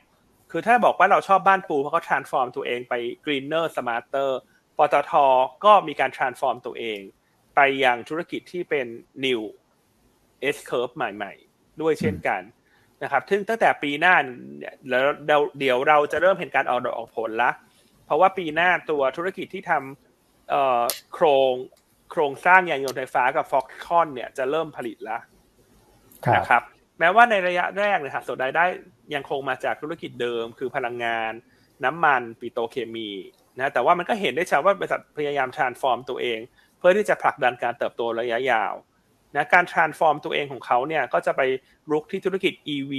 [0.51, 2.93] คือถ้าบอกว่าเราชอบบ้านปูเพราะเขา transform ตัวเองไป
[3.25, 4.29] greener smarter
[4.77, 5.13] ปตท
[5.65, 6.99] ก็มีการ transform ตัวเอง
[7.55, 8.87] ไปยังธุรกิจที่เป็น
[9.25, 9.41] new
[10.55, 12.41] S curve ใหม่ ๆ ด้วยเช่นกัน
[13.03, 14.15] นะครับ ซึ่งตั้งแต่ปีหน้า
[14.57, 17.51] เนี่ยแล้วเดี๋ยวเดี๋ยวเราจะเริ่มเห็นการออกดอกออกผลละ
[18.05, 20.83] เพราะว่าปีหน้าตัวธุรกิจที่ทำเอ่อ
[21.13, 21.53] โครง
[22.11, 25.21] โครงสร้างยานยนต์ไฟฟ้ากับ Foxconn เนี่ยจะเริ่มผลิตแล้ว
[26.25, 26.63] ครับนะครับ
[26.99, 28.65] แม้ว่าในระยะแรกเนี่ยค่ะส่วนรายได้
[29.13, 31.31] ยังคงมาจากธุรกิจเดิม คือพลังงาน
[31.85, 33.09] น้ำมันปิโตรเคมี
[33.57, 36.39] นะแต่ว่ามันก็เห็นได้ชัดว่าบริษัทพยายาม transform ตัวเอง
[36.77, 38.73] เพื่อที่จะผลักดันการเติบโตระยะยาว
[39.35, 41.41] นะการ transform ตัวเองของเขาเนี่ยก็จะไป
[41.91, 42.93] รุกที่ธุรกิจ EV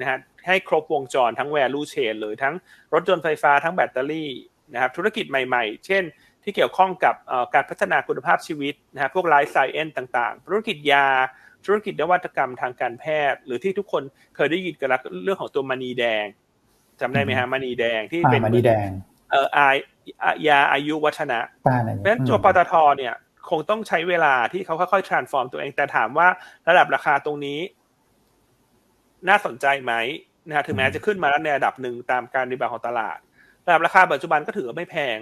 [0.00, 2.54] นะฮะให้ครบวงจรทั้ง value chain เลยทั้ง
[2.94, 4.30] รถยนต์ไฟฟ้าทั้งแบตเตอรี่
[4.72, 6.02] นะครับธุรกิจใหม่ๆ เช่น
[6.42, 7.14] ที่เกี่ยวข้องกับ
[7.54, 11.06] การพัฒนาคุณภาพชีวิตนะฮะพวกไลฟ์ไซเอนต่างๆ ธุรกิจยา
[11.66, 14.02] ธุรกิจนวัตกรรมทางการแพทย์ หรือที่ทุกคน
[14.36, 16.26] เคยได้ยินกันแล้วเรื่องของตัวมณีแดง
[17.00, 18.88] จำได้ไหมฮะมณีแดงที่อ่าเป็นมาดีแดง
[19.30, 19.76] เอ่ออาย
[20.48, 23.14] ยาอายุวัฒนะป้าอะไรเพราะฉะนั้นตัวปตทเนี่ย
[23.50, 26.28] คงต้องใช้เวลาที่เขาค่อยๆ transform ตัวเองแต่ถามว่า
[26.68, 27.60] ระดับราคาตรงนี้
[29.28, 29.92] น่าสนใจไหม
[30.48, 33.18] นะฮะถึงแม้จะขึ้นมาแล้วในระดับหนึ่งตามการรีบาวของตลาด
[33.66, 35.18] ระดับราคาปัจจุบันก็ถือว่าไม่แพง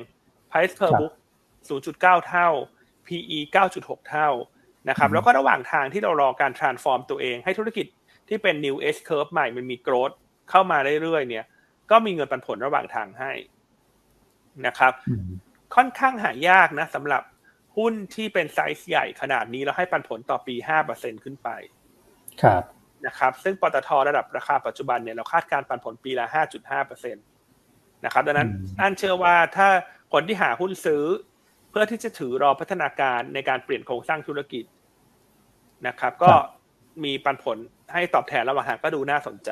[0.51, 1.12] price per book
[1.68, 2.49] 0.9 เท่า
[3.07, 3.38] PE
[3.74, 4.28] 9.6 เท่า
[4.89, 7.87] นะครับแล้วก็ระหว่างทางที่เรารอการ transform ตัวเอง ให้ธุรกิจ
[8.28, 10.14] ที่เป็น new S curve ใหม่มันมี growth
[10.51, 11.45] เข้ามาเรื่อยๆเนี่ย
[11.91, 13.32] ก็มีเงินปันผลระหว่างทางให้
[14.66, 15.28] นะครับอืม
[15.74, 17.22] ค่อนข้างหายากนะสำหรับ
[17.76, 20.55] หุ้นที่เป็นไซส์ใหญ่ขนาดนี้แล้วให้ปันผลต่อปี
[20.91, 21.49] 5%ขึ้นไป
[22.43, 22.62] ครับ
[23.07, 26.26] นะครับ ซึ่งปตทระดับราคาปัจจุบันเนี่ยเราคาดการณ์ปันผลปีละ
[26.70, 29.68] 5.5%นะครับดังนั้นอืมอันเชื่อว่าถ้า
[30.12, 31.05] คนที่หาหุ้นซื้อ
[31.70, 34.64] เพื่อที่จะถือรอพัฒนาการในการเปลี่ยนโครงสร้างธุรกิจ
[35.89, 36.30] นะครับ ก็
[37.05, 37.57] มีปันผล
[37.93, 39.51] ให้ตอบแทนระหว่างทางก็ดูน่าสนใจ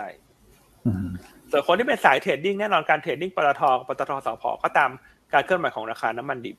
[0.86, 1.08] อืม
[1.50, 4.90] ส่วนคนที่เป็นสาย trading แน่นอนการ trading ปตทกับปตทสผก็ตาม
[5.32, 6.56] การเคลื่อนไหวของราคาน้ำมันดิบ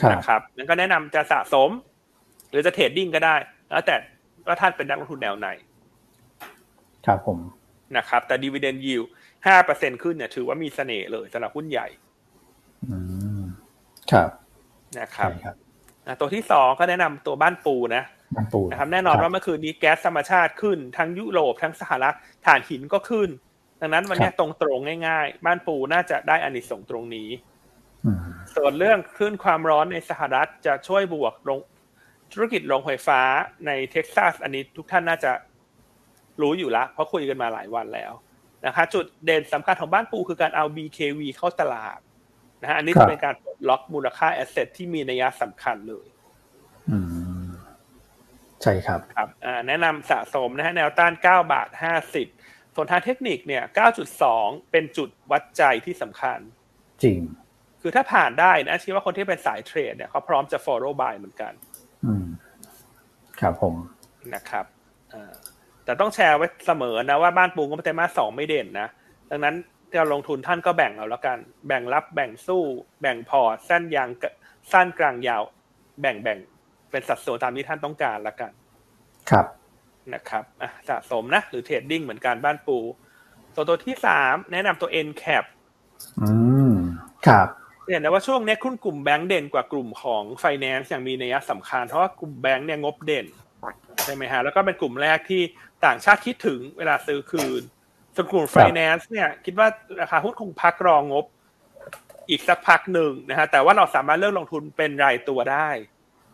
[0.00, 1.70] ครับนะครับนั้นก็แนะนำจะสะสม
[2.50, 3.34] หรือจะ trading ก็ได้
[3.70, 3.96] แล้วแต่
[4.46, 5.48] ว่าท่านเป็นนักลงทุนแนวไหน
[7.06, 7.38] ครับผม
[7.96, 9.02] นะครับ แต่ดีเวเดนยิว
[9.46, 11.86] ห้าเปอร์เซ็นขึ้นเนี่ยถือว่ามีเสน่ห์เลยสำหรับหุ้นใหญ่
[12.90, 12.96] อื
[13.40, 13.42] ม
[14.12, 14.30] ครับ
[14.98, 15.56] นะครับใช่ครับ
[16.06, 18.04] อะตัวที่สองก็แนะนำตัวบ้านปูนะ
[18.36, 23.28] บ้านปูนะครับแน่นอนว่าเมื่อคืนนี้แก๊สธรรมชาติขึ้น ทั้งยุโรปทั้งสหรัฐถ่านหินก็ขึ้น
[23.80, 24.46] ดังนั้นวันนี้ตร
[24.76, 27.28] งๆง่ายๆ บ้านปูน่าจะได้อานิสงส์ตรงนี้
[28.04, 28.18] อืม
[28.54, 31.58] ส่วนเรื่องคลื่นความร้อนในสหรัฐจะช่วยบวกลง
[32.32, 33.20] ธุรกิจโรงไฟฟ้า
[33.66, 35.32] ใน Texas อันนี้ทุกท่านน่าจะ
[36.42, 38.12] รู้อยู่ละเพราะคุยกันมาหลายวันแล้ว
[38.66, 41.98] นะคะจุดเด่นสำคัญของบ้านปูคือการเอา BKV เข้าตลาด
[42.64, 43.34] นะฮะอันนี้จะเป็นการ
[43.68, 46.06] ล็อกมูลค่า asset ที่มีนัยสำคัญเลย
[46.90, 46.98] อื
[47.44, 47.48] ม
[48.62, 49.28] ใช่ครับครับ
[49.68, 51.68] แนะนำสะสมนะฮะแนวต้าน 9 บาท
[52.20, 53.62] 50ส่วนทางเทคนิคเนี่ย
[54.16, 56.38] 9.2 เป็นจุดวัดใจที่สำคัญ
[57.04, 57.18] จริง
[57.80, 61.52] คือถ้าผ่านได้นะคิดว่าคนที่เป็นสายเทรดเนี่ยเขาพร้อมจะ follow buy เหมือนกัน
[62.04, 62.26] อืม
[63.40, 63.74] ครับผม
[64.34, 64.66] นะครับ
[65.84, 68.88] แต่ต้องแชร์ไว้เสมอนะว่าบ้านปูก็ไตรมาสสองไม่เด่นนะ
[69.30, 69.54] ดังนั้น
[69.98, 72.62] เราลงทุนท่านก็แบ่งเอาแล้วกัน แบ่งรับแบ่งสู้
[73.00, 74.08] แบ่งพอร์ตสั้นยาง
[74.72, 75.42] สั้นกลางยาว
[76.00, 76.38] แบ่งแบ่ง
[76.90, 78.52] เป็นสัดส่วนตามที่ท่านต้องการละกัน
[79.30, 79.46] ครับ
[80.14, 82.78] นะครับอะสะสมนะ หรือเทรดดิ้งเหมือนกันบ้านปู
[83.54, 85.44] ตัวตัวที่สามแนะนำตัว NCAP
[86.20, 86.28] อื
[86.70, 86.74] ม
[87.26, 87.48] ครับ
[87.90, 93.26] เห็นนะว่าช่วงนี้คุณกลุ่มแบงก์เด่นกว่ากลุ่มของไฟแนนซ์อย่างมีนัยสำคัญ เพราะว่ากลุ่มแบงก์เนี่ยงบเด่น
[94.04, 95.42] ใช่ไหมฮะแล้วก็เป็นกลุ่มแรกที่
[95.86, 97.62] ต่างชาติคิดถึงเวลาซื้อคืน
[98.14, 99.68] ส่วนกลุ่มไฟแนนซ์เนี่ยคิดว่า
[100.00, 101.24] ราคาหุ้นคงพักรองงบ
[102.30, 105.68] อีกสักพักหนึ่งนะฮะแต่ว่าเราสามารถเลือกลงทุนเป็นรายตัวได้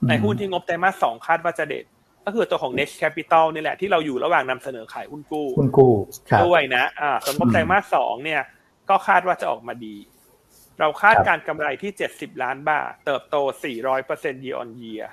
[0.09, 1.85] ในหุ้นที่งบไตรมาสสองคาดว่าจะเด็ด
[2.25, 5.95] ก็คือตัวของ Next Capital นี่แหละที่เราอยู่ระหว่างนำเสนอขายหุ้นกู้หุ้นกู้
[6.45, 8.43] ด้วยนะอ่าส่วนงบไตรมาสสองเนี่ย
[8.91, 9.97] ก็คาดว่าจะออกมาดี
[10.81, 15.07] เราคาดการกำไรที่เจ็ดสิบล้านบาท เติบโตสี่ร้อยเปอร์เซ็นต์ year on year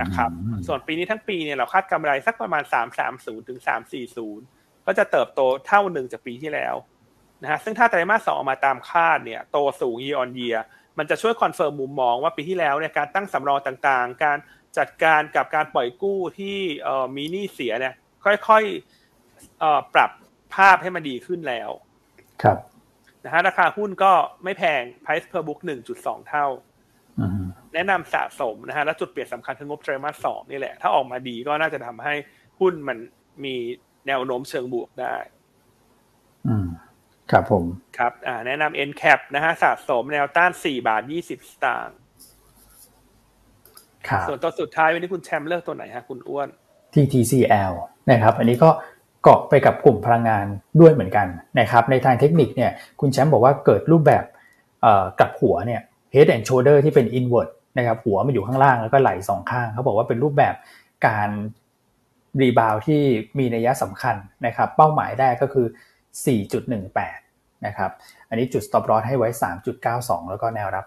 [0.00, 0.30] นะครับ
[0.66, 2.62] ส่วนปีนี้ทั้งปีเนี่ยเราคาดกำไรสักประมาณ
[3.06, 3.60] 330ถึง
[4.08, 4.55] 340
[4.86, 6.74] ก็จะเติบโตเท่าหนึ่งจากปีที่แล้ว
[7.42, 10.58] นะฮะซึ่งถ้าไตรมาสสองออกมาตามคาดเนี่ยโตสูง year on year
[10.98, 14.38] มันจะช่วย confirm มุมมองว่าปีที่แล้วเนี่ยการตั้งสำรองต่างๆ การ
[14.78, 16.58] จัดการกับการปล่อยกู้ที่
[17.16, 20.10] มีหนี้เสียเนี่ยค่อยๆปรับ
[20.54, 21.70] ภาพให้มันดีขึ้นแล้ว
[22.42, 22.58] ครับ
[23.24, 24.12] นะฮะราคาหุ้นก็
[24.44, 25.60] ไม่แพง price per book
[25.94, 26.46] 1.2 เท่า
[27.74, 32.14] แนะนำสะสมนะฮะ และจุดเปลี่ยนสำคัญคืองบไตรมาสสองนี่แหละ ถ้าออกมาดีก็น่าจะทำให้
[32.60, 32.98] หุ้นมัน
[33.44, 33.54] มี
[34.06, 35.16] แนวโน้มเชิงบวกได้
[36.48, 36.66] อืม
[37.30, 37.64] ครับผม
[37.98, 41.96] ครับ อ่า แนะนำ NCAP นะฮะ สะสมแนวต้าน 4 บาท 20 สตางค์
[44.28, 46.48] ส่วนตัวสุดท้ายวันนี้คุณแชมป์เลือกตัวไหนฮะคุณอ้วน
[46.94, 47.72] TTCL
[48.10, 48.70] นะครับ อันนี้ก็
[49.22, 50.46] เกาะไปกับกลุ่มพลังงาน
[50.80, 51.26] ด้วยเหมือนกัน
[51.60, 54.24] นะครับ ในทางเทคนิคเนี่ย คุณแชมป์บอกว่าเกิดรูปแบบ
[55.20, 55.80] กับหัวเนี่ย
[56.14, 57.48] head and shoulder ที่เป็น inward
[57.78, 60.54] นะครับ หัวมันอยู่ข้างล่างแล้วก็ไหล่สองข้าง เขาบอกว่าเป็นรูปแบบ
[61.06, 61.30] การ
[62.40, 63.02] รีบาวที่
[63.38, 64.16] มีนัยสำคัญ
[64.46, 65.66] นะครับ เป้าหมายแรกก็คือ
[66.46, 67.90] 4.18 นะครับ
[68.28, 69.28] อันนี้จุด stop loss ให้ไว้
[69.80, 70.86] 3.92 แล้วก็แนวรับ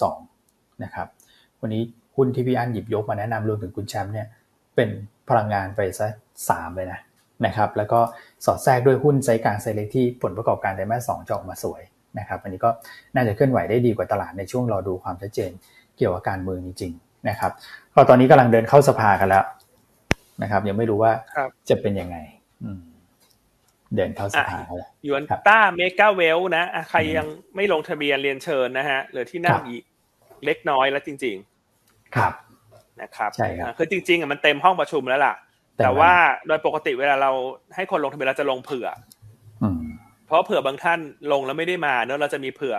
[0.00, 1.06] 4.02 นะครับ
[1.60, 1.82] วันนี้
[2.16, 4.26] หุ้นที่พี่อันหยิบยกมาแนะนำรวมถึงคุณแชมป์เนี่ย
[4.76, 4.88] เป็น
[5.28, 6.08] พลังงานไปซะ
[6.48, 7.00] สามเลยนะ
[7.46, 8.00] นะครับ แล้วก็
[8.44, 11.82] สอดแทรกด้วยหุ้นใจกลางไซเล็กที่ผลประกอบการไตรมาสสองจะออกมาสวย
[12.18, 12.70] นะครับ อันนี้ก็
[13.14, 15.50] น่าจะเคลื่อนไหวได้ดีกว่าตลาดในช่วงรอดูความชัดเจน
[15.96, 17.52] เกี่ยวกับการเมืองจริงๆนะครับ
[17.94, 19.44] ก็ตอนนี้กำลังเดินเข้าสภากันแล้ว
[20.42, 21.12] นะครับ ยังไม่รู้ว่า
[21.68, 22.16] จะเป็นยังไง
[23.94, 27.26] เดินเข้าสภาแล้วยวนต้าเมกาเวลนะใครยัง
[27.56, 29.82] ไม่ลงทะเบียนเรียนเชิญนะฮะเหลือที่นั่งอีก
[30.44, 31.36] เล็กน้อยแล้วจริง
[31.76, 32.32] ๆ ครับ
[33.00, 35.34] นะครับใช่ครับคือจริงๆอะมันเต็มห้องประชุมแล้วล่ะ
[35.78, 36.12] แต่ว่า
[36.46, 37.32] โดยปกติเวลาเรา
[37.74, 38.88] ให้คนลงทะเบียนเราจะลงเผื่อ
[40.26, 41.00] เพราะเผื่อบางท่าน
[41.32, 42.76] ลงแล้วไม่ได้มาเนอะเราจะมีเผื่อ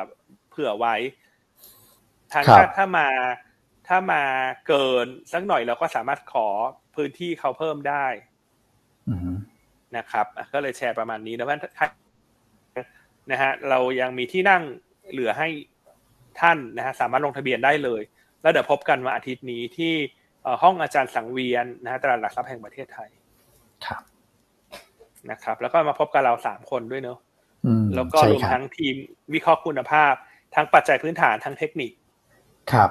[0.51, 0.95] เผื่อไว้
[2.31, 3.07] ทางถ้าถ้ามา
[3.87, 4.21] ถ้ามา
[4.67, 6.47] เกินสักหน่อยเราก็สามารถขอ
[6.95, 8.05] พื้นที่เขาเพิ่มได้
[9.97, 11.57] นะครับก็เลยแชร์ประมาณนี้นะว่า
[13.31, 14.63] นะฮะเรายังมีที่นั่ง
[15.11, 15.47] เหลือให้
[16.39, 18.01] ท่านนะฮะสามารถลงทะเบียนได้เลย
[18.41, 19.93] แล้วเดี๋ยวพบกันวันอาทิตย์นี้ที่
[20.61, 23.09] ห้องอาจารย์สังเวียนนะฮะตลาดหลักทรัพย์แห่งประเทศไทย
[23.85, 24.03] ครับ
[25.31, 27.19] นะครับ แล้วก็มาพบกับเราสามคนด้วยเนอะ
[27.95, 28.95] แล้วก็รวมทั้งทีม
[29.33, 30.13] วิเคราะห์คุณภาพ
[30.55, 31.91] ทั้งปัจจัยพื้นฐานทั้งเทคนิค
[32.71, 32.89] ครับ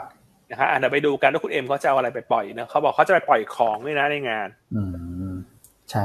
[0.51, 4.82] นะฮะเดี๋ยวไปดูกันว่าคุณเอ็มเขาจะเอาอะไรไปปล่อยเนะเขาบอกเขาจะไปปล่อยของด้วยนะในงาน อื
[5.32, 5.34] ม
[5.90, 6.05] ใช่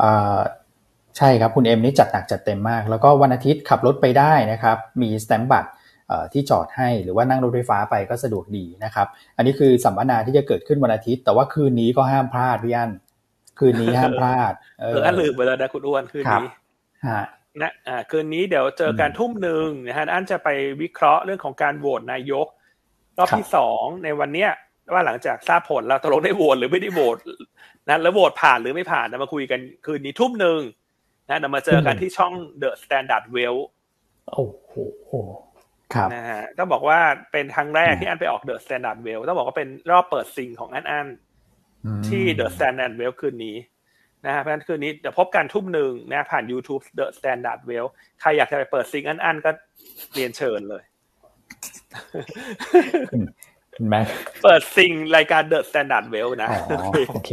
[0.00, 0.38] อ่า
[1.16, 5.70] ใช่ครับคุณเอ็มนี่จัดหนักจัดเต็มมาก แล้วก็วันอาทิตย์ขับรถไปได้นะครับ มีสแตมป์บัตร
[6.32, 9.06] ที่จอดให้หรือว่านั่งรถไฟฟ้าไปก็สะดวกดีนะครับ
[9.36, 12.90] อันนี้คือสัมมนาที่จะเกิดขึ้นวันอาทิตย์ แต่ว่าคืนนี้ก็ห้ามพลาดพี่อัน
[13.58, 16.48] คืนนี้ห้ามพลาด เออลืมไปแล้วนะคุณอ้วนคืนนี้
[17.62, 20.48] นะอ่าคืนนี้เดี๋ยวเจอการทุ่มหนึ่งนะฮะอันจะไป
[20.82, 22.46] วิเคราะห์เรื่องของการโหวตนายก
[23.18, 24.50] รอบที่สองในวันเนี้ย
[24.92, 27.18] ว่าหลังจากทราบผลเราตกลงได้โหวตหรือไม่ได้โหวต
[27.88, 30.60] นะแล้วโหวตผ่านหรือไม่ผ่านนะมาคุยกันคืนนี้ทุ่มหนึ่ง
[31.28, 33.58] นะเดี๋ยวมาเจอกันที่ช่อง The Standard Well
[34.32, 34.46] โอ้
[35.06, 35.12] โห
[35.94, 36.98] ครับนะฮะต้องบอกว่า
[37.32, 41.06] เป็นครั้งแรกที่อันไปออก The Standard Well ต้องบอกว่าเป็นรอบเปิดซิงของอันอัน
[42.08, 43.56] ที่ The Standard Well คืนนี้
[44.26, 47.86] นะฮะเพราะฉะนั้นคืนนี้เดี๋ยวพบกันทุ่มหนึ่งนะผ่าน YouTube The Standard Well
[48.20, 49.50] ใครอยากจะไปเปิดซิงอันอันก็
[50.14, 50.82] เรียนเชิญเลย
[53.72, 53.96] เห็นไหม
[54.42, 56.48] เปิดซิงรายการ The Standard Well นะ
[57.08, 57.30] โอเค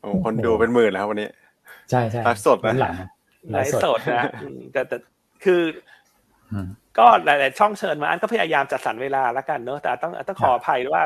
[0.00, 1.28] โอ้คนดูเป็นหมื่นแล้วครับวันนี้
[1.90, 3.08] ใช่ใช่ไลฟ์สดนะหลังนะ
[3.52, 4.96] ไลฟ์สดนะอืมแต่แต่
[5.44, 5.62] คือ
[6.52, 11.02] อืมก็หลาย ๆ ช่องเชิญมาอันก็พยายามจัดสรรเวลาแล้วกันเนอะแต่ต้องต้องขออภัยว่า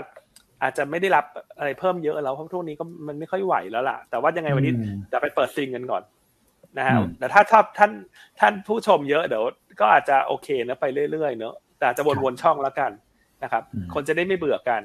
[0.62, 1.24] อาจจะไม่ได้รับ
[1.58, 6.02] อะไรเพิ่มเยอะแล้วเพราะทุกนี้ก็มันไม่ค่อยไหวแล้วล่ะ แต่ว่ายังไงวันนี้อืมจะไปเปิดซิงกันก่อน
[6.78, 7.90] นะฮะอืมแต่ถ้าชอบท่าน
[8.40, 9.44] ท่านผู้ชมเยอะเดี๋ยว
[9.80, 12.90] ก็อาจจะโอเคนะไปเรื่อยๆเนอะแต่อาจจะวนๆช่องแล้วกัน
[13.42, 14.80] นะครับอืมคนจะได้ไม่เบื่อกัน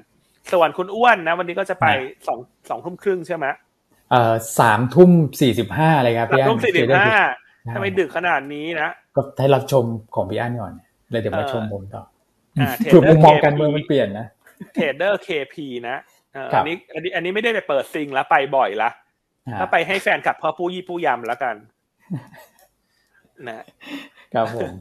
[0.54, 3.46] ส่วนคุณอ้วนนะ วันนี้ก็จะไปนะสองสองทุ่มครึ่งใช่ไหม
[4.12, 5.12] เอ่อสามทุ่ม
[5.42, 7.16] สี่สิบห้าเลยครับสามพี่อันทุ่มสี่สิบห้า
[7.66, 9.84] ใช่ทำไมดึกขนาดนี้นะ ก็ให้รับชม
[10.16, 10.74] ของพี่อันก่อน
[11.12, 12.04] เลยเดี๋ยวมาเออชมผมต่อ
[12.60, 14.28] อ่าคือมุมมอง Trader การเมือง KP มันเปลี่ยนนะ
[14.74, 15.98] เทรดเดอร์เคพีนะ
[16.34, 18.90] เอ่อครัอับนนี้อันนี้อันนี้ไม่ได้ไปเปิดซิงแล้วไปบ่อยละ
[19.48, 21.56] อ่าถ้าไปให้แฟนคลับพ่อผู้ยี่ผู้ยำแล้วกัน
[23.48, 23.66] นะ
[24.34, 24.72] ครับผม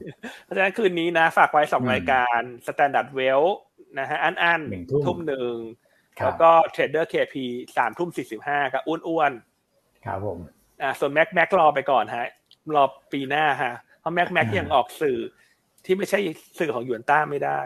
[0.44, 3.42] เพราะฉะนั้นคืนนี้นะ ฝากไว้สองอืมรายการสแตนดาร์ดเวล
[3.99, 5.55] นะฮะอันอันหนึ่งทุ่มทุ่มหนึ่ง
[6.20, 7.44] ครับแล้วก็เทรดเดอร์เคพี
[7.76, 9.32] สามทุ่มสี่สิบห้ากับอ้วนอ้วน
[10.07, 12.26] ครับผมๆอ่าส่วนแม็กแม็กรอไปก่อนฮะ
[12.74, 15.18] รอปีหน้าฮะเพราะแม็กแม็กอ่ายัยังออกสื่อ
[15.84, 16.18] ที่ไม่ใช่
[16.59, 17.61] สื่อของหยวนต้าไม่ได้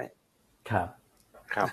[0.71, 0.89] ครับ
[1.55, 1.67] ครับ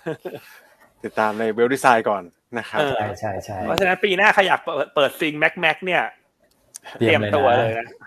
[1.04, 2.24] ติดตามใน Wealth Designs ก่อน
[2.58, 6.04] นะครับเออใช่ใช่ใช่เพราะฉะนั้นปีหน้าใครอยากเปิดเปิดซิงแม็กแม็กเนี่ย
[7.00, 8.07] เตรียมตัวเลยนะเออ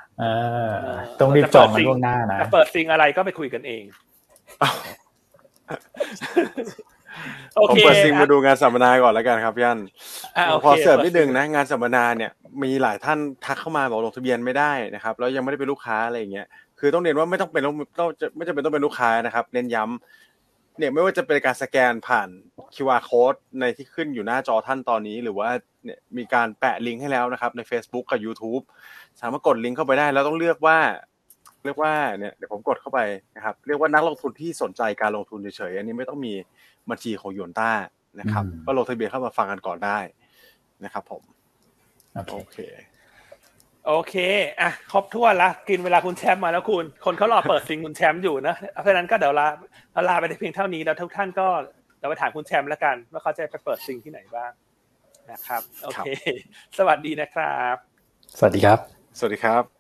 [1.21, 3.83] ต้องรีบจองกันล่วงหน้านะจะเปิดซิงอะไรก็ไปคุยกันเอง
[7.57, 9.81] โอผมเคเปิดซิงมาอะดูงานสัมมนาก่อนแล้วกันครับพี่อัน
[10.37, 12.31] อะโอเคพอเสริมนิดนึงนะงานสัมมนาเนี่ย
[12.63, 16.47] มีหลายท่านทักเข้ามาบอกลงทะเบียนไม่ได้นะครับแล้วยังไม่ได้เป็นลูกค้าอะไรอย่างเงี้ย
[16.79, 20.30] คือต้องเรียนว่าไม่ต้องเป็นต้องต้องไม่จำเป็นต้องเป็นลูกค้านะครับ เน้นย้ำ
[20.81, 22.29] เนี่ยไม่ว่าจะเป็นการสแกนผ่าน
[22.75, 25.49] QR code ในที่ขึ้นอยู่หน้าจอท่านตอนนี้ หรือว่า
[25.85, 28.63] เนี่ยมีการแปะลิงก์ให้แล้วนะครับ ใน Facebook กับ YouTube
[29.21, 30.79] สามารถกดลิงก์เข้าไปได้ แล้วต้องเลือกว่า
[31.65, 33.01] เรียกว่าเนี่ยเดี๋ยวผมกดเข้าไป
[33.37, 36.35] นะครับ เรียกว่านักลงทุนที่สนใจการลงทุนเฉยๆอันนี้ไม่ต้องมี
[36.91, 37.71] บัญชีของยูนต้า
[38.21, 39.99] นะครับอืมก็ลงทะเบียนเข้ามาฟังกันก่อนได้
[40.85, 41.23] นะครับ ผม
[42.33, 42.59] โอเค
[43.87, 44.15] โอเคโอเค
[44.61, 49.47] อะ ครบถ้วนละ กินเวลาคุณแชมป์มาแล้วคุณ คนเขารอเปิดซิงคุณแชมป์อยู่นะ เพราะฉะนั้นก็เดี๋ยวลา
[49.93, 51.47] เราลาไปได้เพียงเท่านี้ แล้วทุกท่านก็
[52.01, 54.51] เราไปถามคุณแชมป์แล้วกัน ว่าเขาจะไปเปิดซิงที่ไหนบ้าง
[55.31, 56.09] นะครับ โอเค
[56.79, 57.77] สวัสดีนะครับ
[58.39, 58.79] สวัสดีครับ
[59.19, 59.80] สวัสดีครับ